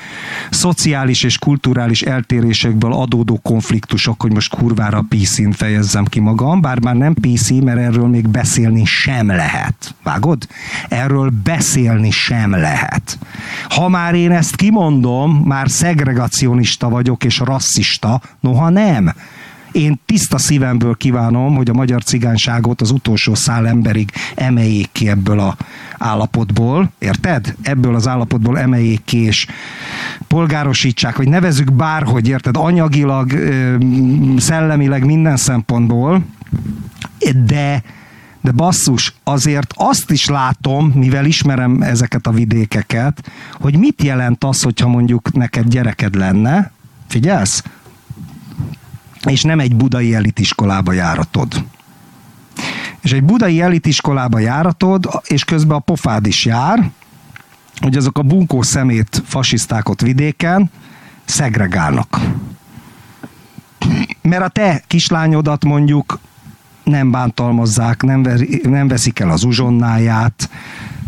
[0.50, 6.94] szociális és kulturális eltérésekből adódó konfliktusok, hogy most kurvára PC-n fejezzem ki magam, bár már
[6.96, 9.94] nem PC, mert erről még beszélni sem lehet.
[10.02, 10.46] Vágod?
[10.88, 13.18] Erről beszélni sem lehet.
[13.68, 19.12] Ha már én ezt kimondom, már szegregacionista vagyok és rasszista, noha nem
[19.72, 25.38] én tiszta szívemből kívánom, hogy a magyar cigányságot az utolsó szál emberig emeljék ki ebből
[25.38, 25.56] a
[25.98, 27.54] állapotból, érted?
[27.62, 29.46] Ebből az állapotból emeljék ki, és
[30.26, 32.56] polgárosítsák, vagy nevezük bárhogy, érted?
[32.56, 33.32] Anyagilag,
[34.36, 36.24] szellemileg, minden szempontból,
[37.46, 37.82] de
[38.42, 44.62] de basszus, azért azt is látom, mivel ismerem ezeket a vidékeket, hogy mit jelent az,
[44.62, 46.70] hogyha mondjuk neked gyereked lenne,
[47.06, 47.62] figyelsz?
[49.26, 51.64] És nem egy budai elitiskolába járatod.
[53.00, 56.90] És egy budai elitiskolába járatod, és közben a pofád is jár,
[57.80, 60.70] hogy azok a bunkó szemét fasiszták ott vidéken
[61.24, 62.20] szegregálnak.
[64.22, 66.18] Mert a te kislányodat mondjuk
[66.84, 68.26] nem bántalmazzák, nem,
[68.62, 70.50] nem veszik el az uzsonnáját,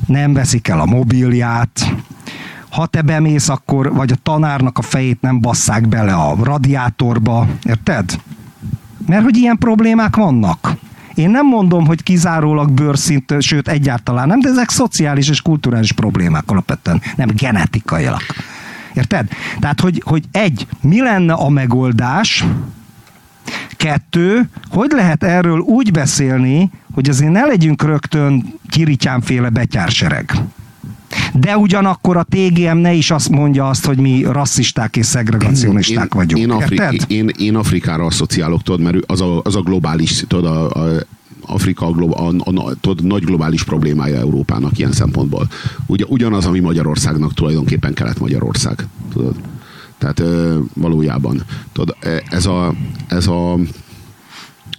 [0.07, 1.95] nem veszik el a mobilját,
[2.75, 8.21] ha te bemész, akkor, vagy a tanárnak a fejét nem basszák bele a radiátorba, érted?
[9.07, 10.77] Mert hogy ilyen problémák vannak.
[11.15, 16.51] Én nem mondom, hogy kizárólag bőrszint, sőt egyáltalán nem, de ezek szociális és kulturális problémák
[16.51, 18.21] alapvetően, nem genetikailag.
[18.95, 19.29] Érted?
[19.61, 22.45] Tehát, hogy, hogy egy, mi lenne a megoldás,
[23.77, 30.33] Kettő, hogy lehet erről úgy beszélni, hogy azért ne legyünk rögtön kirityámféle betyársereg.
[31.39, 36.19] De ugyanakkor a TGM ne is azt mondja azt, hogy mi rasszisták és szegregacionisták én,
[36.19, 36.43] vagyunk.
[36.43, 40.71] Én, Afri- én, én Afrikára asszociálok, tudod, mert az a, az a globális, tudod, a,
[40.71, 41.03] a
[41.47, 45.49] Afrika a, a, a, tudod, nagy globális problémája Európának ilyen szempontból.
[45.87, 48.87] Ugye, ugyanaz, ami Magyarországnak tulajdonképpen Kelet-Magyarország.
[49.13, 49.35] Tudod?
[49.99, 50.23] Tehát
[50.75, 51.97] valójában tudod,
[52.31, 52.75] ez a,
[53.07, 53.59] ez a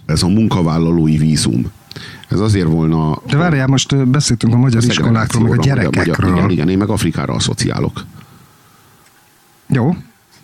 [0.06, 1.70] ez a munkavállalói vízum,
[2.28, 3.18] ez azért volna...
[3.26, 6.30] De várjál, most beszéltünk a magyar a iskolákról, meg a gyerekekről.
[6.30, 8.04] Magyar, igen, igen, én meg Afrikára asszociálok.
[9.66, 9.96] Jó,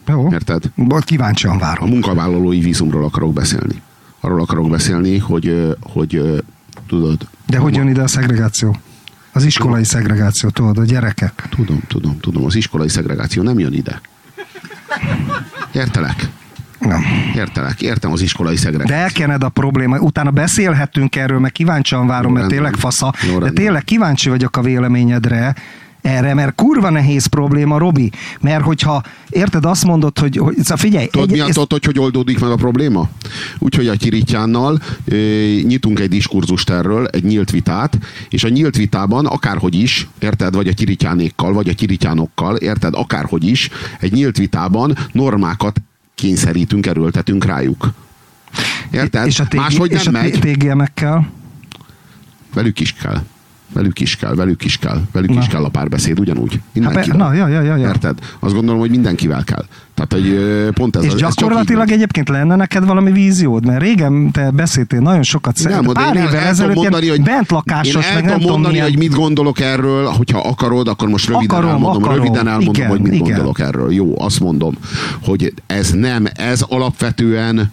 [0.07, 0.29] jó.
[0.33, 0.63] Érted?
[1.01, 1.89] Kíváncsian várom.
[1.89, 3.83] A munkavállalói vízumról akarok beszélni.
[4.21, 6.43] Arról akarok beszélni, hogy, hogy
[6.87, 7.29] tudod...
[7.47, 8.77] De hogy jön ide a szegregáció?
[9.33, 11.47] Az iskolai szegregáció, tudod, a gyerekek.
[11.51, 12.45] Tudom, tudom, tudom.
[12.45, 14.01] Az iskolai szegregáció nem jön ide.
[15.73, 16.31] Értelek?
[16.87, 17.03] Nem.
[17.35, 18.99] Értelek, értem az iskolai szegregációt.
[18.99, 23.39] De elkened a probléma, utána beszélhetünk erről, mert kíváncsian várom, Jó, mert tényleg fasza, Jó,
[23.39, 25.55] de tényleg kíváncsi vagyok a véleményedre,
[26.03, 28.11] erre, mert kurva nehéz probléma, Robi.
[28.41, 31.07] Mert hogyha, érted, azt mondod, hogy, hogy szóval figyelj.
[31.07, 31.53] Tudod, egy, mi ezt...
[31.53, 33.09] tudod, hogy oldódik meg a probléma?
[33.59, 35.15] Úgyhogy a Kirityánnal e,
[35.63, 40.69] nyitunk egy diskurzust erről, egy nyílt vitát, és a nyílt vitában akárhogy is, érted, vagy
[40.69, 43.69] a Kirityánékkal, vagy a Kirityánokkal, érted, akárhogy is,
[44.01, 45.81] egy nyílt vitában normákat
[46.23, 47.93] kényszerítünk, erőltetünk rájuk.
[48.91, 49.27] Érted?
[49.27, 50.39] És a, TG, Máshogy nem és a megy.
[50.39, 51.31] TGM-ekkel?
[52.55, 53.23] Velük is kell.
[53.73, 55.41] Velük is kell, velük is kell, velük na.
[55.41, 56.61] is kell a párbeszéd, ugyanúgy.
[56.83, 57.89] Hát, na, ja, ja, ja, ja.
[57.89, 58.19] Érted?
[58.39, 59.65] Azt gondolom, hogy mindenkivel kell.
[59.95, 60.39] Tehát, hogy
[60.73, 65.23] pont ez És ez gyakorlatilag egyébként lenne neked valami víziód, mert régen te beszéltél nagyon
[65.23, 69.15] sokat nem, pár évvel ezelőtt mondani, hogy bentlakásos, én meg nem tudom mondani, hogy mit
[69.15, 72.23] gondolok erről, hogyha akarod, akkor most röviden akarom, elmondom, akarom.
[72.23, 73.27] röviden elmondom, igen, hogy mit igen.
[73.27, 73.93] gondolok erről.
[73.93, 74.75] Jó, azt mondom,
[75.25, 77.73] hogy ez nem, ez alapvetően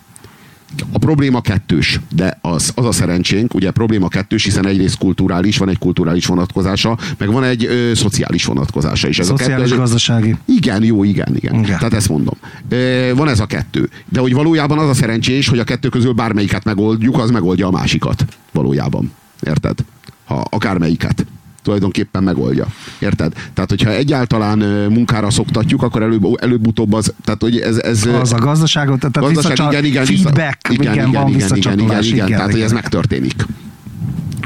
[0.91, 5.69] a probléma kettős, de az, az a szerencsénk, ugye probléma kettős, hiszen egyrészt kulturális, van
[5.69, 9.19] egy kulturális vonatkozása, meg van egy ö, szociális vonatkozása is.
[9.19, 10.35] Ez szociális a kettő, gazdasági.
[10.45, 11.77] Igen, jó, igen, igen, igen.
[11.77, 12.37] Tehát ezt mondom.
[12.69, 13.89] Ö, van ez a kettő.
[14.09, 17.71] De hogy valójában az a szerencsés, hogy a kettő közül bármelyiket megoldjuk, az megoldja a
[17.71, 18.25] másikat.
[18.51, 19.11] Valójában.
[19.41, 19.79] Érted?
[20.25, 21.25] Ha akármelyiket
[21.63, 22.67] tulajdonképpen megoldja.
[22.99, 23.33] Érted?
[23.53, 28.37] Tehát, hogyha egyáltalán munkára szoktatjuk, akkor előbb, előbb-utóbb az, tehát, hogy ez, ez az a
[28.37, 32.27] gazdaságot, tehát gazdaság, igen, igen, feedback, igen, igen, igen, van igen, igen, igen, igen, igen,
[32.27, 33.45] tehát, hogy ez megtörténik.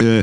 [0.01, 0.19] Ö,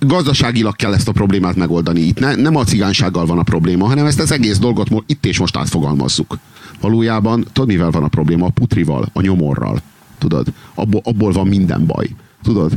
[0.00, 2.00] gazdaságilag kell ezt a problémát megoldani.
[2.00, 5.38] Itt ne, nem a cigánysággal van a probléma, hanem ezt az egész dolgot itt és
[5.38, 6.38] most átfogalmazzuk.
[6.80, 8.46] Valójában, tudod, mivel van a probléma?
[8.46, 9.80] A putrival, a nyomorral.
[10.18, 10.46] Tudod?
[10.74, 12.08] Abból, abból van minden baj.
[12.42, 12.72] Tudod?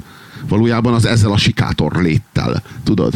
[0.49, 2.63] Valójában az ezzel a sikátor léttel.
[2.83, 3.13] Tudod?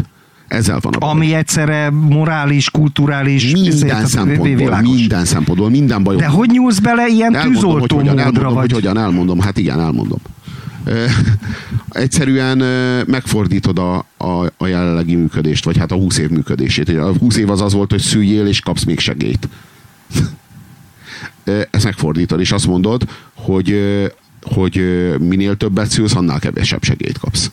[0.47, 1.09] Ezzel van a baj.
[1.09, 6.21] Ami egyszerre morális, kulturális, minden szempontból, minden szempontból, minden bajok.
[6.21, 8.71] De hogy nyúlsz bele ilyen elmondom, tűzoltó hogy hogyan, elmondom, vagy?
[8.71, 10.19] hogy hogyan, elmondom, hát igen, elmondom.
[11.89, 12.57] Egyszerűen
[13.07, 16.89] megfordítod a, a, a jelenlegi működést, vagy hát a 20 év működését.
[16.89, 19.47] A 20 év az az volt, hogy szüljél és kapsz még segélyt.
[21.71, 23.03] Ezt megfordítod, és azt mondod,
[23.33, 23.69] hogy,
[24.43, 24.75] hogy
[25.19, 27.51] minél többet szülsz, annál kevesebb segélyt kapsz.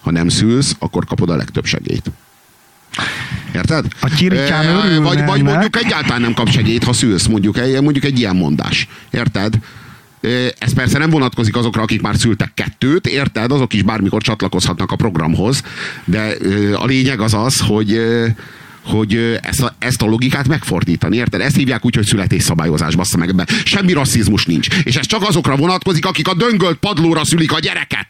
[0.00, 2.10] Ha nem szülsz, akkor kapod a legtöbb segélyt.
[3.54, 3.86] Érted?
[4.00, 8.18] A kirikán e, vagy, vagy mondjuk egyáltalán nem kap segélyt, ha szülsz, mondjuk, mondjuk egy
[8.18, 8.88] ilyen mondás.
[9.10, 9.54] Érted?
[10.58, 13.52] Ez persze nem vonatkozik azokra, akik már szültek kettőt, érted?
[13.52, 15.62] Azok is bármikor csatlakozhatnak a programhoz,
[16.04, 16.36] de
[16.74, 18.00] a lényeg az az, hogy
[18.84, 21.40] hogy ezt a, ezt a logikát megfordítani, érted?
[21.40, 23.48] Ezt hívják úgy, hogy születésszabályozás, bassza meg ebben.
[23.64, 24.66] Semmi rasszizmus nincs.
[24.82, 28.06] És ez csak azokra vonatkozik, akik a döngölt padlóra szülik a gyereket.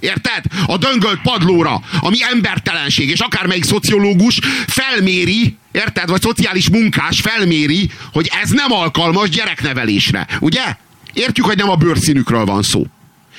[0.00, 0.44] Érted?
[0.66, 6.08] A döngölt padlóra, ami embertelenség, és akármelyik szociológus felméri, érted?
[6.08, 10.26] Vagy szociális munkás felméri, hogy ez nem alkalmas gyereknevelésre.
[10.40, 10.76] Ugye?
[11.12, 12.86] Értjük, hogy nem a bőrszínükről van szó.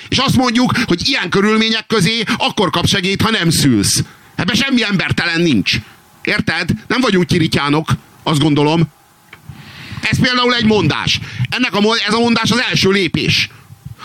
[0.08, 4.04] És azt mondjuk, hogy ilyen körülmények közé akkor kap segélyt, ha nem szülsz.
[4.36, 5.80] Ebben semmi embertelen nincs.
[6.28, 6.70] Érted?
[6.88, 7.90] Nem vagyunk kirityánok,
[8.24, 8.84] azt gondolom.
[10.02, 11.20] Ez például egy mondás.
[11.50, 13.50] Ennek a, ez a mondás az első lépés.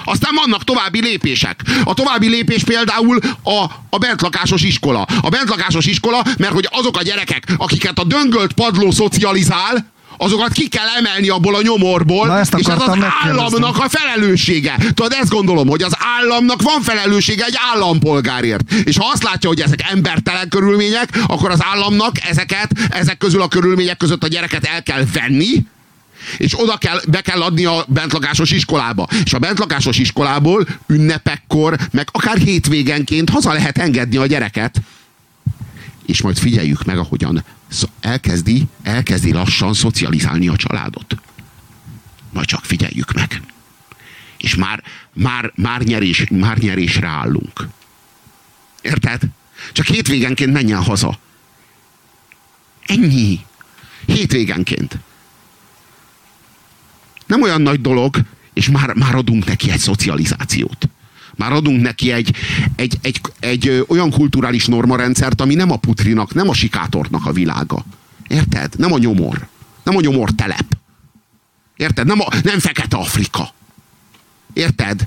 [0.05, 1.63] Aztán vannak további lépések.
[1.85, 5.03] A további lépés például a, a bentlakásos iskola.
[5.21, 9.93] A bentlakásos iskola, mert hogy azok a gyerekek, akiket a döngölt padló szocializál,
[10.23, 14.77] azokat ki kell emelni abból a nyomorból, Na, és ez az államnak a felelőssége.
[14.95, 18.73] Tudod, ezt gondolom, hogy az államnak van felelőssége egy állampolgárért.
[18.73, 23.49] És ha azt látja, hogy ezek embertelen körülmények, akkor az államnak ezeket, ezek közül a
[23.49, 25.67] körülmények között a gyereket el kell venni,
[26.37, 29.07] és oda kell, be kell adni a bentlakásos iskolába.
[29.25, 34.77] És a bentlakásos iskolából ünnepekkor, meg akár hétvégenként haza lehet engedni a gyereket.
[36.07, 37.45] És majd figyeljük meg, ahogyan
[38.01, 41.17] elkezdi, elkezdi lassan szocializálni a családot.
[42.33, 43.43] Majd csak figyeljük meg.
[44.39, 44.83] És már,
[45.13, 47.69] már, már, nyerés, már nyerésre állunk.
[48.81, 49.23] Érted?
[49.73, 51.19] Csak hétvégenként menjen haza.
[52.87, 53.41] Ennyi.
[54.07, 54.99] Hétvégenként.
[57.27, 58.17] Nem olyan nagy dolog,
[58.53, 60.89] és már, már adunk neki egy szocializációt.
[61.43, 62.37] Már adunk neki egy,
[62.77, 67.85] egy, egy, egy olyan kulturális normarendszert, ami nem a putrinak, nem a sikátornak a világa.
[68.27, 68.75] Érted?
[68.79, 69.47] Nem a nyomor.
[69.83, 70.77] Nem a nyomor telep.
[71.77, 72.07] Érted?
[72.07, 73.55] Nem, a, nem Fekete Afrika.
[74.53, 75.07] Érted?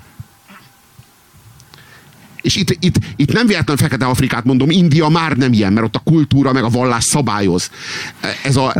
[2.45, 5.95] És itt, itt, itt nem véletlen Fekete Afrikát mondom, India már nem ilyen, mert ott
[5.95, 7.69] a kultúra meg a vallás szabályoz.
[8.43, 8.73] Ez a...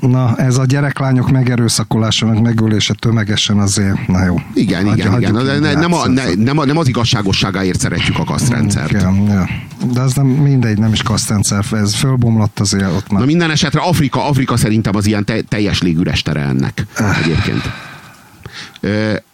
[0.00, 4.40] Na, ez a gyereklányok megerőszakolása, meg megölése tömegesen azért, na jó.
[4.54, 5.60] Igen, Hagy, igen, igen.
[5.60, 8.90] Ne, nem, a, ne, nem, a, nem az igazságosságáért szeretjük a kasztrendszert.
[8.90, 9.48] Igen, ja.
[9.92, 13.20] De ez nem mindegy, nem is kasztrendszer, ez fölbomlott azért ott már.
[13.20, 16.86] Na minden esetre Afrika, Afrika szerintem az ilyen te, teljes légüres tere ennek
[17.22, 17.62] egyébként.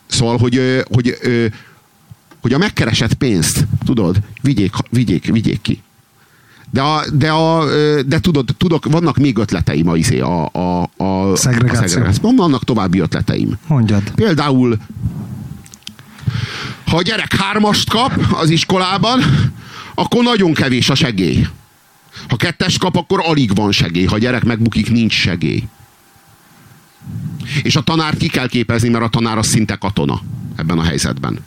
[0.07, 1.53] Szóval, hogy, hogy hogy
[2.53, 5.83] a megkeresett pénzt, tudod, vigyék, vigyék, vigyék ki.
[6.71, 7.65] De, a, de, a,
[8.03, 12.03] de tudod, tudok, vannak még ötleteim a, izé, a, a, a, Szegregáció.
[12.03, 12.35] a.
[12.37, 13.59] Vannak további ötleteim.
[13.67, 14.11] Mondjad.
[14.15, 14.77] Például,
[16.87, 19.21] ha a gyerek hármast kap az iskolában,
[19.95, 21.47] akkor nagyon kevés a segély.
[22.29, 24.05] Ha kettes kap, akkor alig van segély.
[24.05, 25.69] Ha a gyerek megbukik, nincs segély.
[27.63, 30.21] És a tanár ki kell képezni, mert a tanár az szinte katona
[30.57, 31.39] ebben a helyzetben.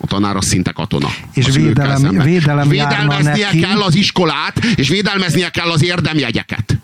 [0.00, 1.08] A tanár az szinte katona.
[1.32, 3.60] És védelem- védelem védelmeznie neki.
[3.60, 6.78] kell az iskolát, és védelmeznie kell az érdemjegyeket.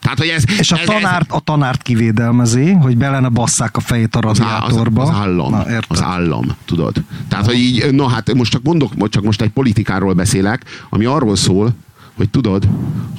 [0.00, 3.80] Tehát, hogy ez, És a ez, tanárt, a tanárt kivédelmezi, hogy bele ne basszák a
[3.80, 5.02] fejét a az, á- az, radiátorba.
[5.02, 5.50] az állam.
[5.50, 7.02] Na, az állam, tudod.
[7.28, 11.36] Tehát, hogy így, na hát most csak mondok, csak most egy politikáról beszélek, ami arról
[11.36, 11.74] szól,
[12.16, 12.68] hogy tudod,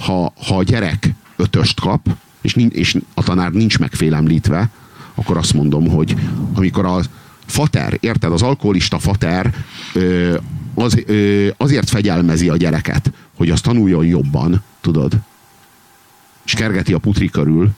[0.06, 2.08] ha, ha a gyerek ötöst kap,
[2.42, 4.70] és, nin- és a tanár nincs megfélemlítve,
[5.16, 6.16] akkor azt mondom, hogy
[6.54, 7.00] amikor a
[7.52, 9.54] fater, érted, az alkoholista fater
[9.94, 10.38] ö,
[10.76, 15.14] az, ö, azért fegyelmezi a gyereket, hogy az tanuljon jobban, tudod,
[16.46, 17.70] és kergeti a putri körül,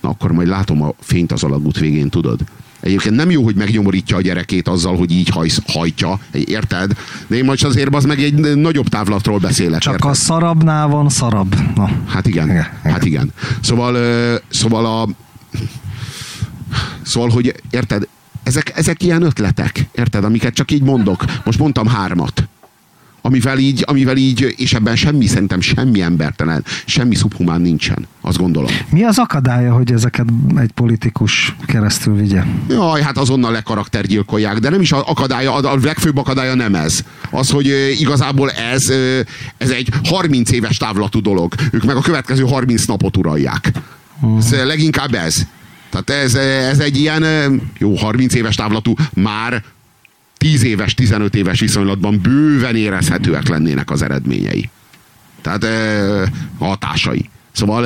[0.00, 2.40] na akkor majd látom a fényt az alagút végén, tudod.
[2.80, 6.92] Egyébként nem jó, hogy megnyomorítja a gyerekét azzal, hogy így hajsz, hajtja, érted?
[7.26, 10.10] De én most azért az meg egy nagyobb távlatról beszélek, Csak érted?
[10.10, 11.56] a szarabnál van szarabb.
[11.74, 11.90] Na.
[12.06, 12.92] Hát igen, Igen, igen.
[12.92, 13.32] hát igen.
[13.60, 13.96] Szóval,
[14.48, 15.08] szóval a...
[17.02, 18.08] Szóval, hogy érted,
[18.42, 21.24] ezek, ezek ilyen ötletek, érted, amiket csak így mondok.
[21.44, 22.48] Most mondtam hármat.
[23.24, 28.70] Amivel így, amivel így, és ebben semmi, szerintem semmi embertelen, semmi szubhumán nincsen, azt gondolom.
[28.90, 30.26] Mi az akadálya, hogy ezeket
[30.56, 32.44] egy politikus keresztül vigye?
[32.68, 37.04] Jaj, hát azonnal lekaraktergyilkolják, de nem is a akadálya, a legfőbb akadálya nem ez.
[37.30, 38.92] Az, hogy igazából ez,
[39.56, 41.54] ez egy 30 éves távlatú dolog.
[41.70, 43.72] Ők meg a következő 30 napot uralják.
[44.38, 45.46] Ez leginkább ez.
[45.92, 46.34] Tehát ez,
[46.70, 47.24] ez egy ilyen,
[47.78, 49.64] jó, 30 éves távlatú, már
[50.36, 54.70] 10 éves, 15 éves viszonylatban bőven érezhetőek lennének az eredményei.
[55.40, 55.66] Tehát
[56.58, 57.30] hatásai.
[57.52, 57.82] Szóval,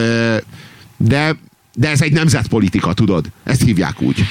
[0.96, 1.36] de,
[1.74, 3.26] de ez egy nemzetpolitika, tudod?
[3.44, 4.24] Ezt hívják úgy.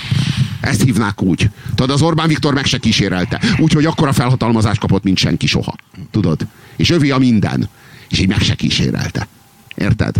[0.61, 1.49] Ezt hívnák úgy.
[1.75, 3.41] Tudod, az Orbán Viktor meg se kísérelte.
[3.57, 5.75] Úgyhogy akkora felhatalmazást kapott, mint senki soha.
[6.11, 6.47] Tudod?
[6.75, 7.69] És övé a minden.
[8.09, 9.27] És így meg se kísérelte.
[9.75, 10.15] Érted?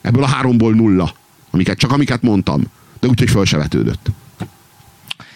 [0.00, 1.14] Ebből a háromból nulla.
[1.50, 2.62] Amiket, csak amiket mondtam.
[3.00, 4.10] De úgyhogy föl se vetődött.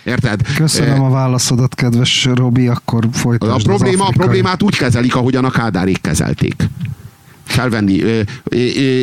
[0.04, 0.54] Érted?
[0.54, 5.44] Köszönöm a válaszodat, kedves Robi, akkor A folytasd az probléma, a problémát úgy kezelik, ahogyan
[5.44, 6.68] a kádárék kezelték.
[7.44, 8.02] Felvenni.
[8.02, 8.56] ö, ö,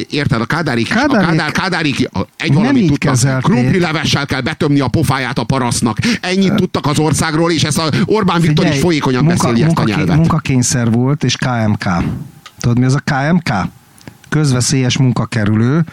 [0.09, 0.41] Érted?
[0.41, 3.09] A kádárék, Kádárék- a kádár, kádárék a- egy valamit tudtak.
[3.11, 3.51] kezelték.
[3.51, 5.97] Krumpli levessel kell betömni a pofáját a parasznak.
[6.21, 9.83] Ennyit tudtak az országról, és ezt a Orbán Viktor is Figyelj, folyékonyan beszéli ezt a
[9.83, 10.15] nyelvet.
[10.15, 11.85] Munkakényszer volt, és KMK.
[12.59, 13.53] Tudod, mi az a KMK?
[14.29, 15.85] Közveszélyes munkakerülő.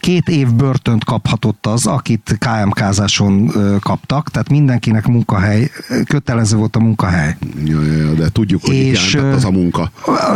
[0.00, 5.70] Két év börtönt kaphatott az, akit KMK-záson kaptak, tehát mindenkinek munkahely,
[6.04, 7.36] kötelező volt a munkahely.
[7.64, 9.90] Ja, ja, de tudjuk, hogy És, az a munka.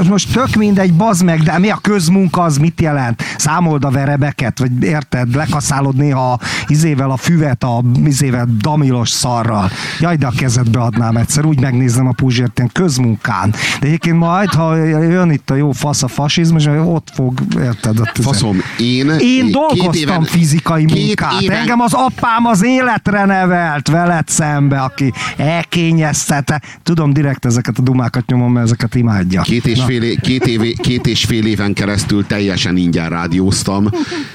[0.08, 3.22] Most tök mindegy, bazd meg, de mi a közmunka, az mit jelent?
[3.36, 9.70] Számold a verebeket, vagy érted, lekaszálod néha izével a füvet, a izével damilos szarral.
[10.00, 13.50] Jaj, de a kezedbe adnám egyszer, úgy megnézem a Puzsért ilyen közmunkán.
[13.80, 18.00] De egyébként majd, ha jön itt a jó fasz a fasizmus, ott fog, érted?
[18.00, 19.10] Ott izé- Faszom, én...
[19.18, 21.40] én két dolgoztam éven- fizikai két munkát.
[21.40, 26.60] éven- Engem az apám az életre nevelt veled szembe, aki elkényeztette.
[26.82, 29.40] Tudom, direkt ezeket a dumákat nyomom, mert ezeket imádja.
[29.40, 29.84] Két és, Na.
[29.84, 33.88] fél, két, év, két és fél éven keresztül teljesen ingyen rádióztam.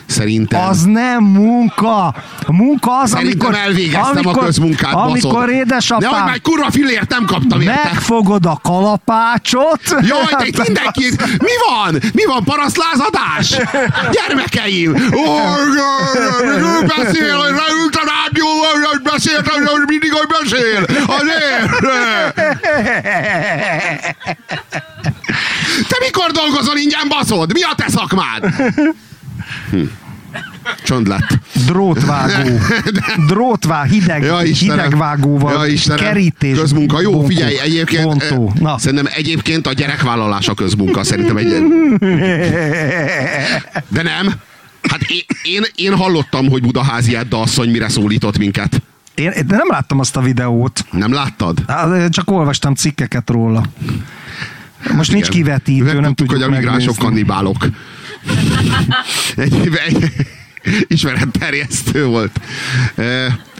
[0.05, 0.61] Szerintem...
[0.67, 2.05] Az nem munka.
[2.45, 5.49] A munka az, Szerintem amikor, elvégeztem amikor, a közmunkát, amikor baszod.
[5.49, 7.81] édesapám Nehogy már kurva fillért nem kaptam érte.
[7.83, 9.81] megfogod a kalapácsot.
[9.89, 11.05] Jaj, de mindenki...
[11.39, 12.01] Mi van?
[12.13, 12.43] Mi van?
[12.43, 13.49] Parasztlázadás?
[14.15, 14.93] Gyermekeim!
[15.11, 20.85] Ő beszél, leült a rádióval, hogy beszélt, hogy mindig, hogy beszél.
[21.07, 21.79] Azért.
[25.87, 27.53] Te mikor dolgozol ingyen, baszod?
[27.53, 28.53] Mi a te szakmád?
[29.71, 29.81] Hm.
[30.83, 31.27] Csönd lett.
[31.65, 32.49] Drótvágó.
[33.27, 34.75] Drótvá, hideg, Ja, Istenem.
[34.77, 35.53] hidegvágóval.
[35.65, 36.03] Ja, Istenem.
[36.05, 36.57] Kerítés.
[36.57, 37.01] Közmunka.
[37.01, 38.51] Jó, bontó, figyelj, egyébként, Bontó.
[38.55, 38.77] eh, Na.
[38.77, 41.03] szerintem egyébként a gyerekvállalása közmunka.
[41.03, 41.47] Szerintem egy...
[43.87, 44.33] De nem.
[44.81, 48.81] Hát én, én, én hallottam, hogy Budaházi Edda asszony mire szólított minket.
[49.15, 50.85] Én, de nem láttam azt a videót.
[50.91, 51.63] Nem láttad?
[51.67, 53.63] Hát, Csak olvastam cikkeket róla.
[54.95, 55.37] Most nincs Igen.
[55.37, 57.67] kivetítő, nem, Megtudtuk, tudjuk hogy a migránsok kannibálok.
[59.35, 60.11] egy, egy,
[60.87, 62.39] ismeretterjesztő volt.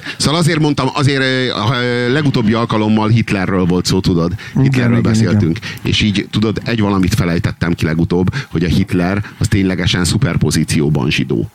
[0.08, 1.76] Eh, Szóval azért mondtam, azért eh, a
[2.12, 4.32] legutóbbi alkalommal Hitlerről volt szó, tudod?
[4.62, 5.60] Hitlerről igen, beszéltünk.
[5.84, 11.49] És így, tudod, egy valamit felejtettem ki legutóbb, hogy a Hitler az ténylegesen szuperpozícióban zsidó.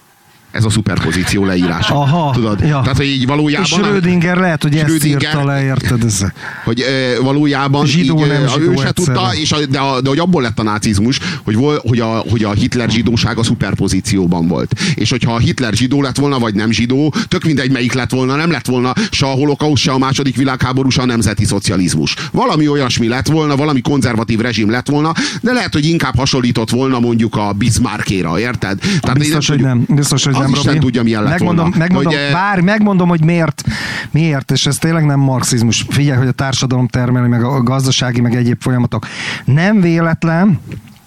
[0.53, 1.95] Ez a szuperpozíció leírása.
[1.95, 2.61] Aha, Tudod?
[2.61, 2.81] ja.
[2.81, 3.65] Tehát, hogy így valójában...
[3.65, 6.05] Schrödinger lehet, hogy ezt Schrödinger- írta le, érted?
[6.05, 6.25] Ez.
[6.65, 10.09] hogy ö, valójában Zsidó, így, nem zsidó ő se tudta, és a, de, a, de
[10.09, 14.49] hogy abból lett a nácizmus, hogy, vol, hogy, a, hogy a Hitler zsidóság a szuperpozícióban
[14.49, 14.81] volt.
[14.95, 18.37] És hogyha a Hitler zsidó lett volna, vagy nem zsidó, tök mindegy melyik lett volna,
[18.37, 22.15] nem lett volna se a holokauszt, se a második világháború, se a nemzeti szocializmus.
[22.33, 27.01] Valami olyasmi lett volna, valami konzervatív rezsim lett volna, de lehet, hogy inkább hasonlított volna
[27.01, 28.79] mondjuk a Bismarckéra, érted?
[29.01, 29.85] Tehát Biztos, hogy nem.
[29.89, 30.85] Biztos, hogy az nem, Isten Robi.
[30.85, 31.79] tudja, milyen lett megmondom, volna.
[31.79, 33.63] Megmondom, Hogy, várj, megmondom, hogy miért.
[34.11, 35.87] Miért, és ez tényleg nem marxizmus.
[35.89, 39.07] Figyelj, hogy a társadalom termeli, meg a gazdasági, meg egyéb folyamatok.
[39.45, 40.61] Nem véletlen,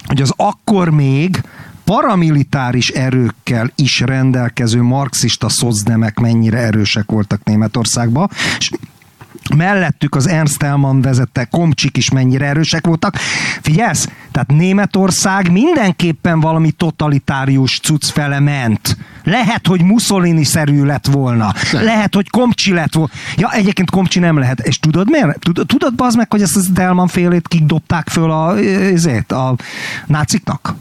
[0.06, 1.42] hogy az akkor még
[1.84, 8.70] paramilitáris erőkkel is rendelkező marxista szocdemek mennyire erősek voltak Németországban, és
[9.50, 13.16] mellettük az Ernst Thälmann vezette komcsik is mennyire erősek voltak.
[13.62, 14.08] Figyelsz?
[14.32, 18.98] Tehát Németország mindenképpen valami totalitárius cucc fele ment.
[19.24, 21.54] Lehet, hogy Mussolini-szerű lett volna.
[21.72, 21.84] Nem.
[21.84, 23.12] Lehet, hogy Komcsi lett volna.
[23.38, 24.60] Ja, egyébként Komcsi nem lehet.
[24.60, 25.40] És tudod miért?
[25.40, 29.56] Tudod, tudod bazd meg, hogy ezt az Delman félét kik dobták föl a, ezért, a
[30.06, 30.76] náciknak?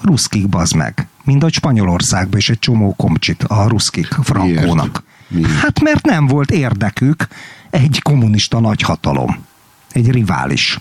[0.00, 1.06] Ruszkik bazd meg.
[1.24, 5.02] Mind ahogy Spanyolországban is egy csomó komcsit a ruszkik, frankónak.
[5.28, 5.50] Miért?
[5.50, 7.28] Hát mert nem volt érdekük
[7.74, 9.44] egy kommunista nagyhatalom.
[9.90, 10.78] Egy rivális.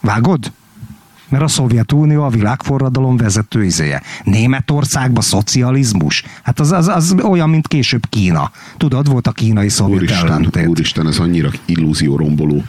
[0.00, 0.52] Vágod?
[1.30, 4.02] Mert a Szovjetunió a világforradalom vezető izéje.
[4.24, 6.22] Németországban szocializmus.
[6.42, 8.50] Hát az, az, az olyan, mint később Kína.
[8.76, 10.66] Tudod, volt a kínai-szovjet Úristen, ellentét.
[10.66, 12.62] úristen, ez annyira illúzió romboló.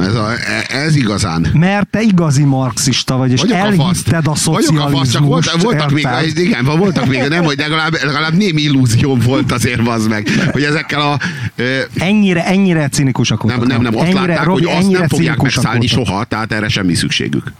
[0.00, 0.28] Ez, a,
[0.68, 1.46] ez igazán.
[1.52, 5.44] Mert te igazi marxista vagy, és Vagyok a elhitted a Vagyok a fasz, csak volt,
[5.44, 5.62] szocializmust.
[5.62, 6.38] voltak még, érted?
[6.44, 11.00] igen, voltak még, nem, hogy legalább, legalább némi illúzióm volt azért, az meg, hogy ezekkel
[11.00, 11.18] a...
[11.56, 13.72] Ö, Ennyire, ennyire cinikusak nem, voltak.
[13.74, 16.06] nem, nem, azt ennyire, látták, Robi, hogy azt nem fogják megszállni voltak.
[16.06, 17.52] soha, tehát erre semmi szükségük.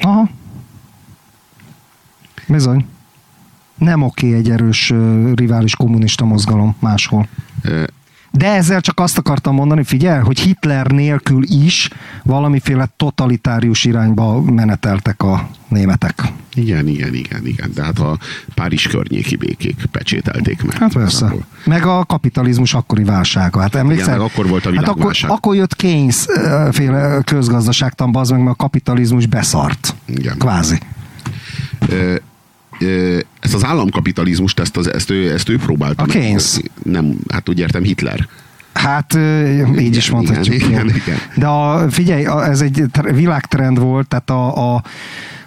[0.00, 0.28] Aha.
[2.48, 2.86] Bizony.
[3.78, 4.92] Nem oké egy erős
[5.34, 7.28] rivális kommunista mozgalom máshol.
[8.38, 11.90] De ezzel csak azt akartam mondani, figyelj, hogy Hitler nélkül is
[12.22, 16.22] valamiféle totalitárius irányba meneteltek a németek.
[16.54, 17.70] Igen, igen, igen, igen.
[17.74, 18.18] De hát a
[18.54, 20.76] Párizs környéki békék pecsételték meg.
[20.76, 21.34] Hát persze.
[21.64, 23.60] Meg a kapitalizmus akkori válsága.
[23.60, 24.16] Hát emlékszel?
[24.16, 25.30] meg akkor volt a hát akkor, világválság.
[25.30, 26.26] akkor jött Keynes
[26.70, 29.94] féle közgazdaságtan, az meg, mert a kapitalizmus beszart.
[30.06, 30.38] Igen.
[30.38, 30.78] Kvázi.
[31.88, 32.14] Ö,
[33.40, 36.02] ezt az államkapitalizmust, ezt, az, ezt, ő, ezt ő próbálta.
[36.02, 36.06] A.
[36.06, 36.60] Keynes.
[36.82, 38.28] Nem, hát úgy értem Hitler.
[38.72, 39.18] Hát
[39.78, 40.54] így is mondhatjuk.
[40.54, 41.18] igen, igen, igen.
[41.36, 44.82] De a, figyelj, ez egy tr- világtrend volt, tehát a, a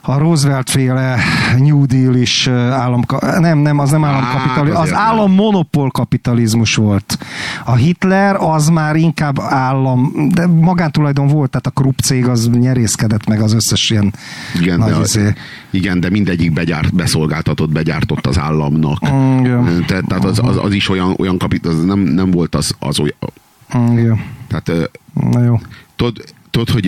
[0.02, 1.18] a Roosevelt féle
[1.58, 3.04] New Deal is állam,
[3.40, 5.06] nem, nem, az nem államkapitalizmus, az azért nem.
[5.06, 7.18] állam monopól kapitalizmus volt.
[7.66, 13.28] A Hitler az már inkább állam, de magántulajdon volt, tehát a Krupp cég az nyerészkedett
[13.28, 14.14] meg az összes ilyen
[14.60, 15.34] Igen, nagy de, izé.
[15.70, 19.12] igen, de mindegyik begyárt, beszolgáltatott, begyártott az államnak.
[19.12, 19.64] Mm, jó.
[19.86, 23.00] Te, tehát az, az, az, is olyan, olyan kapit, az nem, nem volt az, az
[23.00, 23.32] olyan.
[23.78, 24.16] Mm, jó.
[24.48, 25.60] Tehát Na jó.
[25.96, 26.88] tudod, tudod, hogy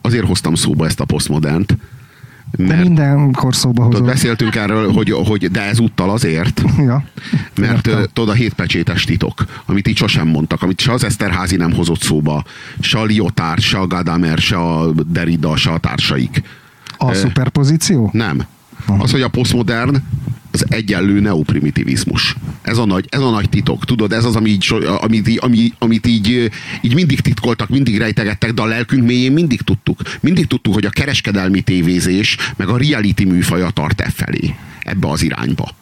[0.00, 1.76] azért hoztam szóba ezt a posztmodernt, De
[2.58, 4.04] mert mindenkor szóba hozod.
[4.04, 7.04] beszéltünk erről, hogy, hogy de ezúttal azért, Ja.
[7.60, 12.00] Mert tudod, a hétpecsétes titok, amit így sosem mondtak, amit se az Eszterházi nem hozott
[12.02, 12.44] szóba,
[12.80, 16.42] se a Lyotard, se a Gadamer, se a Derrida, se a társaik.
[16.96, 18.10] A Ö, szuperpozíció?
[18.12, 18.42] Nem.
[18.98, 19.96] Az, hogy a posztmodern
[20.52, 22.36] az egyenlő neoprimitivizmus.
[22.62, 23.84] Ez a nagy, ez a nagy titok.
[23.84, 26.50] Tudod, ez az, ami így, amit, ami, amit így,
[26.80, 30.00] így mindig titkoltak, mindig rejtegettek, de a lelkünk mélyén mindig tudtuk.
[30.20, 35.22] Mindig tudtuk, hogy a kereskedelmi tévézés, meg a reality műfaja tart e felé, ebbe az
[35.22, 35.81] irányba.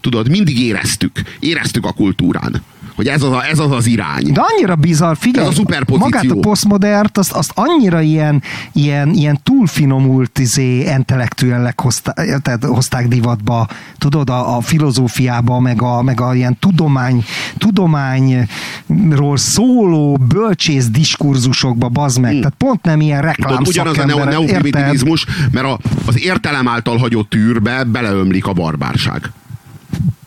[0.00, 1.12] Tudod, mindig éreztük.
[1.38, 2.62] Éreztük a kultúrán,
[2.94, 4.32] hogy ez az, a, ez az az irány.
[4.32, 6.08] De annyira bizarr, figyelj, Ez a szuperpozíció.
[6.08, 8.42] magát a posztmodernt, azt, azt annyira ilyen,
[8.72, 16.02] ilyen, ilyen túlfinomult izé, intellektuellek hozták, tehát hozták divatba, tudod, a, a filozófiába, meg a,
[16.02, 17.24] meg a ilyen tudomány,
[17.58, 22.38] tudományról szóló bölcsész diskurzusokba, bazd meg.
[22.38, 27.34] Tehát pont nem ilyen reklám ugyanaz a neo, neoprimitivizmus, mert a, az értelem által hagyott
[27.34, 29.32] űrbe beleömlik a barbárság.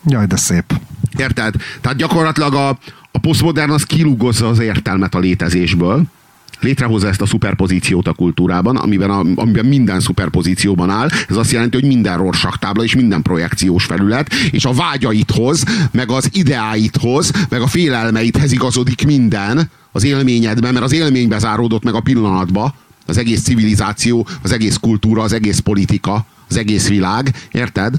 [0.06, 0.80] Jaj, de szép.
[1.16, 1.54] Érted?
[1.80, 2.68] Tehát gyakorlatilag a,
[3.12, 6.04] a posztmodern az kilugozza az értelmet a létezésből,
[6.60, 11.08] létrehozza ezt a szuperpozíciót a kultúrában, amiben, a, amiben minden szuperpozícióban áll.
[11.28, 16.28] Ez azt jelenti, hogy minden rorsaktábla és minden projekciós felület, és a vágyaithoz, meg az
[16.32, 22.74] ideáithoz, meg a félelmeidhez igazodik minden az élményedben, mert az élménybe záródott meg a pillanatba,
[23.06, 27.94] az egész civilizáció, az egész kultúra, az egész politika, az egész világ, érted?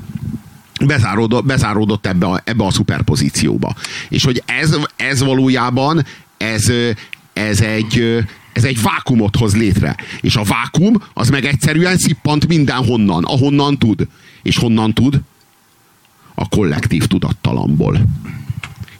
[0.85, 3.76] Bezáródott, bezáródott ebbe, a, ebbe a szuperpozícióba.
[4.10, 6.06] És hogy ez, ez valójában
[6.38, 6.72] ez,
[7.34, 8.23] ez egy
[8.53, 9.95] ez egy vákumot hoz létre.
[10.22, 14.07] És a vákum az meg egyszerűen szippant mindenhonnan, ahonnan tud.
[14.41, 15.22] És honnan tud?
[16.35, 18.06] a kollektív tudattalamból.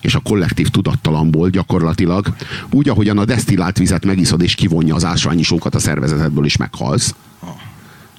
[0.02, 2.36] És a kollektív tudattalamból gyakorlatilag
[2.72, 7.16] úgy, ahogyan a desztillált vizet megiszod és kivonja az ásványisókat a szervezetedből és meghalsz.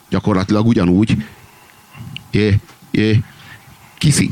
[0.09, 1.25] Gyakorlatilag ugyanúgy
[2.31, 2.59] é,
[2.91, 3.23] é,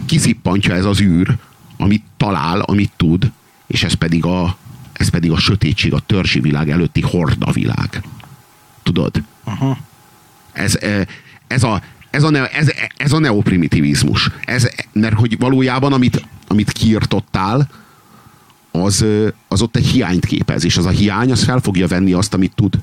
[0.07, 1.37] kiszippantja ez az űr,
[1.77, 3.31] amit talál, amit tud,
[3.67, 4.57] és ez pedig a,
[4.93, 8.03] ez pedig a sötétség, a törzsi világ előtti horda világ.
[8.83, 9.23] Tudod?
[9.45, 9.79] Aha.
[10.53, 10.79] Ez,
[11.47, 14.31] ez, a, ez, a, ne, ez, ez a neoprimitivizmus.
[14.45, 17.69] Ez, mert hogy valójában, amit, amit kiirtottál,
[18.71, 19.05] az,
[19.49, 22.55] az ott egy hiányt képez, és az a hiány, az fel fogja venni azt, amit
[22.55, 22.79] tud.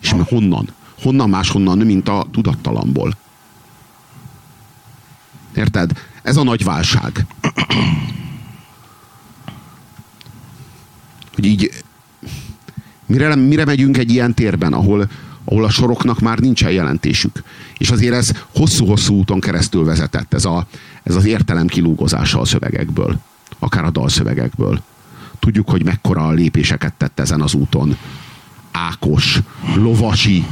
[0.00, 0.68] És honnan?
[1.02, 3.16] Honnan máshonnan, mint a tudattalamból.
[5.56, 5.92] Érted?
[6.22, 7.26] Ez a nagy válság.
[11.34, 11.70] Hogy így
[13.06, 15.10] mire, mire megyünk egy ilyen térben, ahol,
[15.44, 17.42] ahol a soroknak már nincsen jelentésük.
[17.78, 20.66] És azért ez hosszú-hosszú úton keresztül vezetett, ez, a,
[21.02, 23.18] ez az értelem kilúgozása a szövegekből,
[23.58, 24.82] akár a dalszövegekből.
[25.38, 27.96] Tudjuk, hogy mekkora lépéseket tett ezen az úton.
[28.70, 29.40] Ákos,
[29.74, 30.46] Lovasi,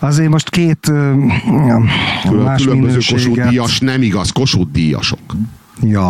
[0.00, 1.14] Azért most két uh,
[2.44, 5.36] más Különböző Kossuth díjas, nem igaz, Kossuth díjasok.
[5.82, 6.02] Ja.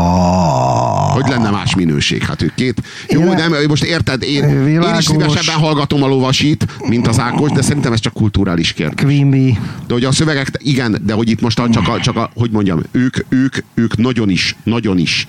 [1.13, 2.23] Hogy lenne más minőség?
[2.23, 2.83] Hát ők két...
[3.09, 3.35] Jó, Éle...
[3.35, 7.93] nem, most érted, én, én is szívesebben hallgatom a lovasit, mint az Ákos, de szerintem
[7.93, 9.05] ez csak kulturális kérdés.
[9.05, 9.61] Queen Bee.
[9.87, 12.51] De hogy a szövegek, igen, de hogy itt most a, csak, a, csak a, hogy
[12.51, 15.27] mondjam, ők, ők, ők nagyon is, nagyon is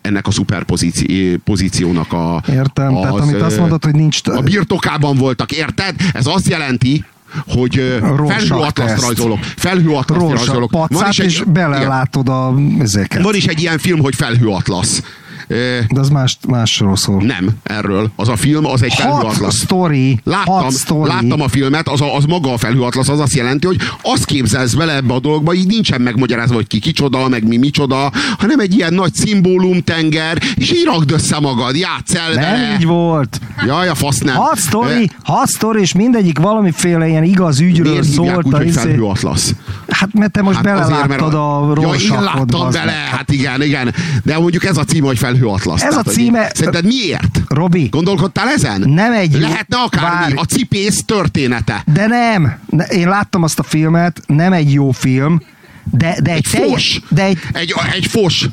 [0.00, 2.42] ennek a szuperpozíciónak a...
[2.48, 4.20] Értem, az, tehát amit azt mondod, hogy nincs...
[4.24, 5.94] A birtokában voltak, érted?
[6.12, 7.04] Ez azt jelenti,
[7.46, 9.38] hogy felhőatlaszt rajzolok.
[9.56, 10.70] Felhőatlaszt rajzolok.
[10.70, 13.22] Van is egy, és belelátod a ezeket.
[13.22, 15.02] Van is egy ilyen film, hogy felhőatlasz.
[15.48, 17.22] De az más, másról szól.
[17.22, 18.10] Nem, erről.
[18.16, 19.56] Az a film, az egy felhőatlasz.
[19.60, 20.20] Story.
[20.24, 21.08] Láttam, story.
[21.08, 24.74] láttam a filmet, az, a, az maga a felhőatlasz, az azt jelenti, hogy azt képzelsz
[24.74, 28.74] bele ebbe a dologba, így nincsen megmagyarázva, hogy ki kicsoda, meg mi micsoda, hanem egy
[28.74, 32.74] ilyen nagy szimbólum tenger, és így rakd össze magad, játsz el Nem vele.
[32.78, 33.40] így volt.
[33.66, 34.34] Jaj, a fasz nem.
[34.36, 38.44] Hat story, hat story, és mindegyik valamiféle ilyen igaz ügyről Miért szólt.
[38.44, 39.54] úgy, hogy izé- felhőatlasz?
[39.88, 43.94] Hát mert te most hát beleláttad azért, a Ja, én láttam bele, hát igen, igen.
[44.24, 45.82] De mondjuk ez a cím, hogy felhőatlasz.
[45.82, 46.50] Ez a címe...
[46.54, 47.40] Szerinted miért?
[47.48, 47.88] Robi.
[47.90, 48.80] Gondolkodtál ezen?
[48.86, 49.32] Nem egy...
[49.32, 50.08] Lehetne akármi.
[50.08, 50.34] Várj.
[50.34, 51.82] A cipész története.
[51.94, 52.58] De nem.
[52.90, 55.42] Én láttam azt a filmet, nem egy jó film,
[55.84, 57.00] de, de egy, egy fos.
[57.08, 57.38] De egy...
[57.52, 58.48] Egy, egy fos.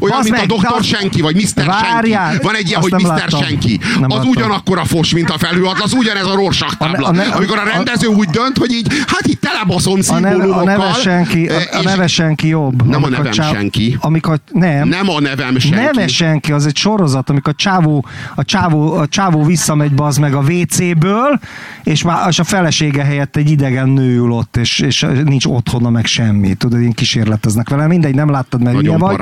[0.00, 1.64] Olyan, mint meg, a Doktor Senki, vagy Mr.
[1.64, 2.44] Várjál, Senki.
[2.46, 3.02] Van egy ilyen, hogy Mr.
[3.02, 3.42] Láttam.
[3.42, 3.80] Senki.
[4.00, 4.28] Nem az láttam.
[4.28, 7.08] ugyanakkor a fos, mint a felhőatlasz, ugyanez a Rorschach tábla.
[7.08, 10.00] A ne, a ne, Amikor a rendező a, úgy dönt, hogy így, hát itt telebaszom
[10.00, 10.60] szimbólumokkal.
[10.60, 12.86] A neve senki, a, a neve senki jobb.
[12.86, 13.96] Nem a nevem csá, senki.
[14.00, 14.88] Amikor, nem.
[14.88, 15.76] Nem a nevem senki.
[15.76, 20.34] Neve senki, az egy sorozat, amikor a csávó, a csávó, a csávó visszamegy az meg
[20.34, 21.40] a WC-ből,
[21.84, 25.90] és, már, és a felesége helyett egy idegen nő ül ott, és, és nincs otthona
[25.90, 26.54] meg semmi.
[26.54, 27.86] Tudod, én kísérleteznek vele.
[27.86, 29.16] Mindegy, nem láttad, mert Nagyon vagy.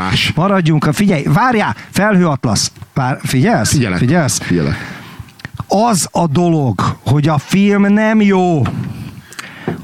[0.57, 2.73] Maradjunk, figyelj, várjál, felhőatlasz.
[2.95, 3.71] Vár, figyelsz?
[3.71, 3.99] Figyelek.
[3.99, 4.39] Figyelsz?
[4.39, 4.77] Figyelek.
[5.69, 8.63] Az a dolog, hogy a film nem jó,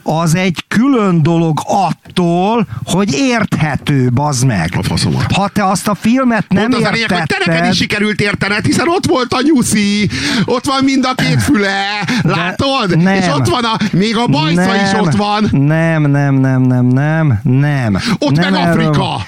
[0.02, 4.72] az egy külön dolog attól, hogy érthető, bazd meg.
[4.76, 5.32] A faszomat.
[5.32, 7.08] Ha te azt a filmet nem Pont az értetted...
[7.08, 10.08] Lényeg, hogy te neked is sikerült értened, hiszen ott volt a nyuszi,
[10.44, 12.98] ott van mind a két füle, látod?
[12.98, 13.14] nem.
[13.14, 15.48] És ott van a, még a bajsza nem, is ott van.
[15.50, 17.98] Nem, nem, nem, nem, nem, nem.
[18.18, 18.98] Ott nem meg Afrika.
[18.98, 19.22] Van.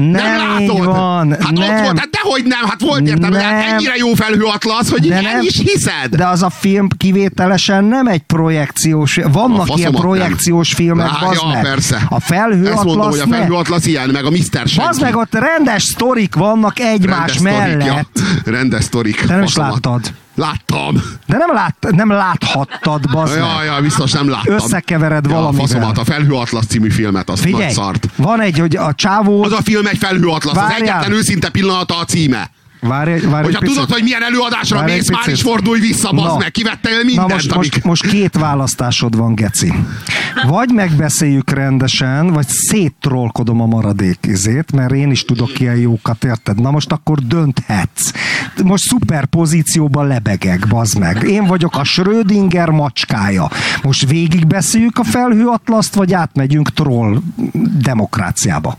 [0.00, 0.84] Nem, nem látod?
[0.84, 1.30] van.
[1.30, 1.62] Hát nem.
[1.62, 3.40] ott volt, hát dehogy nem, hát volt értem, nem.
[3.40, 6.16] Hát ennyire jó felhőatlasz, hogy de nem, is hiszed.
[6.16, 10.76] De az a film kivételesen nem egy projekciós, vannak ilyen projekciós nem.
[10.76, 11.62] filmek, Á, ja, meg.
[11.62, 12.02] persze.
[12.08, 14.38] A felhőatlasz Ezt mondom, hogy a felhőatlasz ilyen, meg a Mr.
[14.50, 14.88] Senki.
[14.88, 18.08] Az meg ott rendes sztorik vannak egymás rendes mellett.
[18.12, 18.52] Sztorik, ja.
[18.52, 19.20] Rendes sztorik.
[19.20, 20.00] Te nem is láttad.
[20.40, 21.02] Láttam.
[21.26, 24.54] De nem, lát, nem láthattad, bazd Ja, ja, biztos nem láttam.
[24.54, 25.66] Összekevered ja, valamivel.
[25.66, 28.08] Faszomat, a Felhőatlasz című filmet, az Figyelj, nagy szart.
[28.16, 29.42] van egy, hogy a csávó...
[29.42, 30.76] Az a film egy Felhőatlasz, Várjál.
[30.76, 32.50] az egyetlen őszinte pillanata a címe.
[32.80, 33.92] Várj, várj Hogyha tudod, picit.
[33.92, 37.28] hogy milyen előadásra várj mész, már is fordulj vissza, bazd meg, kivettél mindent.
[37.28, 39.72] Na most, most, most két választásod van, Geci.
[40.46, 46.60] Vagy megbeszéljük rendesen, vagy széttrollkodom a maradék izét, mert én is tudok ilyen jókat, érted?
[46.60, 48.12] Na most akkor dönthetsz.
[48.64, 51.22] Most szuper pozícióban lebegek, bazd meg.
[51.22, 53.50] Én vagyok a Schrödinger macskája.
[53.82, 57.20] Most végigbeszéljük a felhőatlaszt, vagy átmegyünk troll
[57.78, 58.78] demokráciába?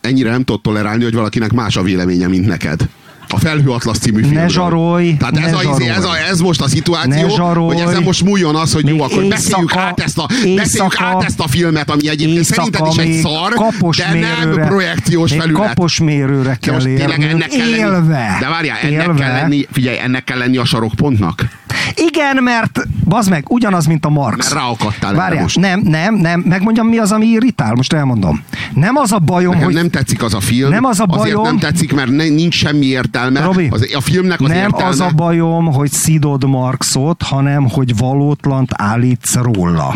[0.00, 2.88] Ennyire nem tudod tolerálni, hogy valakinek más a véleménye, mint neked
[3.32, 4.42] a Felhőatlasz című filmről.
[4.42, 5.16] Ne zsarolj!
[5.16, 5.88] Tehát ne ez, a, zsarolj.
[5.88, 7.28] ez, a, ez most a szituáció,
[7.66, 10.26] hogy ezen most múljon az, hogy jó, akkor beszéljük át, ezt a,
[10.56, 13.52] beszéljük át ezt a filmet, ami egyébként szerinted is egy szar,
[13.96, 15.66] de nem projekciós felület.
[15.66, 18.08] kaposmérőre kell de most ennek kell lenni,
[18.40, 19.14] De várjál, ennek élve.
[19.14, 21.48] kell lenni, figyelj, ennek kell lenni a sarokpontnak.
[21.94, 22.80] Igen, mert
[23.10, 24.36] Bazd meg, ugyanaz, mint a Marx.
[24.36, 25.58] Mert ráakadtál Várjál, most.
[25.58, 28.42] nem, nem, nem, megmondjam, mi az, ami irritál, most elmondom.
[28.74, 29.74] Nem az a bajom, Nekem hogy...
[29.74, 30.70] nem tetszik az a film.
[30.70, 33.40] Nem az a Azért bajom- nem tetszik, mert ne, nincs semmi értelme.
[33.40, 34.86] Robi, az, a filmnek az nem értelme...
[34.86, 39.94] az a bajom, hogy szidod Marxot, hanem hogy valótlant állítsz róla.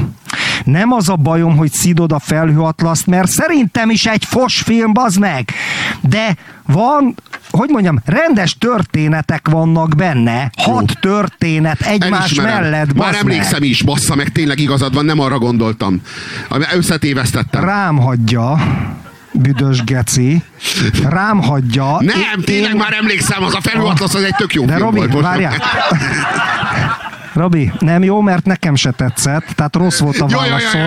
[0.64, 5.18] Nem az a bajom, hogy szidod a felhőatlaszt, mert szerintem is egy fos film, bazd
[5.18, 5.50] meg.
[6.00, 6.36] De
[6.66, 7.14] van,
[7.50, 12.62] hogy mondjam, rendes történetek vannak benne, hat történet egymás Elismerem.
[12.62, 13.68] mellett, Már emlékszem meg.
[13.68, 16.00] is, bassza meg, tényleg igazad van, nem arra gondoltam.
[16.74, 17.64] Összetévesztettem.
[17.64, 18.58] Rám hagyja,
[19.32, 20.42] büdös geci,
[21.08, 21.96] rám hagyja.
[22.00, 24.84] Nem, Én- tényleg én- már emlékszem, az a felhőatlasz az egy tök jó De film
[24.84, 25.24] Robi, volt.
[25.24, 25.54] Várjál.
[27.34, 30.80] Robi, nem jó, mert nekem se tetszett, tehát rossz volt a válaszod.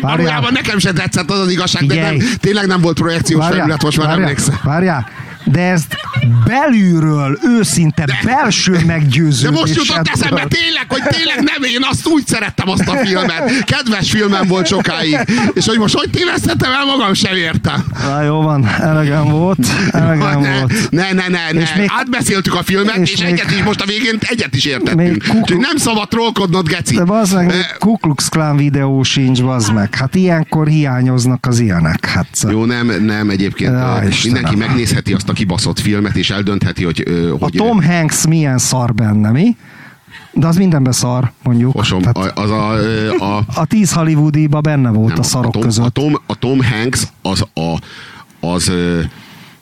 [0.00, 3.82] ne, valójában nekem sem tetszett az az igazság, de nem, tényleg nem volt projekciós felület,
[3.82, 4.58] most már várjál, emlékszem.
[4.62, 5.08] Várjál,
[5.44, 5.96] de ezt
[6.44, 9.40] belülről, őszinte, belső meggyőződés.
[9.40, 13.64] De most jutott eszembe tényleg, hogy tényleg nem, én azt úgy szerettem azt a filmet.
[13.64, 15.18] Kedves filmem volt sokáig.
[15.54, 17.84] És hogy most hogy tévesztettem el, magam sem értem.
[18.02, 20.90] Na, jó van, elegem volt, elegem Ne, volt.
[20.90, 21.60] ne, ne, ne, ne.
[21.60, 24.64] És még- Átbeszéltük a filmet, és, és még- egyet is, most a végén egyet is
[24.64, 25.24] értettünk.
[25.28, 26.94] kuklu- nem szabad trollkodnod, geci.
[26.96, 29.94] De bazd meg, Eh, Ku Klux Klan videó sincs, bazd meg.
[29.94, 32.06] Hát ilyenkor hiányoznak az ilyenek.
[32.06, 33.70] Hát, Jó, nem, nem egyébként.
[33.72, 34.12] Ö, Istenem.
[34.22, 37.02] mindenki megnézheti azt a kibaszott filmet, és eldöntheti, hogy...
[37.06, 39.56] ö, a hogy Tom Hanks milyen szar benne, mi?
[40.32, 41.72] De az mindenben szar, mondjuk.
[41.72, 45.50] Fosom, Tehát a, az a, a, a tíz hollywoodiba benne volt nem, a szarok a
[45.50, 45.84] Tom, között.
[45.84, 47.78] A Tom, a Tom Hanks az a,
[48.46, 48.72] az,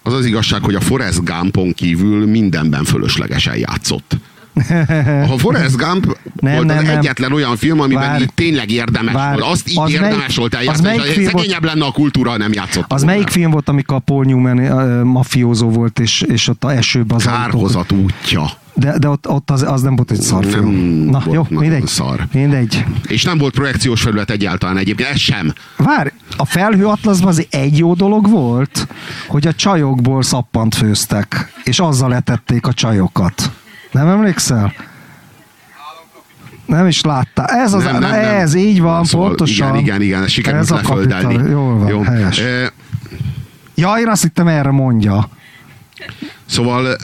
[0.03, 4.17] az az igazság, hogy a Forrest Gumpon kívül mindenben fölöslegesen játszott.
[5.35, 6.99] A Forrest Gump Nem, volt nem, az nem.
[6.99, 8.23] egyetlen olyan film, amiben Várj.
[8.23, 9.41] így tényleg érdemes Várj.
[9.41, 9.53] volt.
[9.53, 11.37] Azt így Az érdemes melyik- volt az eljátszani, melyik és film volt?
[11.37, 12.85] szegényebb lenne a kultúra, nem játszott.
[12.89, 16.73] Az melyik film volt, amikor a Paul Newman uh, mafiózó volt, és, és ott a
[16.73, 18.51] esőben az Kárhozat útja.
[18.75, 20.71] De, de ott, ott az, az nem volt egy szar Nem film.
[21.11, 21.87] Na, volt jó, mindegy.
[21.87, 22.27] szar.
[22.33, 22.85] Mindegy.
[23.07, 25.53] És nem volt projekciós felület egyáltalán egyébként, ez sem.
[25.77, 28.87] Várj, a felhőatlaszban az egy jó dolog volt,
[29.29, 33.51] hogy a csajokból szappant főztek, és azzal etették a csajokat.
[33.93, 34.73] Nem emlékszel?
[36.67, 37.45] Nem is látta.
[37.45, 38.25] Ez az, nem, nem, nem.
[38.25, 39.69] ez így van, Szóval pontosan.
[39.69, 41.51] Igen, igen, igen, sikerült Ez a leföldelni.
[41.51, 42.41] Jól van, helyes.
[42.41, 42.67] Ö,
[43.75, 45.29] Ja, én azt hittem erre mondja.
[46.47, 46.97] Szóval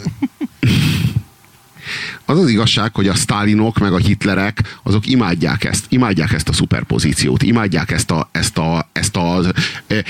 [2.25, 6.53] az az igazság, hogy a Stalinok meg a Hitlerek azok imádják ezt, imádják ezt a
[6.53, 9.41] szuperpozíciót, imádják ezt a, ezt a, ezt a,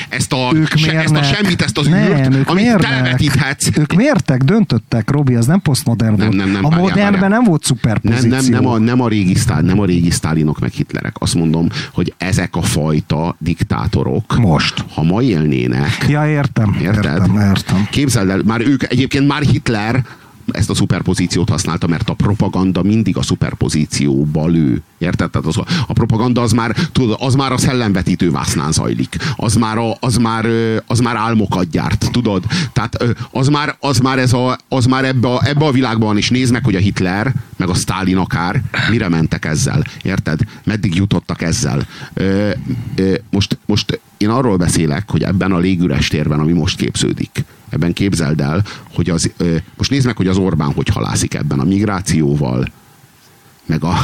[0.08, 2.80] ezt a, Ők se, ezt a semmit, ezt az nem, űrt, ők amit mérnek.
[2.90, 3.68] televetíthetsz.
[3.78, 6.38] Ők mértek, döntöttek, Robi, az nem posztmodern Nem, volt.
[6.38, 8.30] nem, nem, a várjál, modernben nem volt Nem, szuperpozíció.
[8.30, 11.14] nem, nem, a, nem, a régi sztál, nem a régi sztálinok meg hitlerek.
[11.18, 14.84] Azt mondom, hogy ezek a fajta diktátorok, Most.
[14.94, 16.76] ha ma élnének, Ja, értem.
[16.80, 17.04] Érted?
[17.04, 17.86] Értem, értem.
[17.90, 20.04] Képzeld el, már ők egyébként már Hitler
[20.52, 24.82] ezt a szuperpozíciót használta, mert a propaganda mindig a szuperpozícióba lő.
[24.98, 25.30] Érted?
[25.30, 25.56] Tehát az,
[25.86, 29.16] a propaganda az már, tudod, az már a szellemvetítő vásznán zajlik.
[29.36, 30.46] Az már, a, az már,
[30.86, 32.44] az már álmokat gyárt, tudod?
[32.72, 36.30] Tehát az már, az már, ez a, az már ebbe, a, ebbe a világban is
[36.30, 39.84] nézd meg, hogy a Hitler, meg a Stalin akár, mire mentek ezzel.
[40.02, 40.40] Érted?
[40.64, 41.86] Meddig jutottak ezzel.
[43.30, 48.40] Most, most én arról beszélek, hogy ebben a légüres térben, ami most képződik, ebben képzeld
[48.40, 48.64] el,
[48.94, 49.30] hogy az,
[49.76, 52.66] most nézd meg, hogy az Orbán hogy halászik ebben a migrációval,
[53.66, 54.00] meg a,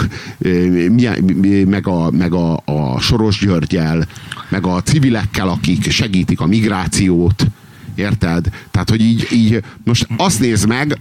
[1.66, 4.06] meg a, meg a, a Soros Györgyel,
[4.48, 7.46] meg a civilekkel, akik segítik a migrációt,
[7.94, 8.48] érted?
[8.70, 10.98] Tehát, hogy így, így most azt nézd meg,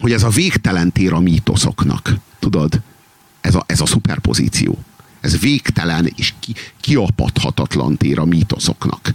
[0.00, 2.14] hogy ez a végtelen tér a mítoszoknak.
[2.38, 2.80] Tudod?
[3.40, 4.78] Ez a, ez a szuperpozíció.
[5.22, 9.12] Ez végtelen és ki, kiapadhatatlan tér a mítoszoknak.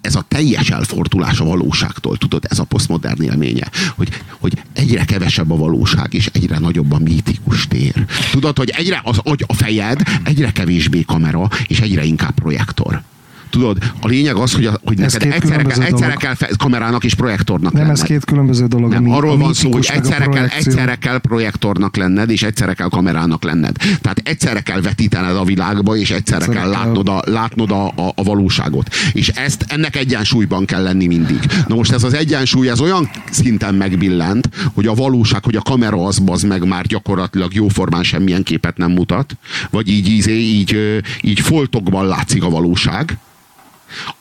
[0.00, 4.08] Ez a teljes elfordulás a valóságtól, tudod, ez a posztmodern élménye, hogy,
[4.38, 8.06] hogy egyre kevesebb a valóság, és egyre nagyobb a mítikus tér.
[8.30, 13.02] Tudod, hogy egyre az agy, a fejed, egyre kevésbé kamera, és egyre inkább projektor.
[13.50, 16.50] Tudod, a lényeg az, hogy, a, hogy Ez neked két egyszerre, kell, egyszerre kell fe,
[16.58, 17.96] kamerának és projektornak Nem, lenned.
[17.96, 18.92] ez két különböző dolog.
[18.92, 23.42] Nem, arról van szó, hogy egyszerre kell, egyszerre kell projektornak lenned, és egyszerre kell kamerának
[23.42, 23.76] lenned.
[23.76, 26.82] Tehát egyszerre kell vetítened a világba, és egyszerre, Egyszerre kell kell.
[26.82, 28.94] látnod, a, látnod a, a, a valóságot.
[29.12, 31.38] És ezt ennek egyensúlyban kell lenni mindig.
[31.66, 36.04] Na most ez az egyensúly, ez olyan szinten megbillent, hogy a valóság, hogy a kamera
[36.06, 39.36] az bazd meg már gyakorlatilag jóformán semmilyen képet nem mutat,
[39.70, 40.78] vagy így, így, így,
[41.20, 43.18] így foltokban látszik a valóság,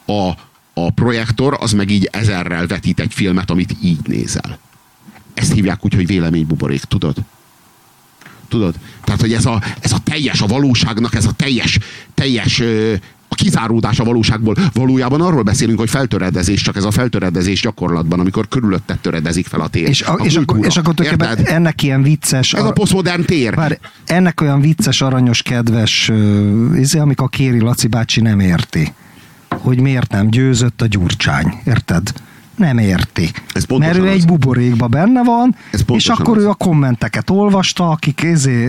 [0.05, 0.31] a,
[0.73, 4.59] a projektor az meg így ezerrel vetít egy filmet, amit így nézel.
[5.33, 7.15] Ezt hívják úgy, hogy véleménybuborék, tudod?
[8.47, 8.75] Tudod?
[9.03, 11.79] Tehát, hogy ez a, ez a teljes, a valóságnak, ez a teljes,
[12.13, 12.61] teljes
[13.27, 14.55] a kizáródás a valóságból.
[14.73, 19.67] Valójában arról beszélünk, hogy feltöredezés, csak ez a feltöredezés gyakorlatban, amikor körülötte töredezik fel a
[19.67, 19.87] tér.
[19.87, 20.93] És, a, a és, akkor, és akkor
[21.43, 22.53] ennek ilyen vicces...
[22.53, 23.55] Ez a posztmodern tér.
[23.55, 26.11] Bár ennek olyan vicces, aranyos, kedves,
[26.75, 28.93] izé, amikor Kéri Laci bácsi nem érti
[29.67, 31.53] hogy miért nem győzött a gyurcsány.
[31.65, 32.13] Érted?
[32.55, 33.31] nem érti.
[33.53, 35.55] Ez Mert ő egy buborékba benne van,
[35.87, 36.43] és akkor az.
[36.43, 38.65] ő a kommenteket olvasta, akik ezé,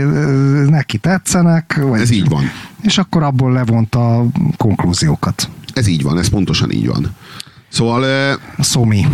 [0.68, 1.80] neki tetszenek.
[1.82, 2.44] Vagy, ez így van.
[2.82, 4.26] És akkor abból levonta a
[4.56, 5.48] konklúziókat.
[5.72, 7.06] Ez így van, ez pontosan így van.
[7.68, 8.02] Szóval...
[8.56, 9.06] A szomi.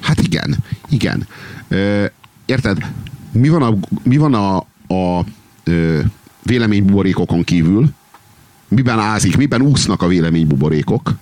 [0.00, 0.56] Hát igen,
[0.88, 1.26] igen.
[2.46, 2.78] Érted?
[3.32, 4.56] Mi van a, mi van a,
[4.94, 5.24] a
[6.42, 7.90] véleménybuborékokon kívül?
[8.68, 11.14] Miben ázik, miben úsznak a véleménybuborékok?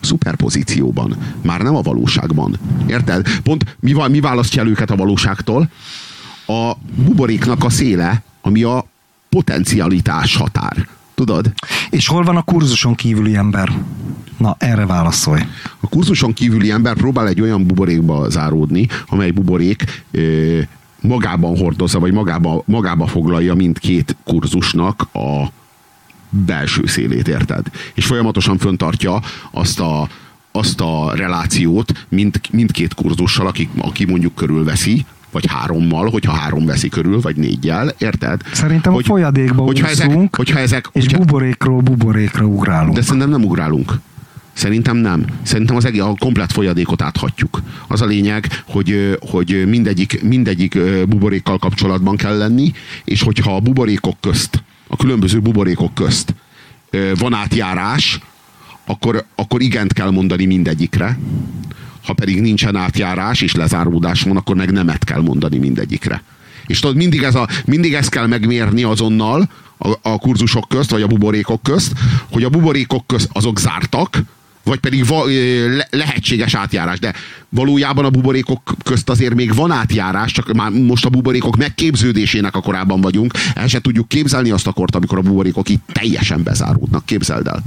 [0.00, 2.58] szuperpozícióban, már nem a valóságban.
[2.86, 3.28] Érted?
[3.42, 5.70] Pont mi, mi választja el őket a valóságtól?
[6.46, 6.72] A
[7.04, 8.86] buboréknak a széle, ami a
[9.28, 10.88] potencialitás határ.
[11.14, 11.52] Tudod?
[11.90, 13.72] És hol van a kurzuson kívüli ember?
[14.38, 15.40] Na, erre válaszolj.
[15.80, 20.60] A kurzuson kívüli ember próbál egy olyan buborékba záródni, amely buborék ö,
[21.00, 25.52] magában hordozza, vagy magába, magába foglalja mindkét kurzusnak a
[26.30, 27.66] belső szélét, érted?
[27.94, 29.20] És folyamatosan föntartja
[29.50, 30.08] azt a,
[30.52, 36.88] azt a relációt mind, mindkét kurzussal, aki, aki mondjuk körülveszi, vagy hárommal, hogyha három veszi
[36.88, 38.40] körül, vagy négyel, érted?
[38.52, 42.94] Szerintem hogy, a folyadékba hogyha úszunk, ezek, hogyha ezek, és hogyha, buborékról buborékra ugrálunk.
[42.94, 43.92] De szerintem nem ugrálunk.
[44.52, 45.24] Szerintem nem.
[45.42, 47.62] Szerintem az egész, a komplet folyadékot áthatjuk.
[47.86, 50.78] Az a lényeg, hogy, hogy mindegyik, mindegyik
[51.08, 52.72] buborékkal kapcsolatban kell lenni,
[53.04, 56.34] és hogyha a buborékok közt a különböző buborékok közt
[57.18, 58.20] van átjárás,
[58.86, 61.18] akkor, akkor igent kell mondani mindegyikre.
[62.04, 66.22] Ha pedig nincsen átjárás és lezáródás van, akkor meg nemet kell mondani mindegyikre.
[66.66, 71.02] És tudod, mindig, ez a, mindig ezt kell megmérni azonnal a, a kurzusok közt, vagy
[71.02, 71.92] a buborékok közt,
[72.32, 74.22] hogy a buborékok közt azok zártak,
[74.66, 75.24] vagy pedig va,
[75.76, 77.14] le, lehetséges átjárás, de
[77.48, 82.60] valójában a buborékok közt azért még van átjárás, csak már most a buborékok megképződésének a
[82.60, 87.04] korában vagyunk, el se tudjuk képzelni azt a kort, amikor a buborékok itt teljesen bezáródnak.
[87.06, 87.62] Képzeld el.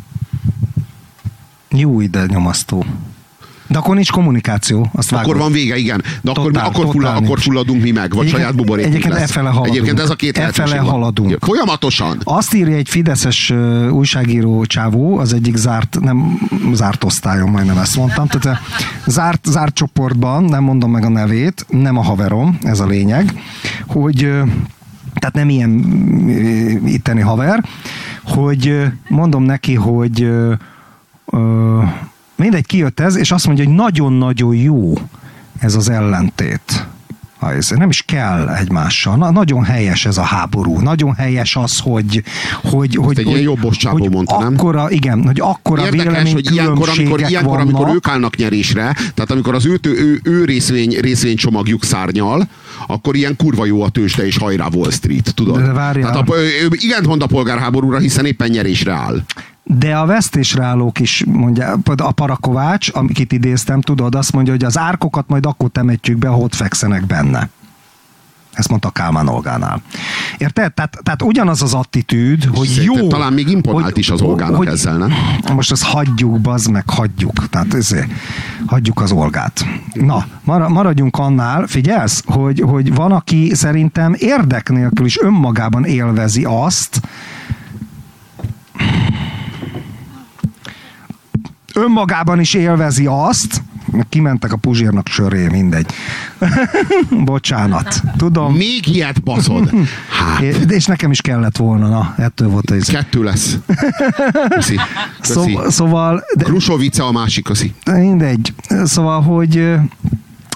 [1.69, 2.85] Jó ide nyomasztó.
[3.69, 4.89] De akkor nincs kommunikáció.
[4.93, 6.03] Azt akkor van vége, igen.
[6.21, 9.35] De akkor, totál, akkor, fulla, akkor fulladunk mi meg, vagy egyébként, saját buborékunk Egyébként lesz.
[9.35, 9.67] E haladunk.
[9.67, 11.37] Egyébként ez a két e haladunk.
[11.39, 12.17] Folyamatosan.
[12.23, 13.53] Azt írja egy fideszes
[13.91, 18.59] újságíró csávó, az egyik zárt, nem zárt osztályon, majdnem ezt mondtam, tehát
[19.05, 23.33] zárt, zárt csoportban, nem mondom meg a nevét, nem a haverom, ez a lényeg,
[23.87, 24.17] hogy
[25.13, 25.71] tehát nem ilyen
[26.85, 27.63] itteni haver,
[28.23, 30.29] hogy mondom neki, hogy
[32.39, 34.93] mindegy, kijött ez, és azt mondja, hogy nagyon-nagyon jó
[35.59, 36.87] ez az ellentét.
[37.69, 39.15] Nem is kell egymással.
[39.15, 40.79] Na, nagyon helyes ez a háború.
[40.79, 42.23] Nagyon helyes az, hogy
[42.63, 44.53] hogy, hogy, egy hogy, jobbos hogy mondta, nem?
[44.53, 49.55] Akkora, igen, hogy akkora Érdekes, hogy ilyenkor, amikor, ilyenkor, amikor ők állnak nyerésre, tehát amikor
[49.55, 52.47] az ő, ő, ő részvény, részvénycsomagjuk szárnyal,
[52.87, 55.61] akkor ilyen kurva jó a tőzsde és hajrá Wall Street, tudod?
[55.61, 56.11] De várjál.
[56.11, 56.35] Tehát a,
[56.71, 59.23] igent mond a polgárháborúra, hiszen éppen nyerésre áll
[59.77, 64.77] de a vesztésre állók is mondja, a Parakovács, amit idéztem, tudod, azt mondja, hogy az
[64.77, 67.49] árkokat majd akkor temetjük be, ha ott fekszenek benne.
[68.53, 69.81] Ezt mondta Kálmán Olgánál.
[70.37, 70.73] Érted?
[70.73, 73.07] Tehát, tehát ugyanaz az attitűd, hogy Szépen, jó.
[73.07, 75.13] Talán még imponált hogy, is az Olgának hogy, ezzel, nem?
[75.53, 77.49] Most ezt hagyjuk, bazd meg, hagyjuk.
[77.49, 78.11] Tehát ezért,
[78.65, 79.65] hagyjuk az Olgát.
[79.93, 80.25] Na,
[80.67, 87.01] maradjunk annál, figyelsz, hogy, hogy van, aki szerintem érdek nélkül is önmagában élvezi azt,
[91.80, 93.61] önmagában is élvezi azt,
[94.10, 95.85] kimentek a Puzsérnak söré, mindegy.
[97.26, 98.01] Bocsánat.
[98.18, 98.53] Tudom.
[98.53, 99.72] Még ilyet baszod.
[100.10, 100.41] Hát.
[100.72, 102.88] És nekem is kellett volna, na, ettől volt ez.
[102.88, 103.57] Kettő lesz.
[104.49, 104.76] Köszi.
[105.22, 105.57] Köszi.
[105.57, 106.23] Szó, szóval...
[106.35, 107.73] De, Krusovice a másik, köszi.
[107.91, 108.53] Mindegy.
[108.84, 109.76] Szóval, hogy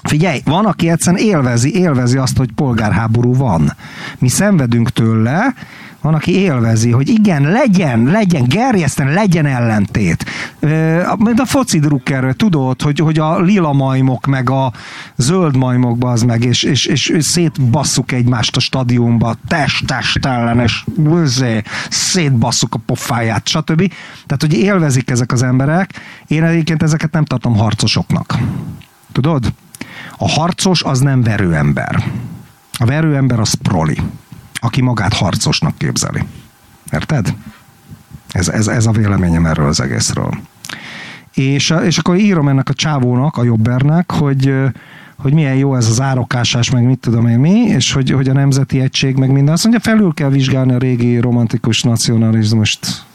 [0.03, 3.75] Figyelj, van, aki egyszerűen élvezi, élvezi azt, hogy polgárháború van.
[4.19, 5.53] Mi szenvedünk tőle,
[6.03, 10.25] van, aki élvezi, hogy igen, legyen, legyen, gerjeszten, legyen ellentét.
[11.17, 14.71] Mint a foci drukkerről, tudod, hogy, hogy a lila majmok, meg a
[15.15, 20.85] zöld majmok, az meg, és, és, és szétbasszuk egymást a stadionba, test, test ellenes,
[21.89, 23.91] szétbasszuk a pofáját, stb.
[24.25, 25.91] Tehát, hogy élvezik ezek az emberek.
[26.27, 28.37] Én egyébként ezeket nem tartom harcosoknak.
[29.11, 29.53] Tudod?
[30.17, 32.03] A harcos az nem verőember.
[32.77, 33.97] A verőember az proli
[34.63, 36.23] aki magát harcosnak képzeli.
[36.91, 37.33] Érted?
[38.29, 40.37] Ez, ez, ez a véleményem erről az egészről.
[41.33, 44.53] És, és akkor írom ennek a csávónak, a jobbernek, hogy,
[45.17, 48.33] hogy milyen jó ez az árokásás, meg mit tudom én mi, és hogy, hogy a
[48.33, 49.53] nemzeti egység, meg minden.
[49.53, 53.05] Azt mondja, felül kell vizsgálni a régi romantikus nacionalizmust.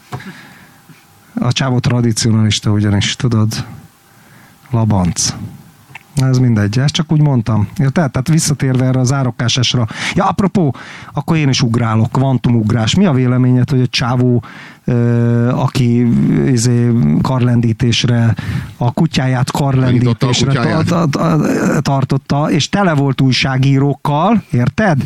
[1.33, 3.65] A csávó tradicionalista ugyanis, tudod?
[4.69, 5.33] Labanc.
[6.15, 7.67] Ez mindegy, ezt csak úgy mondtam.
[7.77, 9.87] Ja, tehát, visszatérve erre az árokkásásra.
[10.13, 10.75] Ja, apropó,
[11.13, 12.95] akkor én is ugrálok, kvantumugrás.
[12.95, 14.43] Mi a véleményed, hogy a csávó,
[15.51, 16.07] aki
[16.51, 16.91] izé,
[17.21, 18.35] karlendítésre,
[18.77, 20.85] a kutyáját karlendítésre a kutyáját.
[20.85, 25.03] ta- ta- ta- tartotta, és tele volt újságírókkal, érted?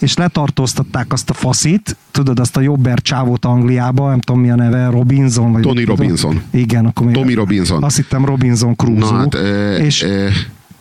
[0.00, 4.54] És letartóztatták azt a faszit, tudod, azt a jobber csávót Angliába, nem tudom mi a
[4.54, 5.52] neve, Robinson?
[5.52, 5.96] Vagy Tony tudom.
[5.96, 6.42] Robinson.
[6.50, 7.82] Igen, akkor még Tommy Robinson.
[7.82, 9.10] Azt hittem Robinson Crusoe.
[9.10, 10.08] Na hát, e, és e,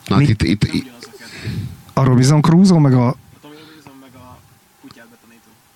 [0.07, 1.07] na, hát Mi- itt, itt, itt,
[1.93, 3.15] a Robinson Crusoe, meg a.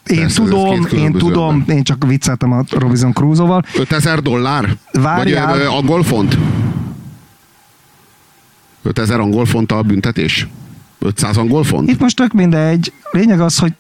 [0.08, 1.76] Én Persze, tudom, én tudom, ember.
[1.76, 3.64] én csak vicceltem a Robinson Crusoe-val.
[3.78, 4.78] 5000 dollár?
[4.92, 5.48] Várjál.
[5.48, 6.38] Vagy ö, angol font?
[8.82, 10.48] 5000 angol font a büntetés?
[11.04, 11.90] 500 angol font?
[11.90, 12.94] Itt most tök mindegy.
[13.12, 13.74] Lényeg az, hogy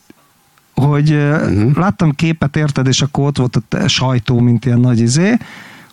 [0.73, 1.75] hogy uh-huh.
[1.75, 5.37] láttam képet, érted, és akkor ott volt a sajtó, mint ilyen nagy izé.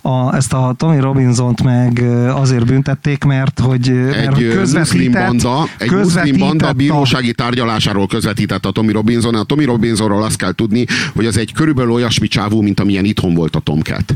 [0.02, 2.05] A, ezt a Tommy Robinsont meg
[2.35, 6.66] azért büntették, mert hogy, mert, hogy egy ö, muszlim közvetített, banda, egy muszlim közvetített banda
[6.68, 9.35] a- bírósági tárgyalásáról közvetített a Tommy Robinson.
[9.35, 13.35] A Tommy Robinsonról azt kell tudni, hogy az egy körülbelül olyasmi csávó, mint amilyen itthon
[13.35, 14.14] volt a Tomcat.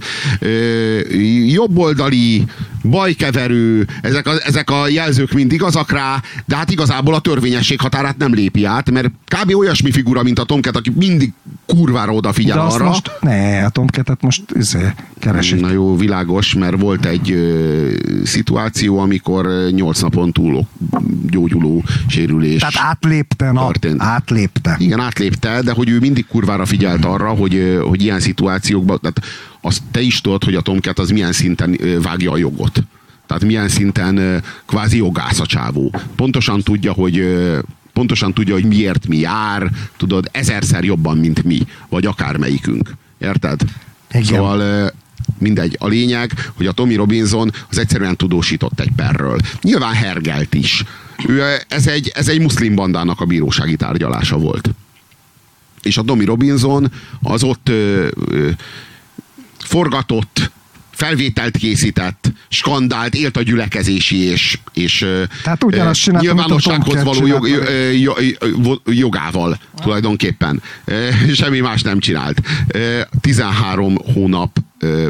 [1.46, 2.44] Jobboldali,
[2.82, 8.16] bajkeverő, ezek a, ezek a jelzők mind igazak rá, de hát igazából a törvényesség határát
[8.16, 9.54] nem lépi át, mert kb.
[9.54, 11.32] olyasmi figura, mint a Tomcat, aki mindig
[11.66, 12.84] kurvára odafigyel De azt arra.
[12.84, 15.60] most, ne, a Tomketet most izé, keresik.
[15.60, 17.90] Na jó, világos, mert volt egy ö,
[18.24, 20.66] szituáció, amikor ö, nyolc napon túl
[21.30, 22.60] gyógyuló sérülés.
[22.60, 24.02] Tehát átlépte, na, Történt.
[24.02, 24.76] átlépte.
[24.78, 29.20] Igen, átlépte, de hogy ő mindig kurvára figyelt arra, hogy, hogy ilyen szituációkban, tehát
[29.60, 32.82] azt te is tudod, hogy a Tomcat az milyen szinten vágja a jogot.
[33.26, 35.94] Tehát milyen szinten kvázi jogász a csávó.
[36.16, 37.24] Pontosan tudja, hogy
[37.94, 42.94] pontosan tudja, hogy miért mi jár, tudod, ezerszer jobban, mint mi, vagy akármelyikünk.
[43.18, 43.60] Érted?
[44.10, 44.24] Igen.
[44.24, 44.92] Szóval
[45.38, 45.76] mindegy.
[45.80, 49.38] A lényeg, hogy a Tommy Robinson az egyszerűen tudósított egy perről.
[49.60, 50.84] Nyilván hergelt is.
[51.28, 54.70] Ő, ez, egy, ez egy muszlim bandának a bírósági tárgyalása volt.
[55.82, 56.92] És a Tommy Robinson
[57.22, 58.50] az ott ö, ö,
[59.58, 60.50] forgatott,
[60.94, 65.06] felvételt készített, skandált, élt a gyülekezési és, és
[65.42, 67.70] Tehát ugyanazt a nyilvánossághoz való jog, csinálta.
[67.70, 70.62] ö, jo- jo- jogával tulajdonképpen.
[71.34, 72.40] Semmi más nem csinált.
[72.68, 74.58] Ö, 13 hónap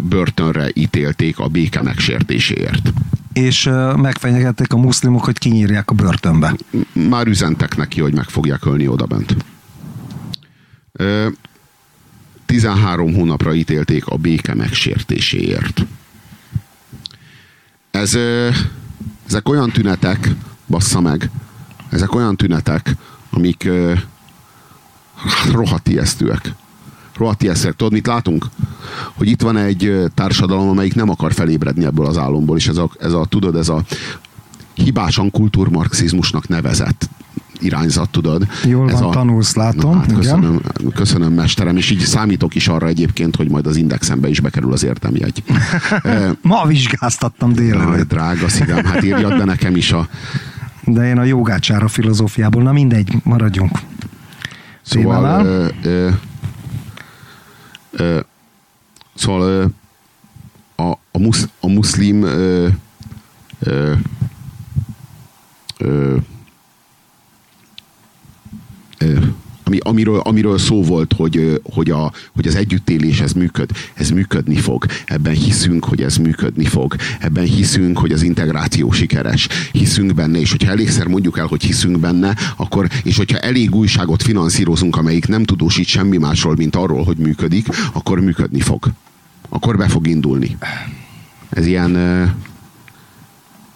[0.03, 2.93] börtönre ítélték a béke megsértéséért.
[3.33, 6.55] És megfenyegették a muszlimok, hogy kinyírják a börtönbe.
[6.93, 9.37] Már üzentek neki, hogy meg fogják ölni odabent.
[12.47, 15.85] Ö, 13 hónapra ítélték a béke megsértéséért.
[17.91, 18.19] Ez,
[19.27, 20.31] ezek olyan tünetek,
[20.67, 21.31] bassza meg,
[21.91, 22.97] ezek olyan tünetek,
[23.31, 23.69] amik
[25.17, 26.53] hát rohadt ijesztőek.
[27.17, 27.77] Rohadt ijesztőek.
[27.77, 28.47] Tudod, mit látunk?
[29.15, 32.91] Hogy itt van egy társadalom, amelyik nem akar felébredni ebből az álomból, és ez a,
[32.99, 33.85] ez a tudod, ez a
[34.75, 37.09] hibásan kultúrmarxizmusnak nevezett
[37.61, 38.47] irányzat, tudod.
[38.65, 40.21] Jól Ez van, tanulsz, látom, Na, hát igen.
[40.21, 40.61] köszönöm,
[40.95, 44.85] köszönöm, mesterem, és így számítok is arra egyébként, hogy majd az indexembe is bekerül az
[44.85, 45.43] értemjegy.
[46.03, 50.09] Eh, Ma vizsgáztattam délelőtt, drága szívem, hát írjad be nekem is a...
[50.85, 53.79] de én a jogácsára filozófiából, na mindegy, maradjunk.
[54.83, 55.47] Szóval...
[55.47, 56.11] Ö, ö,
[57.91, 58.21] ö,
[59.15, 59.65] szóval ö,
[60.83, 62.69] a, a, musz, a muszlim ö,
[63.59, 63.93] ö,
[69.65, 74.57] ami, amiről, amiről szó volt, hogy, hogy, a, hogy az együttélés ez működ, ez működni
[74.57, 74.87] fog.
[75.05, 76.95] Ebben hiszünk, hogy ez működni fog.
[77.21, 79.49] Ebben hiszünk, hogy az integráció sikeres.
[79.73, 84.23] Hiszünk benne, és hogyha elégszer mondjuk el, hogy hiszünk benne, akkor, és hogyha elég újságot
[84.23, 88.93] finanszírozunk, amelyik nem tudósít semmi másról, mint arról, hogy működik, akkor működni fog.
[89.49, 90.57] Akkor be fog indulni.
[91.51, 91.97] Ez ilyen,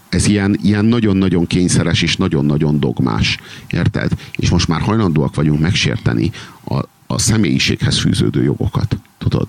[0.08, 3.38] ez ilyen, ilyen nagyon-nagyon kényszeres és nagyon-nagyon dogmás.
[3.70, 4.10] Érted?
[4.36, 6.30] És most már hajlandóak vagyunk megsérteni
[6.64, 6.74] a,
[7.06, 8.96] a személyiséghez fűződő jogokat.
[9.18, 9.46] Tudod?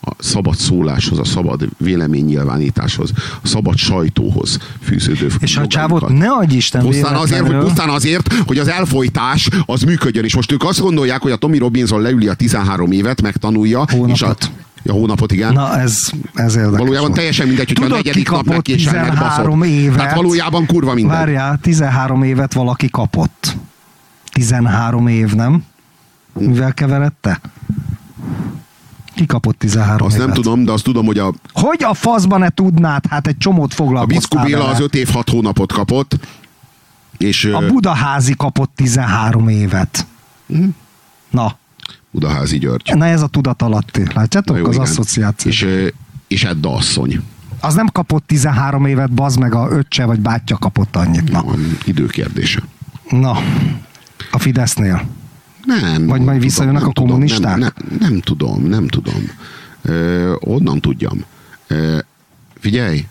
[0.00, 3.12] A szabad szóláshoz, a szabad véleménynyilvánításhoz,
[3.42, 5.68] a szabad sajtóhoz fűződő És a jogainkat.
[5.68, 10.24] csávot ne adj Isten Pusztán azért, hogy, pusztán azért, hogy az elfolytás az működjön.
[10.24, 13.84] És most ők azt gondolják, hogy a Tommy Robinson leüli a 13 évet, megtanulja.
[13.86, 14.50] És a, Hónapot.
[14.84, 15.52] A hónapot, igen.
[15.52, 17.14] Na ez, ez érdekes Valójában volt.
[17.14, 19.80] teljesen mindegy, hogy a Tudod, negyedik ki nap kapott megkésel, 13 megbaszod.
[19.82, 19.96] évet?
[19.96, 21.16] Tehát valójában kurva mindegy.
[21.16, 23.56] Várjál, 13 évet valaki kapott.
[24.32, 25.64] 13 év, nem?
[26.38, 27.40] Mivel keveredte?
[29.14, 30.26] Ki kapott 13 Azt évet?
[30.26, 33.06] nem tudom, de azt tudom, hogy a, Hogy a faszban ne tudnád?
[33.10, 34.70] Hát egy csomót a foglalkoztál Bickú Béla vele.
[34.76, 36.16] az 5 év 6 hónapot kapott,
[37.16, 40.06] és A Budaházi kapott 13 évet.
[40.46, 40.64] Mhm.
[41.30, 41.56] Na,
[42.10, 42.92] Udaházi György.
[42.94, 44.02] Na ez a tudatalatti.
[44.14, 44.56] Látjátok?
[44.56, 44.86] Na jó, az igen.
[44.86, 45.50] asszociáció.
[45.50, 45.86] És, ö,
[46.28, 47.22] és Edda asszony.
[47.60, 51.30] Az nem kapott 13 évet, bazd meg a öccse vagy bátyja kapott annyit.
[51.30, 51.44] Na,
[51.84, 52.62] időkérdése.
[53.08, 53.38] na.
[54.30, 55.02] a Fidesznél.
[55.64, 56.06] Nem.
[56.06, 57.56] Vagy majd nem visszajönnek tudom, a nem tudom, kommunisták?
[57.56, 59.30] Nem, nem, nem tudom, nem tudom.
[59.82, 61.24] Ö, onnan tudjam.
[61.66, 61.98] Ö,
[62.60, 63.06] figyelj,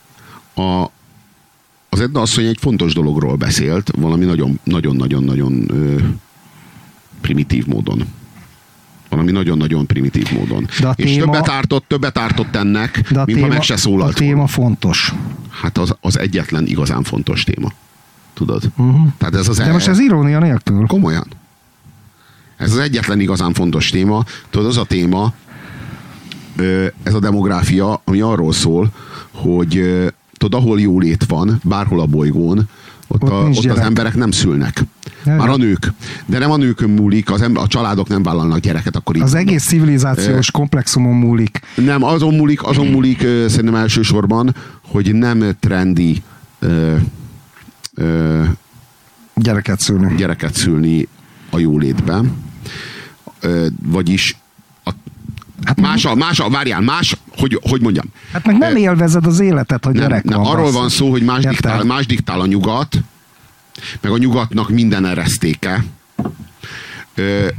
[0.55, 0.89] a,
[1.89, 5.71] az Edna asszony egy fontos dologról beszélt, valami nagyon-nagyon-nagyon-nagyon
[7.21, 8.05] primitív módon.
[9.09, 10.67] Valami nagyon-nagyon primitív módon.
[10.79, 13.63] De a És téma- többet ártott, többet ártott ennek, De a mint téma, ha meg
[13.63, 14.47] se a szólalt téma volna.
[14.47, 15.13] fontos.
[15.49, 17.71] Hát az, az egyetlen igazán fontos téma.
[18.33, 18.63] Tudod?
[18.77, 19.07] Uh-huh.
[19.17, 20.85] Tehát ez az De most ez irónia nélkül.
[20.87, 21.27] Komolyan.
[22.57, 24.23] Ez az egyetlen igazán fontos téma.
[24.49, 25.33] Tudod, az a téma,
[27.03, 28.89] ez a demográfia, ami arról szól,
[29.31, 30.03] hogy
[30.37, 32.69] tudod, ahol jólét van, bárhol a bolygón,
[33.07, 34.83] ott, Ott a, ott az emberek nem szülnek.
[35.25, 35.93] Jaj, Már a nők.
[36.25, 39.31] De nem a nőkön múlik, az ember, a családok nem vállalnak gyereket, akkor így Az
[39.33, 39.47] mondom.
[39.49, 41.59] egész civilizációs komplexumon múlik.
[41.75, 44.55] Nem, azon múlik, azon múlik szerintem elsősorban,
[44.87, 46.21] hogy nem trendi
[46.59, 46.95] ö,
[47.95, 48.43] ö,
[49.35, 50.15] Gyereket szülni.
[50.15, 51.07] gyereket szülni
[51.49, 52.31] a jólétben.
[53.39, 54.37] Ö, vagyis
[55.65, 58.05] Hát más, a, más, a, várjál, más, hogy, hogy mondjam.
[58.33, 60.51] Hát meg nem Ö, élvezed az életet, hogy nem, gyerek nem, van.
[60.51, 61.51] arról van szó, hogy más Érted?
[61.51, 62.97] diktál, más diktál a nyugat,
[64.01, 65.83] meg a nyugatnak minden eresztéke,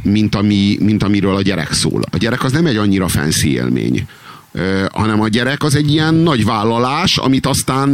[0.03, 2.03] mint, ami, mint amiről a gyerek szól.
[2.11, 4.07] A gyerek az nem egy annyira fancy élmény,
[4.93, 7.91] hanem a gyerek az egy ilyen nagy vállalás, amit aztán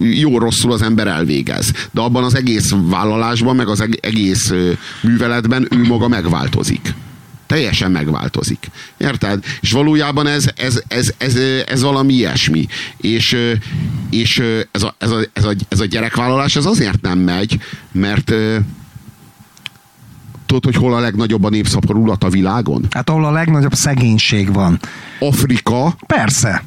[0.00, 1.72] jó-rosszul az ember elvégez.
[1.90, 4.52] De abban az egész vállalásban, meg az eg- egész
[5.00, 6.94] műveletben ő maga megváltozik.
[7.46, 8.70] Teljesen megváltozik.
[8.96, 9.44] Érted?
[9.60, 11.36] És valójában ez, ez, ez, ez,
[11.66, 12.66] ez valami ilyesmi.
[12.96, 13.36] És,
[14.10, 17.60] és ez, a, ez, a, ez, a, ez a gyerekvállalás ez azért nem megy,
[17.92, 18.32] mert
[20.46, 22.86] tudod, hogy hol a legnagyobb a népszaporulat a világon?
[22.90, 24.80] Hát ahol a legnagyobb szegénység van.
[25.18, 26.64] Afrika Persze.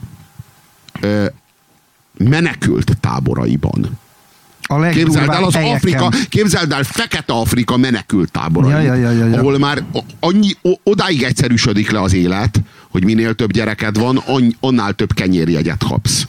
[2.18, 4.00] menekült táboraiban.
[4.72, 5.76] A Képzeld el az helyeken.
[5.76, 9.38] Afrika, képzeld el Fekete Afrika menekült táborai, Ja, ja, ja, ja, ja.
[9.38, 9.84] ahol már
[10.20, 10.50] annyi,
[10.84, 14.24] odáig egyszerűsödik le az élet, hogy minél több gyereked van,
[14.60, 16.28] annál több kenyérjegyet kapsz.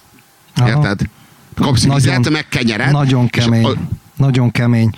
[0.57, 0.69] Aha.
[0.69, 1.01] Érted?
[1.55, 2.93] Kapsz Nagyon- vizet, meg kenyeret.
[2.93, 3.65] Nagyon kemény.
[3.65, 3.77] a-
[4.17, 4.91] Nagyon kemény.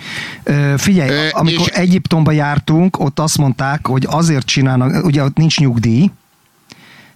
[0.43, 5.37] Ö, figyelj, Ö, amikor és- Egyiptomba jártunk, ott azt mondták, hogy azért csinálnak, ugye ott
[5.37, 6.11] nincs nyugdíj,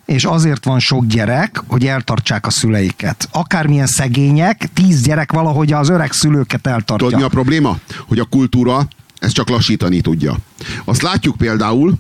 [0.08, 3.30] és azért van sok gyerek, hogy eltartsák a szüleiket.
[3.32, 6.96] Akármilyen szegények, tíz gyerek valahogy az öreg szülőket eltartja.
[6.96, 7.78] Tudod, mi a probléma?
[8.08, 8.88] Hogy a kultúra
[9.20, 10.38] ezt csak lassítani tudja.
[10.86, 11.94] Azt látjuk például,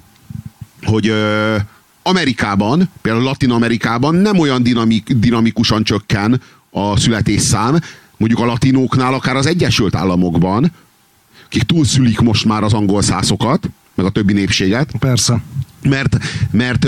[0.83, 1.55] hogy ö,
[2.03, 7.79] Amerikában, például Latin Amerikában nem olyan dinamik, dinamikusan csökken a születésszám,
[8.17, 10.71] mondjuk a latinóknál, akár az Egyesült Államokban,
[11.45, 15.41] akik túlszülik most már az angol szászokat, meg a többi népséget, Persze.
[15.81, 16.17] mert,
[16.51, 16.87] mert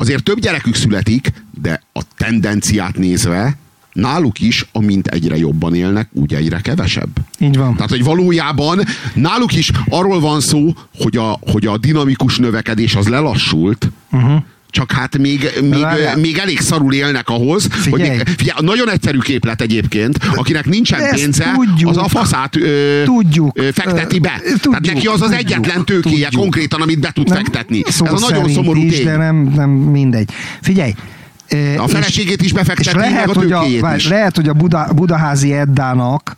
[0.00, 3.56] azért több gyerekük születik, de a tendenciát nézve
[3.92, 7.08] náluk is, amint egyre jobban élnek, úgy egyre kevesebb.
[7.38, 7.74] Így van.
[7.74, 8.80] Tehát, hogy valójában
[9.14, 14.42] náluk is arról van szó, hogy a, hogy a dinamikus növekedés az lelassult, Uh-huh.
[14.70, 16.16] Csak hát még, még, várjál.
[16.16, 18.16] még elég szarul élnek ahhoz, Figyelj.
[18.16, 21.90] hogy figyelj, nagyon egyszerű képlet egyébként, akinek nincsen Ezt pénze, tudjuk.
[21.90, 23.58] az a faszát ö, Tudjuk.
[23.58, 24.40] ö, fekteti be.
[24.42, 26.40] tudjuk, Tehát neki az az tudjuk, egyetlen tőkéje tudjuk.
[26.42, 27.82] konkrétan, amit be tud fektetni.
[27.86, 29.04] szó Ez a nagyon szomorú is, tény.
[29.04, 30.30] de nem, nem mindegy.
[30.62, 30.92] Figyelj,
[31.50, 34.08] A és- feleségét is és befekteti, meg lehet, a hogy a, tőkéjét is.
[34.08, 36.36] lehet, hogy a Buda, Budaházi Eddának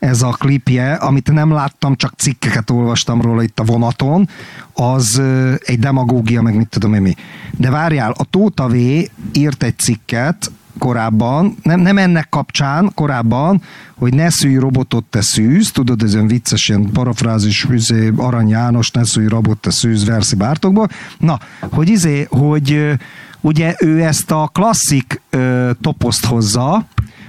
[0.00, 4.28] ez a klipje, amit nem láttam, csak cikkeket olvastam róla itt a vonaton,
[4.72, 5.22] az
[5.64, 7.14] egy demagógia, meg mit tudom én mi.
[7.56, 8.74] De várjál, a Tóta V
[9.32, 13.62] írt egy cikket korábban, nem, nem ennek kapcsán, korábban,
[13.96, 18.90] hogy ne szülj robotot, te szűz, tudod, ez olyan vicces, ilyen parafrázis, izé, Arany János,
[18.90, 20.88] ne szülj robot, te szűz, Verszi Bártokból.
[21.18, 22.98] Na, hogy izé, hogy
[23.40, 26.86] ugye ő ezt a klasszik ö, toposzt hozza,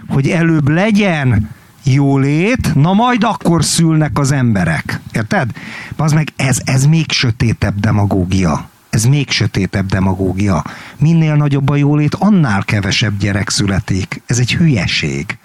[0.07, 1.49] hogy előbb legyen
[1.83, 4.99] jólét, na majd akkor szülnek az emberek.
[5.11, 5.51] Érted?
[5.95, 8.69] Az meg ez, ez még sötétebb demagógia.
[8.89, 10.63] Ez még sötétebb demagógia.
[10.97, 14.21] Minél nagyobb a jólét, annál kevesebb gyerek születik.
[14.25, 15.37] Ez egy hülyeség.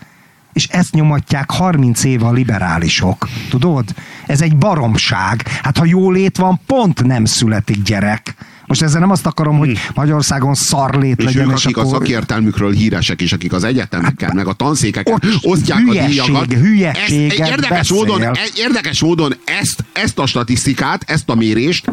[0.52, 3.28] És ezt nyomatják 30 éve a liberálisok.
[3.50, 3.84] Tudod?
[4.26, 5.42] Ez egy baromság.
[5.62, 8.34] Hát ha jólét van, pont nem születik gyerek.
[8.66, 11.92] Most ezzel nem azt akarom, hogy Magyarországon szarlét És legyen, ők, és akik a akkor...
[11.92, 16.52] szakértelmükről híresek, és akik az egyetemeken, meg a tanszékeken Ott osztják a hülyeség, díjakat.
[16.52, 17.96] hülyeséget ezt, érdekes, beszél.
[17.96, 21.92] módon, e- érdekes módon ezt, ezt a statisztikát, ezt a mérést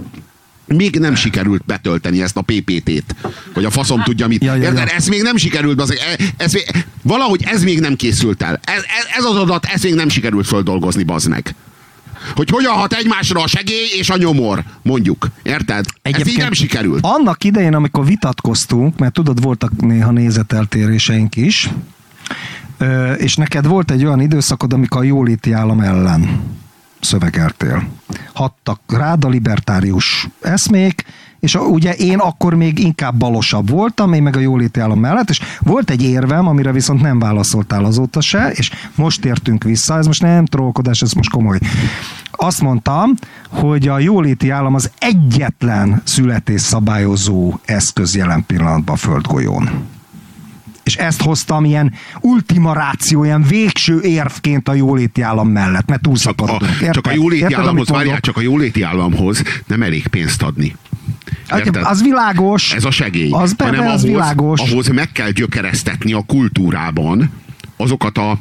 [0.65, 3.15] még nem sikerült betölteni ezt a PPT-t,
[3.53, 4.43] hogy a faszom tudja mit.
[4.43, 4.87] Ja, ja, Érted?
[4.87, 4.95] ja.
[4.95, 5.93] Ez még nem sikerült, az,
[6.37, 8.59] ez, még- valahogy ez még nem készült el.
[8.63, 11.55] Ez, ez, ez az adat, ez még nem sikerült földolgozni, bazd meg.
[12.35, 15.29] Hogy hogyan hat egymásra a segély és a nyomor, mondjuk.
[15.43, 15.85] Érted?
[16.01, 17.05] Ez így nem sikerült.
[17.05, 21.69] Annak idején, amikor vitatkoztunk, mert tudod, voltak néha nézeteltéréseink is,
[23.17, 26.41] és neked volt egy olyan időszakod, amikor a jóléti állam ellen
[26.99, 27.87] szövegeltél.
[28.33, 31.03] Hattak rád a libertárius eszmék,
[31.43, 35.41] és ugye én akkor még inkább balosabb voltam, én meg a jóléti állam mellett, és
[35.59, 40.21] volt egy érvem, amire viszont nem válaszoltál azóta se, és most értünk vissza, ez most
[40.21, 41.59] nem trollkodás, ez most komoly.
[42.31, 43.13] Azt mondtam,
[43.49, 49.69] hogy a jóléti állam az egyetlen születésszabályozó eszköz jelen pillanatban a földgolyón
[50.83, 56.41] és ezt hoztam ilyen ultima ráció, ilyen végső érvként a jóléti állam mellett, mert csak
[56.41, 56.61] a,
[56.91, 60.75] csak a jóléti Érted, államhoz, várjál, csak a jóléti államhoz nem elég pénzt adni.
[61.47, 61.83] Hát, Érted?
[61.85, 62.73] Az világos.
[62.73, 63.31] Ez a segély.
[63.31, 64.59] Az, be, hanem az ahhoz, világos.
[64.59, 67.31] ahhoz meg kell gyökeresztetni a kultúrában
[67.77, 68.39] azokat a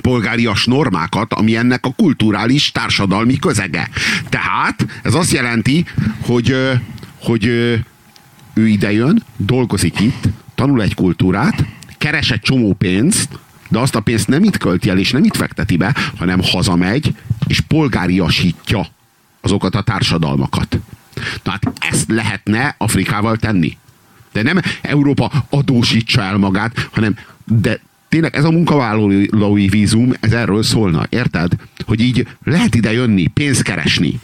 [0.00, 3.88] polgárias normákat, ami ennek a kulturális társadalmi közege.
[4.28, 5.84] Tehát ez azt jelenti,
[6.20, 6.56] hogy,
[7.18, 7.44] hogy
[8.54, 11.64] ő idejön, dolgozik itt, tanul egy kultúrát,
[11.98, 15.36] keres egy csomó pénzt, de azt a pénzt nem itt költi el, és nem itt
[15.36, 17.14] fekteti be, hanem hazamegy,
[17.46, 18.86] és polgáriasítja
[19.40, 20.78] azokat a társadalmakat.
[21.42, 23.76] Tehát ezt lehetne Afrikával tenni.
[24.32, 30.62] De nem Európa adósítsa el magát, hanem de tényleg ez a munkavállalói vízum, ez erről
[30.62, 31.52] szólna, érted?
[31.86, 34.20] Hogy így lehet ide jönni, pénzt keresni.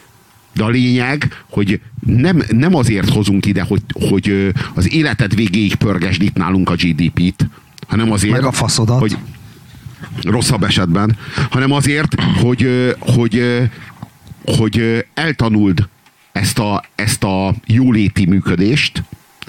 [0.60, 6.22] De a lényeg, hogy nem, nem azért hozunk ide, hogy, hogy az életed végéig pörgesd
[6.22, 7.46] itt nálunk a GDP-t,
[7.88, 8.98] hanem azért, Meg a faszodat.
[8.98, 9.16] hogy
[10.22, 11.16] rosszabb esetben,
[11.50, 13.42] hanem azért, hogy, hogy,
[14.44, 15.88] hogy eltanuld
[16.32, 19.02] ezt a, ezt a jóléti működést,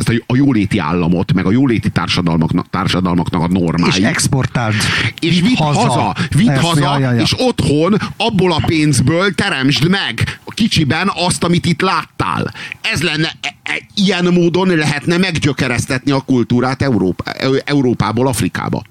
[0.08, 3.96] ezt a, a jóléti államot, meg a jóléti társadalmaknak, társadalmaknak a normáit.
[3.96, 4.76] És exportáld.
[5.20, 7.22] És vidd haza, haza vidd haza, ja, ja, ja.
[7.22, 12.54] és otthon abból a pénzből teremtsd meg kicsiben azt, amit itt láttál.
[12.82, 17.24] Ez lenne, e, e, ilyen módon lehetne meggyökeresztetni a kultúrát Európa,
[17.66, 18.84] Európából Afrikába.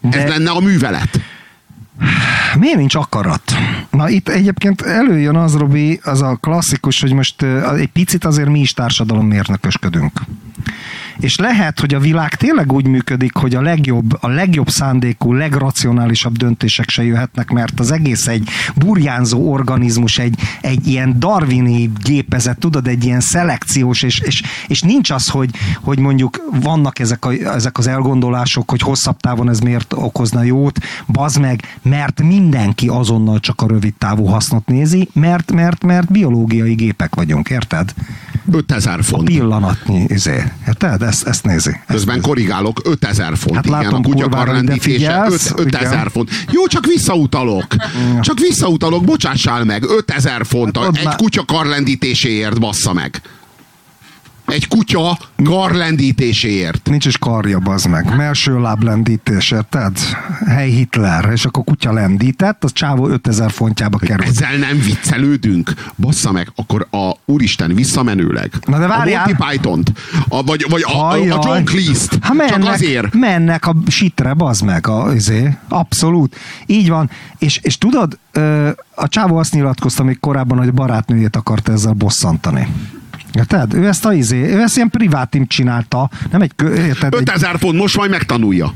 [0.00, 0.22] De...
[0.22, 1.20] Ez lenne a művelet.
[2.58, 3.42] Miért nincs akarat?
[3.90, 7.42] Na itt egyébként előjön az, Robi, az a klasszikus, hogy most
[7.76, 10.20] egy picit azért mi is társadalommérnökösködünk.
[11.22, 16.36] És lehet, hogy a világ tényleg úgy működik, hogy a legjobb, a legjobb szándékú, legracionálisabb
[16.36, 22.86] döntések se jöhetnek, mert az egész egy burjánzó organizmus, egy, egy ilyen darwini gépezet, tudod,
[22.86, 25.50] egy ilyen szelekciós, és, és, és nincs az, hogy,
[25.80, 30.78] hogy mondjuk vannak ezek, a, ezek az elgondolások, hogy hosszabb távon ez miért okozna jót,
[31.06, 36.74] bazd meg, mert mindenki azonnal csak a rövid távú hasznot nézi, mert, mert, mert biológiai
[36.74, 37.94] gépek vagyunk, érted?
[38.50, 39.28] 5000 font.
[39.28, 40.42] A pillanatnyi, izé.
[40.66, 41.02] Érted?
[41.12, 41.70] Ezt, ezt nézi.
[41.70, 42.26] Ezt Közben nézi.
[42.26, 43.54] korrigálok, 5000 font.
[43.54, 45.26] Hát látom, igen, a kutya karlendítése
[45.56, 46.30] 5000 font.
[46.50, 47.66] Jó, csak visszautalok.
[48.20, 49.84] Csak visszautalok, bocsássál meg.
[49.84, 53.20] 5000 font hát, egy kutya karlendítéséért bassza meg.
[54.52, 56.88] Egy kutya karlendítéséért.
[56.88, 58.16] Nincs is karja, bazd meg.
[58.16, 59.98] Melső láb lendítés, érted?
[60.46, 61.28] Hely Hitler.
[61.32, 64.28] És akkor kutya lendített, az csávó 5000 fontjába került.
[64.28, 65.72] Ezzel nem viccelődünk.
[65.96, 68.52] Bassza meg, akkor a úristen visszamenőleg.
[68.66, 69.24] Na de várjál.
[69.24, 69.92] A Monty Python-t,
[70.28, 72.18] a, vagy, vagy a, a, a John Cleese-t.
[72.24, 73.14] Ha mennek, Csak azért.
[73.14, 74.86] Mennek a sitre, bazd meg.
[74.86, 75.56] A, izé.
[75.68, 76.36] Abszolút.
[76.66, 77.10] Így van.
[77.38, 78.18] És, és tudod,
[78.94, 82.68] a csávó azt nyilatkozta még korábban, hogy barátnőjét akarta ezzel bosszantani.
[83.32, 83.74] Érted?
[83.74, 86.52] Ő ezt a izé, ő ezt ilyen privátim csinálta, nem egy...
[86.76, 88.72] Érted, 5000 font, most majd megtanulja.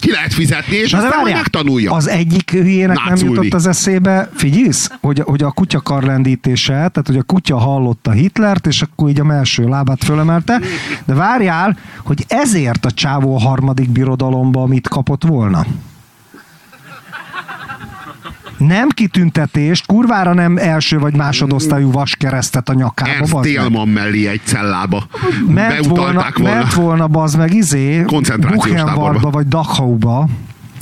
[0.00, 1.92] Ki lehet fizetni, és aztán majd megtanulja.
[1.92, 3.22] Az egyik hülyének Náculni.
[3.22, 8.10] nem jutott az eszébe, figyelsz, hogy, hogy a kutya karlendítése, tehát hogy a kutya hallotta
[8.10, 10.60] Hitlert, és akkor így a melső lábát fölemelte,
[11.04, 15.66] de várjál, hogy ezért a csávó a harmadik birodalomba mit kapott volna
[18.66, 23.10] nem kitüntetést, kurvára nem első vagy másodosztályú vaskeresztet a nyakába.
[23.10, 25.06] Ernst Télman mellé egy cellába.
[25.48, 26.54] Ment volna, volna.
[26.54, 28.04] Ment volna, bazd meg, izé,
[28.38, 30.28] Buchenwaldba vagy Dachauba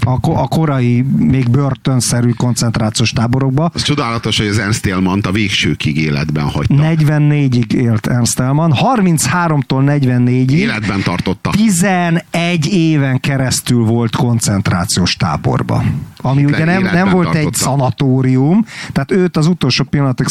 [0.05, 3.71] a, a korai, még börtönszerű koncentrációs táborokba.
[3.75, 6.75] Az csodálatos, hogy az Ernst Thälmann a végsőkig életben hagyta.
[6.75, 10.51] 44-ig élt Ernst Thälmann, 33-tól 44-ig.
[10.51, 11.51] Életben tartotta.
[11.51, 15.85] 11 éven keresztül volt koncentrációs táborba.
[16.17, 17.47] Ami ugye nem, nem volt tartotta.
[17.47, 20.27] egy szanatórium, tehát őt az utolsó pillanatig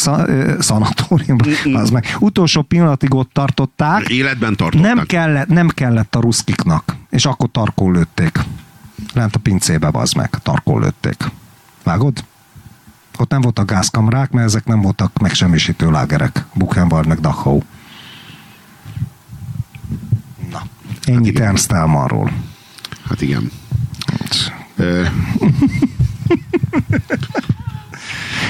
[0.58, 1.38] szanatórium,
[1.72, 4.08] az meg, utolsó pillanatig ott tartották.
[4.08, 4.94] Életben tartották.
[4.94, 8.38] Nem kellett, nem kellett a ruszkiknak, és akkor tarkó lőtték.
[9.14, 11.30] Lent a pincébe, bazd meg, tarkol lőtték.
[11.82, 12.24] Vágod?
[13.18, 16.44] Ott nem voltak gázkamrák, mert ezek nem voltak megsemmisítő lágerek.
[16.54, 17.60] Buchenwald meg Dachau.
[20.50, 20.62] Na,
[21.04, 22.32] ennyit hát Ernst Elmanról.
[23.08, 23.50] Hát igen.
[24.06, 24.52] Hát.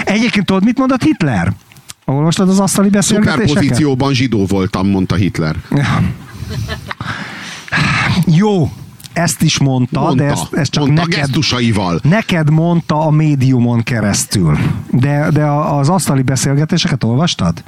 [0.04, 1.52] Egyébként tudod, mit mondott Hitler?
[2.04, 3.48] Olvastad az asztali beszélgetéseket?
[3.48, 5.56] Szuperpozícióban zsidó voltam, mondta Hitler.
[5.70, 6.02] Ja.
[8.40, 8.72] Jó,
[9.20, 12.00] ezt is mondta, Mondta, de ezt, ezt csak mondta neked, gesztusaival.
[12.02, 14.58] neked mondta a médiumon keresztül.
[14.90, 17.62] De, de az asztali beszélgetéseket olvastad?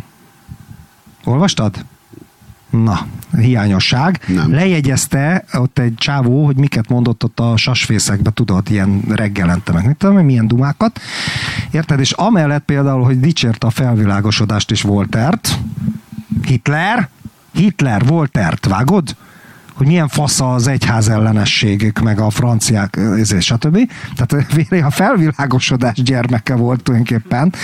[1.24, 1.84] Olvastad?
[2.70, 3.06] Na,
[3.36, 4.20] hiányosság.
[4.26, 4.52] Nem.
[4.52, 9.96] Lejegyezte ott egy csávó, hogy miket mondott ott a sasfészekbe, tudod, ilyen reggelente meg, mit
[9.96, 11.00] tudom, milyen dumákat.
[11.70, 12.00] Érted?
[12.00, 15.58] És amellett például, hogy dicsérte a felvilágosodást és Voltert,
[16.46, 17.08] Hitler,
[17.52, 19.16] Hitler, Voltert, vágod?
[19.74, 23.90] Hogy milyen fasz az egyház ellenességük, meg a franciák, ezért, stb.
[24.16, 24.46] Tehát
[24.86, 27.54] a felvilágosodás gyermeke volt tulajdonképpen.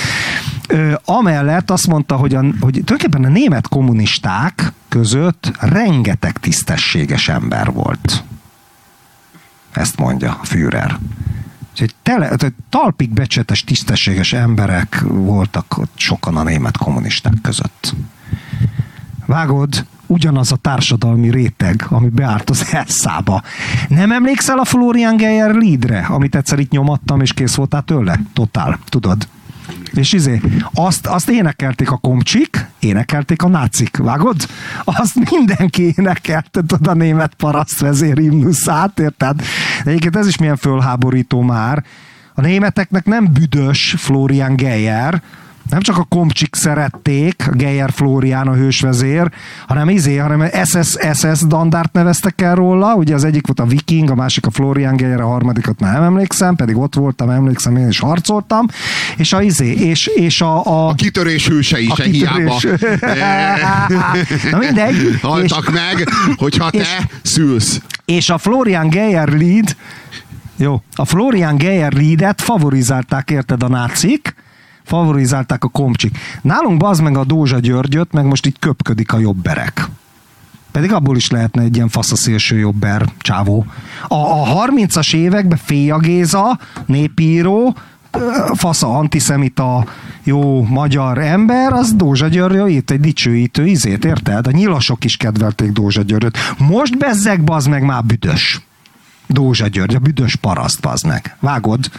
[1.05, 8.24] Amellett azt mondta, hogy, a, hogy tulajdonképpen a német kommunisták között rengeteg tisztességes ember volt.
[9.72, 10.98] Ezt mondja a Führer.
[11.70, 12.36] Úgyhogy tele,
[12.68, 17.94] talpig becsetes, tisztességes emberek voltak ott sokan a német kommunisták között.
[19.26, 23.43] Vágod, ugyanaz a társadalmi réteg, ami beállt az elszába.
[23.89, 28.20] Nem emlékszel a Florian Geyer leadre, amit egyszer itt nyomattam, és kész voltál tőle?
[28.32, 29.28] Totál, tudod?
[29.93, 30.40] És izé,
[30.72, 34.36] azt, azt énekelték a komcsik, énekelték a nácik, vágod?
[34.85, 39.36] Azt mindenki énekelte, tudod, a német parasztvezér himnuszát, érted?
[39.85, 41.85] De egyébként ez is milyen fölháborító már.
[42.35, 45.22] A németeknek nem büdös Florian Geyer,
[45.68, 49.30] nem csak a komcsik szerették, a Geyer Flórián a hősvezér,
[49.66, 54.10] hanem izé, hanem SS, SS dandárt neveztek el róla, ugye az egyik volt a Viking,
[54.10, 57.88] a másik a Florian Geyer, a harmadikat már nem emlékszem, pedig ott voltam, emlékszem, én
[57.88, 58.66] is harcoltam,
[59.16, 62.80] és a izé, és, és a, a, A kitörés hősei a se hiába kitörés.
[64.50, 65.18] Na mindegy.
[65.22, 67.80] haltak És- meg, hogyha te és- szülsz.
[68.04, 69.76] és a Florian Geyer lead,
[70.56, 74.34] jó, a Florian Geyer leadet favorizálták, érted a nácik,
[74.89, 76.19] favorizálták a komcsik.
[76.43, 79.89] Nálunk bazd meg a Dózsa Györgyöt, meg most így köpködik a jobberek.
[80.70, 83.66] Pedig abból is lehetne egy ilyen fasz a szélső jobber csávó.
[84.09, 87.74] A, a 30-as években Féja Géza, népíró,
[88.55, 89.86] fasza antiszemita,
[90.23, 94.47] jó magyar ember, az Dózsa György itt egy dicsőítő izét, érted?
[94.47, 96.39] A nyilasok is kedvelték Dózsa Györgyöt.
[96.59, 98.60] Most bezzeg, bazd meg, már büdös.
[99.27, 101.36] Dózsa György, a büdös paraszt, bazd meg.
[101.40, 101.90] Vágod?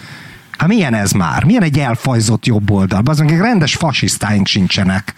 [0.59, 1.43] Hát milyen ez már?
[1.43, 3.01] Milyen egy elfajzott jobb oldal?
[3.05, 5.13] Az meg rendes fasisztáink sincsenek.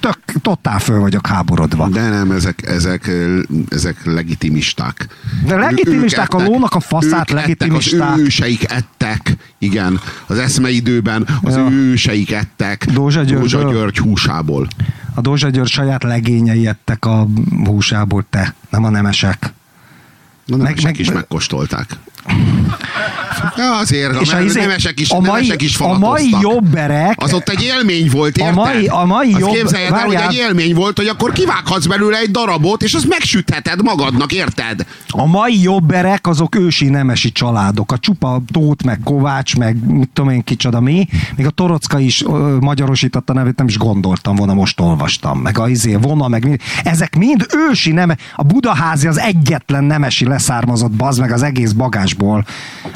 [0.00, 1.88] Tök, totál föl vagyok háborodva.
[1.88, 3.10] De nem, ezek, ezek,
[3.68, 5.08] ezek legitimisták.
[5.46, 8.12] De legitimisták, a lónak a faszát legitimisták.
[8.12, 10.00] Az őseik ettek, igen.
[10.26, 11.68] Az eszmeidőben az Ja.
[11.70, 13.40] őseik ettek Dózsa Györgyből?
[13.40, 14.68] Dózsa György húsából.
[15.14, 17.26] A Dózsa György saját legényei ettek a
[17.64, 19.52] húsából, te, nem a nemesek.
[20.44, 21.86] Na, nemesek meg- is megkóstolták.
[23.56, 27.14] Ja, azért, És a, a, izé- nemesek is, a mai, nemesek is a mai jobberek,
[27.22, 28.54] Az ott egy élmény volt, A érted?
[28.54, 32.18] mai- a mai Azt jobb- képzeljed el, hogy egy élmény volt, hogy akkor kivághatsz belőle
[32.18, 34.86] egy darabot, és azt megsütheted magadnak, érted?
[35.08, 37.92] a mai jobberek azok ősi nemesi családok.
[37.92, 41.08] A csupa Tóth, meg Kovács, meg mit tudom én kicsoda mi.
[41.36, 45.38] Még a Torocka is ö, magyarosította nevét, nem is gondoltam volna, most olvastam.
[45.38, 46.56] Meg a izé, vona, meg mi.
[46.84, 48.16] Ezek mind ősi neme.
[48.36, 52.44] A Budaházi az egyetlen nemesi leszármazott bazd meg az egész bagásból.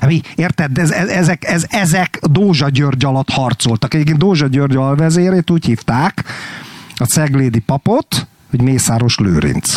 [0.06, 0.78] Mi, érted?
[0.78, 3.94] Ez, ez, ezek, ez, ezek Dózsa György alatt harcoltak.
[3.94, 6.24] Egyébként Dózsa György alvezérét úgy hívták,
[6.96, 9.76] a ceglédi papot, hogy Mészáros Lőrinc.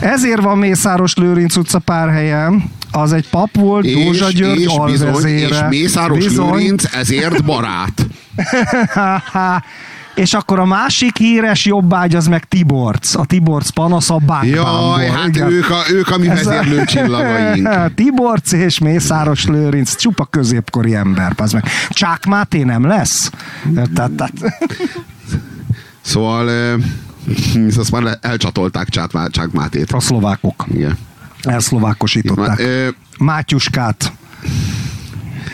[0.00, 2.70] Ezért van Mészáros Lőrinc utca pár helyen.
[2.90, 5.68] Az egy pap volt, Dózsa György és, bizony, és alvezére.
[5.68, 6.50] Mészáros Bizony.
[6.50, 8.06] Lőrinc ezért barát.
[10.14, 13.14] és akkor a másik híres jobbágy az meg Tiborc.
[13.14, 15.00] A Tiborc panasz a bánkbámból.
[15.00, 15.50] Jaj, hát Igen.
[15.50, 17.68] ők a, ők a mi vezérlő csillagaink.
[17.94, 21.64] Tiborc és Mészáros Lőrinc, csupa középkori ember, az meg.
[21.88, 23.30] Csák Máté nem lesz?
[23.74, 24.32] Tehát, tehát,
[26.00, 26.76] Szóval ö,
[27.76, 29.92] azt már elcsatolták Csák, Csák Mátét.
[29.92, 30.98] a szlovákok Igen.
[31.42, 32.58] elszlovákosították.
[32.58, 34.12] Ö, Mátyuskát.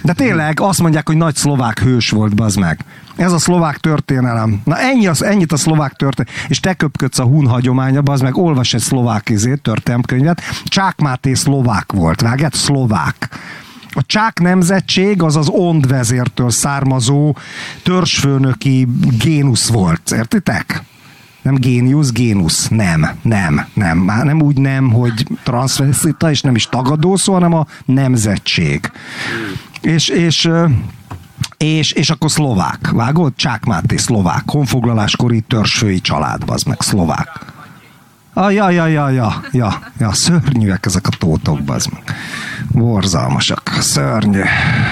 [0.03, 2.85] De tényleg azt mondják, hogy nagy szlovák hős volt, bazd meg.
[3.19, 4.61] Ez a szlovák történelem.
[4.65, 6.43] Na ennyi az, ennyit a szlovák történelem.
[6.49, 10.43] És te köpködsz a hun hagyományba, az meg olvas egy szlovák izét, történelmkönyvet.
[10.65, 12.55] Csák Máté szlovák volt, vágják?
[12.55, 13.29] Szlovák.
[13.91, 17.37] A csák nemzetség az az Ond vezértől származó
[17.83, 18.89] törzsfőnöki
[19.19, 20.83] génusz volt, értitek?
[21.43, 22.69] Nem géniusz, génusz.
[22.69, 23.99] Nem, nem, nem.
[23.99, 28.91] Már nem úgy nem, hogy transvestita, és nem is tagadó szó, hanem a nemzetség.
[29.81, 30.51] És, és,
[31.59, 32.91] és, és akkor szlovák.
[32.91, 33.33] Vágod?
[33.37, 34.43] Csák Máté szlovák.
[34.47, 37.57] Honfoglaláskori törzsfői család, az meg szlovák.
[38.33, 42.17] Ah, ja, ja, ja, ja, ja, ja, szörnyűek ezek a tótok, bazd meg.
[42.71, 44.43] Borzalmasak, szörnyű,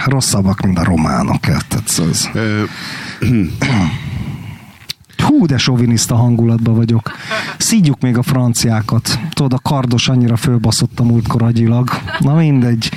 [0.05, 1.41] rosszabbak, mint a románok.
[1.41, 2.29] Tehát ez...
[5.23, 7.11] Hú, de soviniszta hangulatban vagyok.
[7.59, 9.19] Szígyük még a franciákat.
[9.31, 11.91] Tudod, a kardos annyira fölbaszott a múltkor agyilag.
[12.19, 12.91] Na mindegy.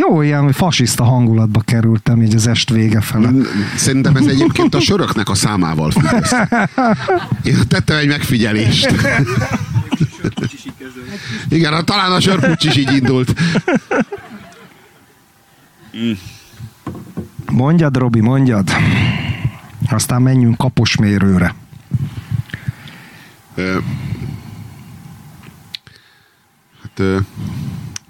[0.00, 3.30] Jó, ilyen fasiszta hangulatba kerültem így az est vége fele.
[3.76, 6.68] Szerintem ez egyébként a söröknek a számával függ össze.
[7.42, 8.94] Én tettem egy megfigyelést.
[11.48, 13.32] Igen, talán a sörpucs is így indult.
[17.54, 18.70] Mondjad, Robi, mondjad.
[19.90, 21.54] Aztán menjünk kaposmérőre.
[26.82, 27.00] Hát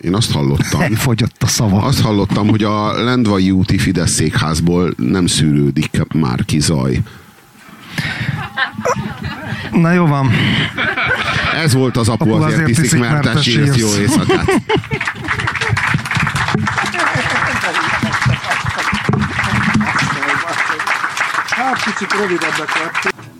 [0.00, 1.82] én azt hallottam, Elfogyott a szava.
[1.82, 7.02] azt hallottam, hogy a Lendvai úti Fidesz székházból nem szűrődik már ki zaj.
[9.72, 10.30] Na jó van.
[11.54, 13.44] Ez volt az apu, Apu azért, azért iszik, mert.
[13.76, 14.46] Jó éjszakát.
[21.64, 23.34] Hát kicsit rövidebbek lettek.